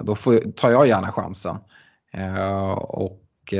[0.00, 1.56] då får, tar jag gärna chansen.
[2.80, 3.54] Och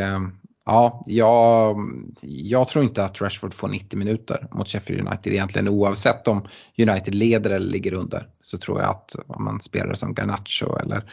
[0.69, 1.77] ja, jag,
[2.23, 6.47] jag tror inte att Rashford får 90 minuter mot Sheffield United egentligen oavsett om
[6.79, 8.29] United leder eller ligger under.
[8.41, 11.13] Så tror jag att om man spelar som Garnacho eller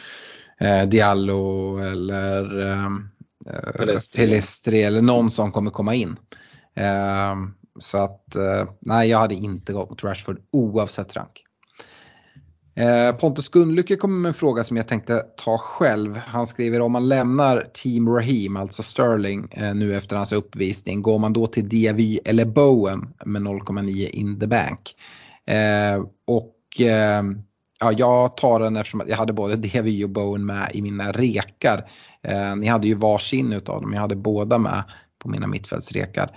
[0.60, 2.90] eh, Diallo eller eh,
[3.78, 4.20] Pelestri.
[4.20, 6.16] Pelestri eller någon som kommer komma in.
[6.74, 7.36] Eh,
[7.78, 11.45] så att eh, nej, jag hade inte gått mot Rashford oavsett rank.
[12.78, 16.16] Eh, Pontus Gunnlycke kommer med en fråga som jag tänkte ta själv.
[16.16, 21.18] Han skriver om man lämnar Team Raheem, alltså Sterling, eh, nu efter hans uppvisning, går
[21.18, 24.94] man då till Diavy eller Bowen med 0,9 in the bank?
[25.46, 26.52] Eh, och
[27.80, 31.88] ja, jag tar den eftersom jag hade både Diavy och Bowen med i mina rekar.
[32.56, 34.82] ni hade ju varsin utav dem, jag hade båda med
[35.18, 36.30] på mina mittfältsrekar.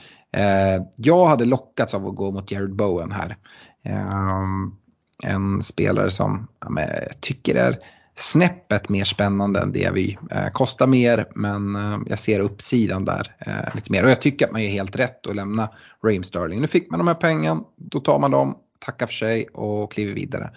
[0.95, 3.37] jag hade lockats av att gå mot Jared Bowen här
[3.83, 4.78] ehm,
[5.23, 7.77] en spelare som jag tycker är
[8.15, 13.35] snäppet mer spännande än det vi eh, kostar mer men eh, jag ser uppsidan där
[13.39, 15.69] eh, lite mer och jag tycker att man gör helt rätt att lämna
[16.03, 16.61] Raheem Sterling.
[16.61, 20.13] Nu fick man de här pengarna, då tar man dem, tackar för sig och kliver
[20.13, 20.51] vidare.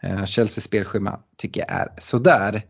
[0.00, 2.62] Eh, Chelseas spelschema tycker jag är sådär.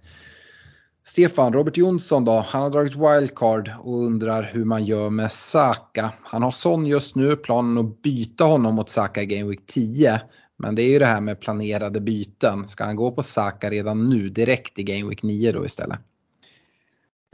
[1.05, 6.13] Stefan, Robert Jonsson då, han har dragit wildcard och undrar hur man gör med Saka.
[6.23, 10.21] Han har sån just nu, planen att byta honom mot Saka i Game Week 10.
[10.59, 12.69] Men det är ju det här med planerade byten.
[12.69, 15.99] Ska han gå på Saka redan nu direkt i Game Week 9 då istället?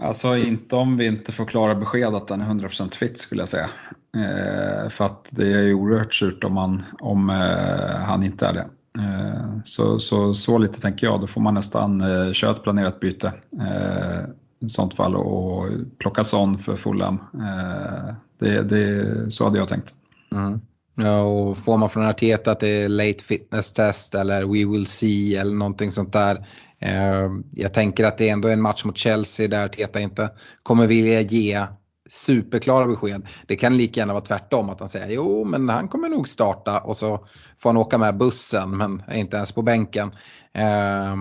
[0.03, 3.49] Alltså inte om vi inte får klara besked att den är 100% fit skulle jag
[3.49, 3.70] säga.
[4.16, 8.53] Eh, för att det är ju oerhört surt om, man, om eh, han inte är
[8.53, 8.69] det.
[8.99, 13.01] Eh, så, så, så lite tänker jag, då får man nästan eh, köra ett planerat
[13.01, 14.24] byte eh,
[14.61, 15.66] i sånt fall och
[15.99, 17.19] plocka sån för Fulham.
[17.35, 19.94] Eh, det, det, så hade jag tänkt.
[20.32, 20.61] Mm.
[20.94, 24.86] Ja, och får man från Arteta att det är late fitness test eller we will
[24.86, 26.47] see eller någonting sånt där.
[26.78, 30.31] Eh, jag tänker att det är ändå en match mot Chelsea där Arteta inte
[30.62, 31.66] kommer vilja ge
[32.10, 33.27] superklara besked.
[33.47, 36.81] Det kan lika gärna vara tvärtom att han säger jo men han kommer nog starta
[36.81, 37.27] och så
[37.62, 40.10] får han åka med bussen men är inte ens på bänken.
[40.55, 41.16] Eh,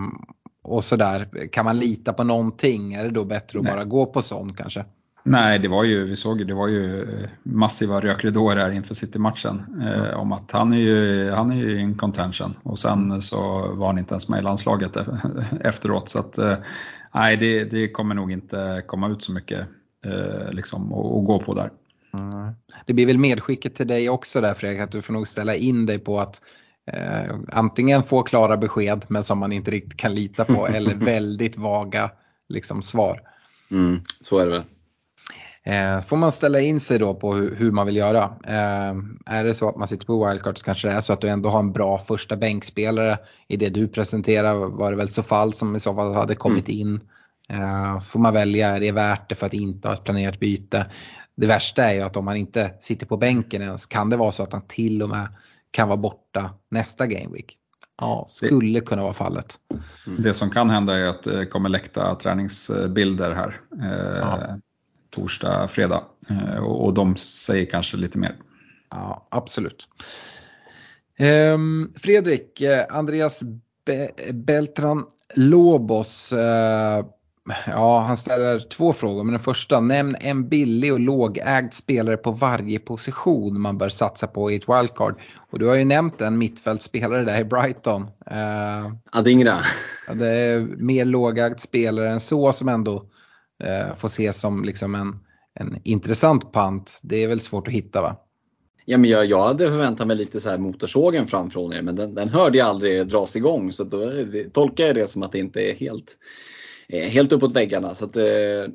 [0.63, 2.93] och sådär, kan man lita på någonting?
[2.93, 3.73] Är det då bättre att Nej.
[3.73, 4.85] bara gå på sån kanske?
[5.23, 7.07] Nej, det var ju, vi såg det var ju
[7.43, 11.97] massiva rökridåer här inför City-matchen eh, om att han är ju han är ju in
[11.97, 13.21] contention och sen mm.
[13.21, 13.37] så
[13.73, 14.97] var han inte ens med i landslaget
[15.61, 16.09] efteråt.
[16.09, 16.55] Så att, eh,
[17.13, 19.67] nej, det, det kommer nog inte komma ut så mycket
[20.05, 21.69] eh, liksom, att gå på där.
[22.13, 22.53] Mm.
[22.85, 25.85] Det blir väl medskicket till dig också där Fredrik, att du får nog ställa in
[25.85, 26.41] dig på att
[26.91, 31.57] eh, antingen få klara besked men som man inte riktigt kan lita på eller väldigt
[31.57, 32.11] vaga
[32.49, 33.21] liksom, svar.
[33.71, 34.63] Mm, så är det väl.
[35.65, 38.23] Eh, får man ställa in sig då på hur, hur man vill göra.
[38.47, 41.21] Eh, är det så att man sitter på wildcard så kanske det är så att
[41.21, 43.17] du ändå har en bra första bänkspelare
[43.47, 46.69] i det du presenterar var det väl så fall som i så fall hade kommit
[46.69, 46.79] mm.
[46.79, 47.01] in
[47.51, 50.85] Eh, får man välja, är det värt det för att inte ha ett planerat byte?
[51.35, 54.31] Det värsta är ju att om man inte sitter på bänken ens kan det vara
[54.31, 55.27] så att han till och med
[55.71, 57.57] kan vara borta nästa gameweek.
[58.01, 59.55] Ja, skulle kunna vara fallet.
[60.17, 64.59] Det som kan hända är att det kommer läckta träningsbilder här eh, ja.
[65.11, 68.35] Torsdag, fredag eh, och de säger kanske lite mer.
[68.89, 69.87] Ja, absolut.
[71.17, 73.41] Ehm, Fredrik, eh, Andreas
[73.85, 75.05] Be Beltran
[75.35, 77.05] Lobos eh,
[77.67, 79.23] Ja, han ställer två frågor.
[79.23, 84.27] Men den första, nämn en billig och lågägd spelare på varje position man bör satsa
[84.27, 85.15] på i ett wildcard.
[85.51, 88.01] Och du har ju nämnt en mittfältspelare där i Brighton.
[88.01, 89.65] Uh, Adingra.
[90.13, 93.05] Det är mer lågägd spelare än så som ändå
[93.63, 95.19] eh, får ses som liksom en,
[95.59, 96.99] en intressant pant.
[97.03, 98.17] Det är väl svårt att hitta va?
[98.85, 102.15] Ja, men jag, jag hade förväntat mig lite så här motorsågen framför er men den,
[102.15, 104.11] den hörde jag aldrig dras igång så då
[104.53, 106.17] tolkar jag det som att det inte är helt
[106.89, 107.95] eh, helt uppåt väggarna.
[107.95, 108.25] Så att, eh,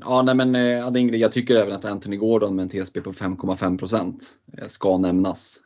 [0.01, 4.15] ja, nej, men, eh, jag tycker även att Anthony Gordon med en TSB på 5,5%
[4.59, 5.61] eh, ska nämnas.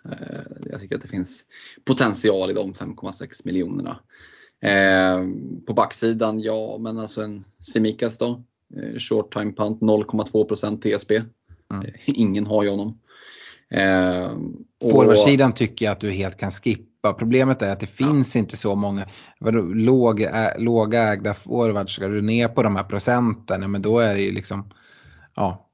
[0.71, 1.45] Jag tycker att det finns
[1.85, 4.01] potential i de 5,6 miljonerna.
[5.67, 8.43] På backsidan, ja men alltså en Semikas då.
[8.99, 11.17] Short time punt 0,2% TSB.
[11.73, 11.87] Mm.
[12.05, 12.99] Ingen har ju honom.
[13.71, 14.31] Eh,
[14.91, 17.13] Forwardsidan tycker jag att du helt kan skippa.
[17.13, 19.07] Problemet är att det finns inte så många
[19.75, 21.93] låg, ä, låga forwards.
[21.93, 24.71] Ska du ner på de här procenten, men då är det ju liksom,
[25.35, 25.67] ja.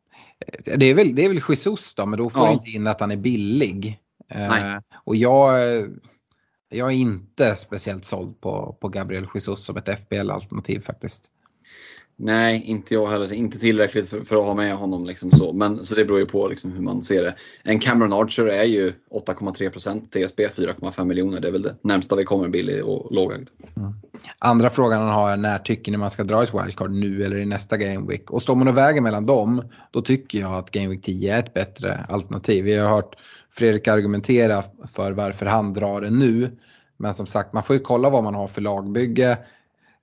[0.76, 2.48] Det är väl, det är väl Jesus då, men då får ja.
[2.48, 4.00] du inte in att han är billig.
[4.30, 5.60] Eh, och jag,
[6.68, 11.30] jag är inte speciellt såld på, på Gabriel Jesus som ett FBL-alternativ faktiskt.
[12.18, 13.32] Nej, inte jag heller.
[13.32, 15.04] Inte tillräckligt för, för att ha med honom.
[15.04, 15.52] Liksom så.
[15.52, 17.34] Men, så det beror ju på liksom hur man ser det.
[17.62, 21.40] En Cameron Archer är ju 8,3% TSB, 4,5 miljoner.
[21.40, 23.48] Det är väl det närmsta vi kommer billig och lågägd.
[23.76, 23.92] Mm.
[24.38, 26.90] Andra frågan han har är när tycker ni man ska dra ett wildcard?
[26.90, 28.30] Nu eller i nästa Game Week?
[28.30, 31.38] Och står man och väger mellan dem, då tycker jag att Game Week 10 är
[31.38, 32.64] ett bättre alternativ.
[32.64, 33.16] Vi har hört
[33.50, 36.50] Fredrik argumentera för varför han drar det nu.
[36.96, 39.38] Men som sagt, man får ju kolla vad man har för lagbygge.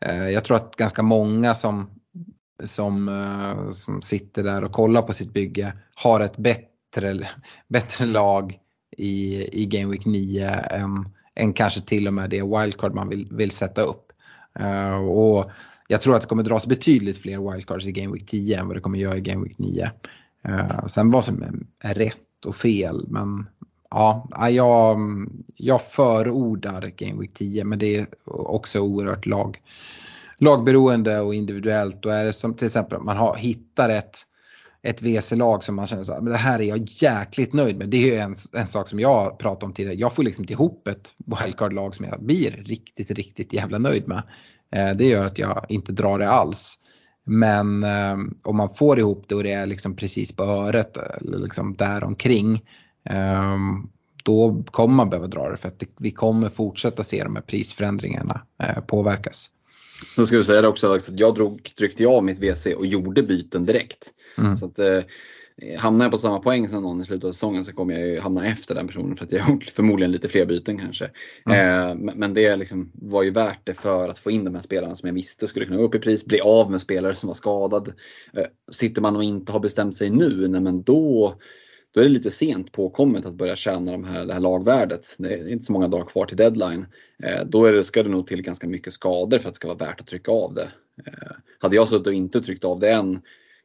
[0.05, 1.89] Eh, jag tror att ganska många som
[2.63, 7.29] som, eh, som sitter där och kollar på sitt bygge har ett bättre,
[7.67, 8.59] bättre lag
[8.97, 13.27] i, i Game Week 9 än, än kanske till och med det wildcard man vill,
[13.31, 14.11] vill sätta upp.
[14.59, 15.51] Uh, och
[15.87, 18.77] jag tror att det kommer dras betydligt fler wildcards i Game Week 10 än vad
[18.77, 19.91] det kommer göra i Game Week 9.
[20.47, 23.45] Uh, eh, sen vad som är rätt och fel men
[23.89, 24.99] ja, jag,
[25.55, 29.61] jag förordar Game Week 10 men det är också oerhört lag,
[30.37, 32.05] lagberoende och individuellt.
[32.05, 34.17] Och är det som till exempel att man har, hittar ett,
[34.83, 37.89] ett WC-lag som man känner så det här är jag jäkligt nöjd med.
[37.89, 39.97] Det är ju en, en sak som jag pratade om tidigare.
[39.97, 44.23] Jag får liksom inte ihop ett wildcard-lag som jag blir riktigt, riktigt jävla nöjd med.
[44.75, 46.79] Eh, det gör att jag inte drar det alls.
[47.25, 51.37] Men eh, om man får ihop det och det är liksom precis på öret eller
[51.37, 52.61] liksom däromkring.
[53.09, 53.57] Eh,
[54.23, 57.43] då kommer man behöva dra det för att det, vi kommer fortsätta se de här
[57.43, 59.49] prisförändringarna eh, påverkas.
[60.15, 62.85] Så ska du säga det också Alex, att jag drog, tryckte av mitt WC och
[62.85, 64.11] gjorde byten direkt.
[64.37, 64.57] Mm.
[64.57, 64.99] Så att, eh,
[65.77, 68.19] hamnar jag på samma poäng som någon i slutet av säsongen så kommer jag ju
[68.19, 71.09] hamna efter den personen för att jag har gjort förmodligen lite fler byten kanske.
[71.49, 72.07] Mm.
[72.07, 74.95] Eh, men det liksom var ju värt det för att få in de här spelarna
[74.95, 77.33] som jag visste skulle kunna gå upp i pris, bli av med spelare som var
[77.33, 77.93] skadad.
[78.33, 81.35] Eh, sitter man och inte har bestämt sig nu, nej men då
[81.93, 85.15] då är det lite sent påkommet att börja tjäna de här, det här lagvärdet.
[85.17, 86.85] Det är inte så många dagar kvar till deadline.
[87.23, 89.67] Eh, då är det, ska det nog till ganska mycket skador för att det ska
[89.67, 90.71] vara värt att trycka av det.
[91.05, 93.21] Eh, hade jag suttit och inte tryckt av det än,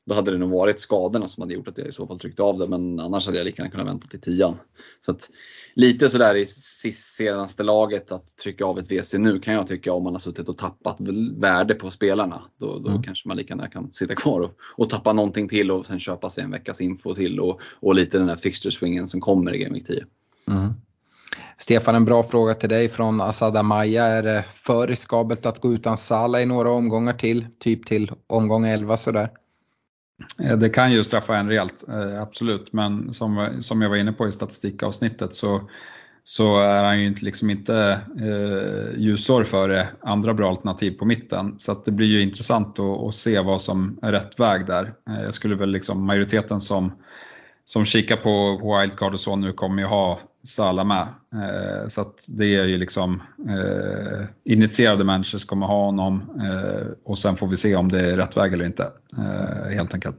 [0.08, 2.42] då hade det nog varit skadorna som hade gjort att jag i så fall tryckte
[2.42, 2.68] av det.
[2.68, 4.56] Men annars hade jag lika gärna kunnat vänta till tian.
[5.00, 5.30] Så att,
[5.74, 6.46] lite sådär i
[6.92, 10.48] senaste laget att trycka av ett WC nu kan jag tycka om man har suttit
[10.48, 10.96] och tappat
[11.36, 12.42] värde på spelarna.
[12.56, 13.02] Då, då mm.
[13.02, 16.30] kanske man lika gärna kan sitta kvar och, och, tappa någonting till och sen köpa
[16.30, 19.80] sig en veckas info till och, och lite den där fixture som kommer i Game
[19.80, 20.04] 10.
[20.50, 20.72] Mm.
[21.58, 24.04] Stefan, en bra fråga till dig från Asada Maja.
[24.04, 27.46] Är det för riskabelt att gå utan Sala i några omgångar till?
[27.60, 29.30] Typ till omgång 11 sådär?
[30.42, 32.72] Eh, det kan ju straffa en rejält, eh, absolut.
[32.72, 35.60] Men som, som jag var inne på i statistikavsnittet så,
[36.24, 41.54] så är han ju inte, liksom inte eh, ljusår före andra bra alternativ på mitten.
[41.58, 44.92] Så det blir ju intressant att, att, se vad som är rätt väg där.
[45.10, 46.92] Eh, jag skulle väl liksom, majoriteten som,
[47.64, 51.08] som kikar på, på wildcard och så nu kommer ju ha Salah med.
[51.34, 57.18] Eh, så att det är ju liksom eh, initierade som kommer ha honom eh, och
[57.18, 58.92] sen får vi se om det är rätt väg eller inte.
[59.18, 60.16] Eh, helt enkelt.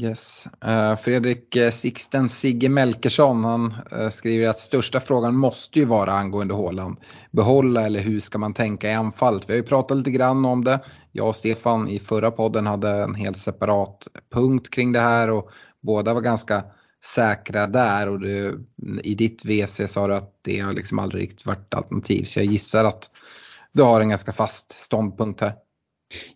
[0.00, 0.48] Yes.
[0.64, 3.74] Eh, Fredrik eh, Sixten Sigge Melkersson han
[4.10, 6.96] skriver att största frågan måste ju vara angående Håland.
[7.30, 9.44] Behålla eller hur ska man tänka i anfallet?
[9.46, 10.80] Vi har ju pratat lite grann om det.
[11.12, 15.50] Jag och Stefan i förra podden hade en helt separat punkt kring det här och
[15.82, 16.64] båda var ganska
[17.14, 18.54] säkra där och det,
[19.02, 22.24] i ditt WC sa du att det har liksom aldrig riktigt varit alternativ.
[22.24, 23.10] Så jag gissar att
[23.72, 25.52] du har en ganska fast ståndpunkt här.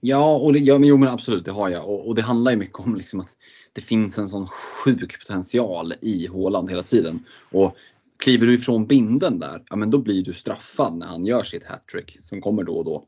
[0.01, 2.53] Ja, och det, ja men, jo, men absolut det har jag och, och det handlar
[2.53, 3.37] ju mycket om liksom att
[3.73, 7.25] det finns en sån sjuk potential i Håland hela tiden.
[7.51, 7.77] Och
[8.17, 11.65] kliver du ifrån binden där, ja men då blir du straffad när han gör sitt
[11.65, 13.05] hattrick som kommer då och då.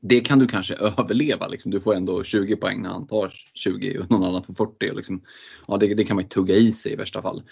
[0.00, 1.48] Det kan du kanske överleva.
[1.48, 1.70] Liksom.
[1.70, 4.96] Du får ändå 20 poäng när han tar 20 och någon annan får 40.
[4.96, 5.22] Liksom.
[5.68, 7.42] Ja, det, det kan man ju tugga i sig i värsta fall.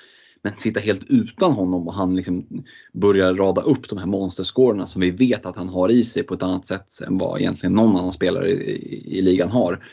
[0.42, 5.00] Men sitta helt utan honom och han liksom börjar rada upp de här monsterscorerna som
[5.00, 7.96] vi vet att han har i sig på ett annat sätt än vad egentligen någon
[7.96, 9.86] annan spelare i, i, i ligan har.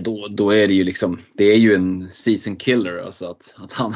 [0.00, 3.72] Då, då är det ju liksom, det är ju en season killer alltså att, att
[3.72, 3.94] han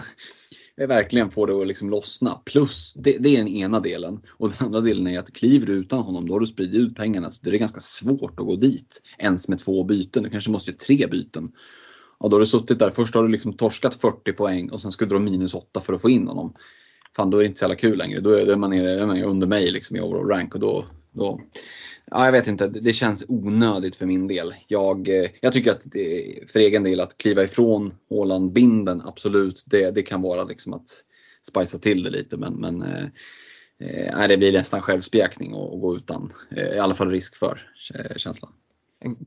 [0.86, 2.40] verkligen får det att liksom lossna.
[2.44, 4.20] Plus, det, det, är den ena delen.
[4.28, 6.96] Och den andra delen är att kliver du utan honom då har du spridit ut
[6.96, 9.02] pengarna så det är ganska svårt att gå dit.
[9.18, 11.52] Ens med två byten, du kanske måste göra tre byten.
[12.20, 14.90] Ja, då har du suttit där, först har du liksom torskat 40 poäng och sen
[14.90, 16.54] ska du dra minus 8 för att få in honom.
[17.16, 18.20] Fan då är det inte så jävla kul längre.
[18.20, 21.40] Då är man, nere, är man under mig liksom i overall rank och då, då
[22.10, 24.54] Ja, jag vet inte, det känns onödigt för min del.
[24.66, 29.90] Jag, eh, jag tycker att det, för egen del att kliva ifrån Håland-binden, absolut, det,
[29.90, 31.04] det kan vara liksom att
[31.48, 33.06] spicea till det lite men, men eh,
[33.78, 38.16] eh det blir nästan självspjäkning att gå utan, eh, i alla fall risk för eh,
[38.16, 38.52] känslan.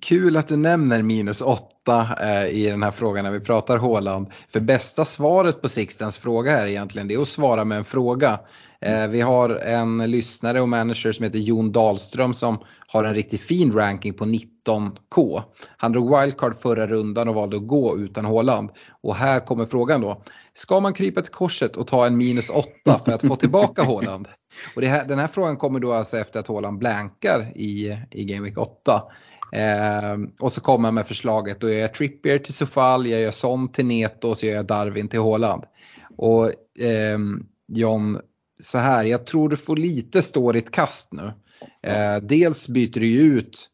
[0.01, 4.27] Kul att du nämner minus 8 eh, i den här frågan när vi pratar Håland.
[4.49, 8.39] För bästa svaret på Sixtens fråga här egentligen det är att svara med en fråga.
[8.81, 13.41] Eh, vi har en lyssnare och manager som heter Jon Dahlström som har en riktigt
[13.41, 15.41] fin ranking på 19K.
[15.77, 18.69] Han drog wildcard förra rundan och valde att gå utan Håland.
[19.01, 20.23] Och här kommer frågan då.
[20.53, 24.27] Ska man krypa till korset och ta en minus 8 för att få tillbaka Håland?
[24.75, 28.41] Och här, den här frågan kommer då alltså efter att Håland blankar i, i Game
[28.41, 29.03] Week 8.
[29.53, 33.31] Eh, och så kommer han med förslaget, då gör jag Trippier till Sofal, jag gör
[33.31, 35.63] Son till Neto och så gör jag Darwin till Håland.
[36.17, 36.45] Och
[36.84, 37.19] eh,
[37.67, 38.19] John,
[38.61, 41.34] så här, jag tror du får lite stå ditt kast nu.
[41.84, 43.69] Eh, dels byter du ju ut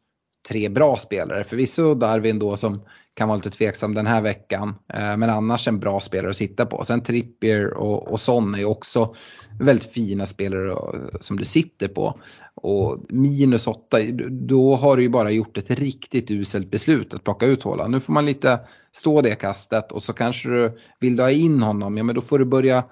[0.49, 2.81] tre bra spelare, förvisso Darwin då som
[3.19, 4.75] kan vara lite tveksam den här veckan.
[4.93, 6.85] Eh, men annars en bra spelare att sitta på.
[6.85, 9.15] Sen Trippier och, och Son är också
[9.59, 12.19] väldigt fina spelare eh, som du sitter på.
[12.55, 13.97] Och minus 8,
[14.29, 17.91] då har du ju bara gjort ett riktigt uselt beslut att plocka ut Haaland.
[17.91, 18.59] Nu får man lite
[18.91, 22.21] stå det kastet och så kanske du vill du ha in honom, ja men då
[22.21, 22.83] får du börja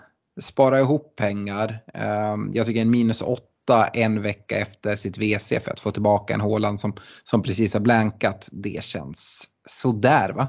[0.42, 1.84] spara ihop pengar.
[1.94, 6.34] Ehm, jag tycker en minus 8 en vecka efter sitt WC för att få tillbaka
[6.34, 6.94] en Haaland som,
[7.24, 10.48] som precis har blankat, det känns sådär va?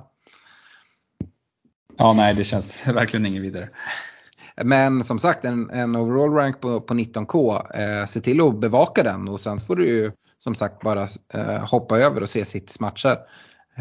[1.99, 3.69] Ja, nej det känns verkligen inget vidare.
[4.65, 9.03] Men som sagt en, en overall rank på, på 19K, eh, se till att bevaka
[9.03, 12.81] den och sen får du ju som sagt bara eh, hoppa över och se Citys
[12.81, 13.19] matcher.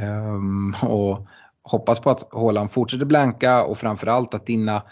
[0.02, 1.28] Um, och
[1.64, 4.84] hoppas på att Haaland fortsätter blanka och framförallt att dina,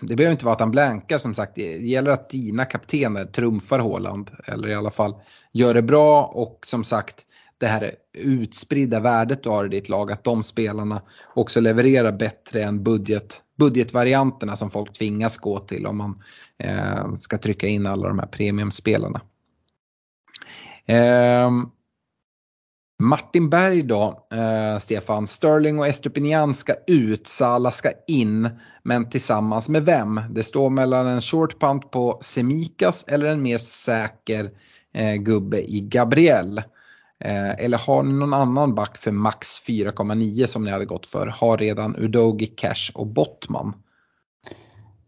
[0.00, 3.78] det behöver inte vara att han blankar som sagt, det gäller att dina kaptener trumfar
[3.78, 5.14] Haaland eller i alla fall
[5.52, 7.26] gör det bra och som sagt
[7.60, 11.02] det här utspridda värdet du har i ditt lag, att de spelarna
[11.34, 16.22] också levererar bättre än budget, budgetvarianterna som folk tvingas gå till om man
[16.58, 19.20] eh, ska trycka in alla de här premiumspelarna.
[20.86, 21.50] Eh,
[23.00, 25.26] Martin Berg då, eh, Stefan.
[25.26, 28.50] Sterling och Estupinian ska ut, Sala ska in.
[28.82, 30.20] Men tillsammans med vem?
[30.30, 34.50] Det står mellan en short punt på Semikas eller en mer säker
[34.94, 36.62] eh, gubbe i Gabriel.
[37.24, 41.26] Eh, eller har ni någon annan back för max 4,9 som ni hade gått för?
[41.26, 43.74] Har redan Udogi, Cash och Bottman.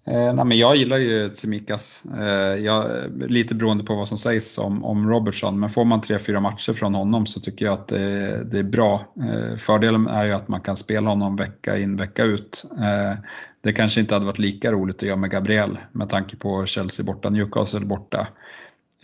[0.06, 2.86] Eh, nej, men jag gillar ju Tsimikas, eh, jag,
[3.28, 5.60] lite beroende på vad som sägs om, om Robertson.
[5.60, 9.06] Men får man 3-4 matcher från honom så tycker jag att det, det, är bra.
[9.16, 12.64] Eh, fördelen är ju att man kan spela honom vecka in vecka ut.
[12.78, 13.18] Eh,
[13.60, 17.06] det kanske inte hade varit lika roligt att göra med Gabriel med tanke på Chelsea
[17.06, 18.26] borta, Newcastle borta.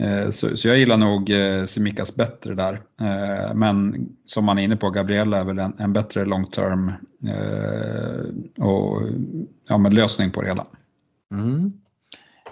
[0.01, 2.83] Eh, så, så, jag gillar nog eh, Simikas bättre där.
[3.01, 6.93] Eh, men som man är inne på, Gabriella är väl en, en bättre long term
[8.59, 9.03] och,
[9.69, 10.65] ja, men lösning på det hela.
[11.35, 11.73] Mm.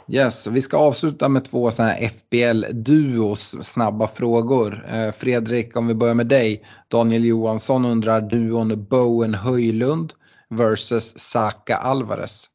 [0.09, 4.86] Yes, vi ska avsluta med två sådana här FBL-duos, snabba frågor.
[5.12, 6.62] Fredrik, om vi börjar med dig.
[6.89, 10.12] Daniel Johansson undrar duon Bowen Höjlund
[10.51, 12.51] versus Saka Alvarez.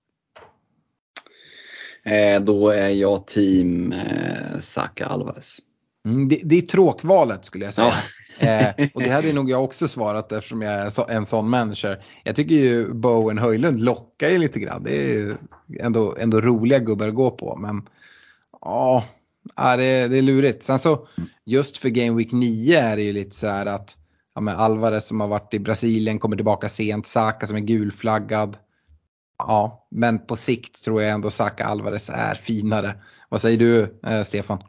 [2.05, 5.59] Eh, då är jag team eh, Saka Alvarez.
[6.05, 7.93] Mm, det, det är tråkvalet skulle jag säga.
[8.39, 12.03] eh, och det hade nog jag också svarat eftersom jag är så, en sån manager.
[12.23, 14.83] Jag tycker ju Bowen Höjlund lockar ju lite grann.
[14.83, 15.37] Det är
[15.79, 17.55] ändå, ändå roliga gubbar att gå på.
[17.55, 17.87] Men
[18.61, 19.03] ja,
[19.55, 20.63] det, det är lurigt.
[20.63, 21.07] Sen så
[21.45, 23.97] just för Game Week 9 är det ju lite så här att
[24.35, 27.05] ja, Alvarez som har varit i Brasilien kommer tillbaka sent.
[27.05, 28.57] Saka som är gulflaggad.
[29.47, 32.95] Ja, men på sikt tror jag ändå Saka Alvarez är finare.
[33.29, 34.63] Vad säger du eh, Stefan?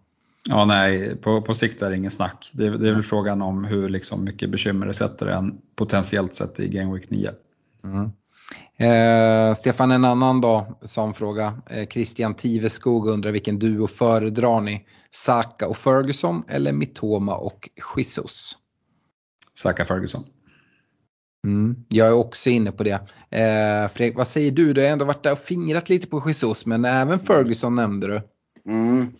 [0.48, 2.50] Ja, nej, på, på sikt är det ingen snack.
[2.52, 6.60] Det, det är väl frågan om hur liksom mycket bekymmer det sätter en potentiellt sett
[6.60, 7.30] i Game Week 9.
[7.84, 8.10] Mm.
[8.76, 11.58] Eh, Stefan, en annan då som fråga.
[11.70, 14.86] Eh, Christian Tiveskog undrar vilken duo föredrar ni?
[15.10, 18.56] Saka och Ferguson eller Mitoma och Jesus?
[19.54, 20.24] Saka Ferguson.
[21.44, 23.00] Mm, jag är också inne på det.
[23.30, 24.72] Eh, Fredrik, vad säger du?
[24.72, 28.20] Du har ändå varit där och fingrat lite på Jesus men även Ferguson nämnde du.
[28.72, 29.12] Mm.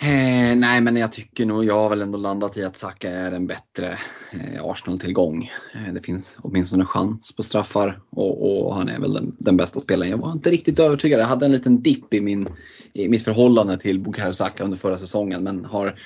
[0.00, 3.32] Eh, nej men jag tycker nog, jag har väl ändå landat i att Saka är
[3.32, 3.98] en bättre
[4.32, 5.50] eh, Arsenal-tillgång.
[5.74, 9.80] Eh, det finns åtminstone chans på straffar och, och han är väl den, den, bästa
[9.80, 10.10] spelaren.
[10.10, 11.20] Jag var inte riktigt övertygad.
[11.20, 12.48] Jag hade en liten dipp i, min,
[12.92, 15.98] i mitt förhållande till Bukayo Saka under förra säsongen men har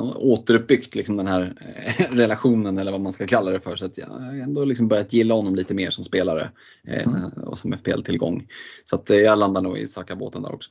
[0.00, 1.54] återuppbyggt liksom den här
[1.98, 3.76] eh, relationen eller vad man ska kalla det för.
[3.76, 6.50] Så att jag har ändå liksom börjat gilla honom lite mer som spelare
[6.88, 7.22] eh, mm.
[7.46, 8.46] och som FPL-tillgång.
[8.84, 10.70] Så att eh, jag landar nog i Saka-båten där också.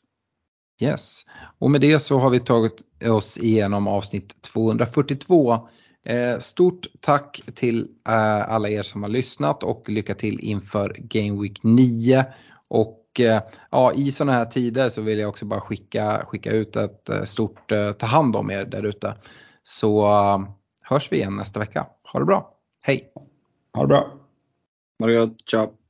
[0.82, 1.26] Yes,
[1.60, 5.54] och med det så har vi tagit oss igenom avsnitt 242.
[6.06, 11.60] Eh, stort tack till alla er som har lyssnat och lycka till inför Game Week
[11.64, 12.26] 9.
[12.68, 13.42] Och eh,
[13.72, 17.72] ja, i sådana här tider så vill jag också bara skicka, skicka ut ett stort
[17.98, 19.16] ta hand om er där ute.
[19.64, 20.08] Så
[20.84, 21.88] hörs vi igen nästa vecka.
[22.14, 23.12] Ha det bra, hej!
[23.74, 24.14] Ha det bra!
[25.00, 25.83] Ha det gott, ciao!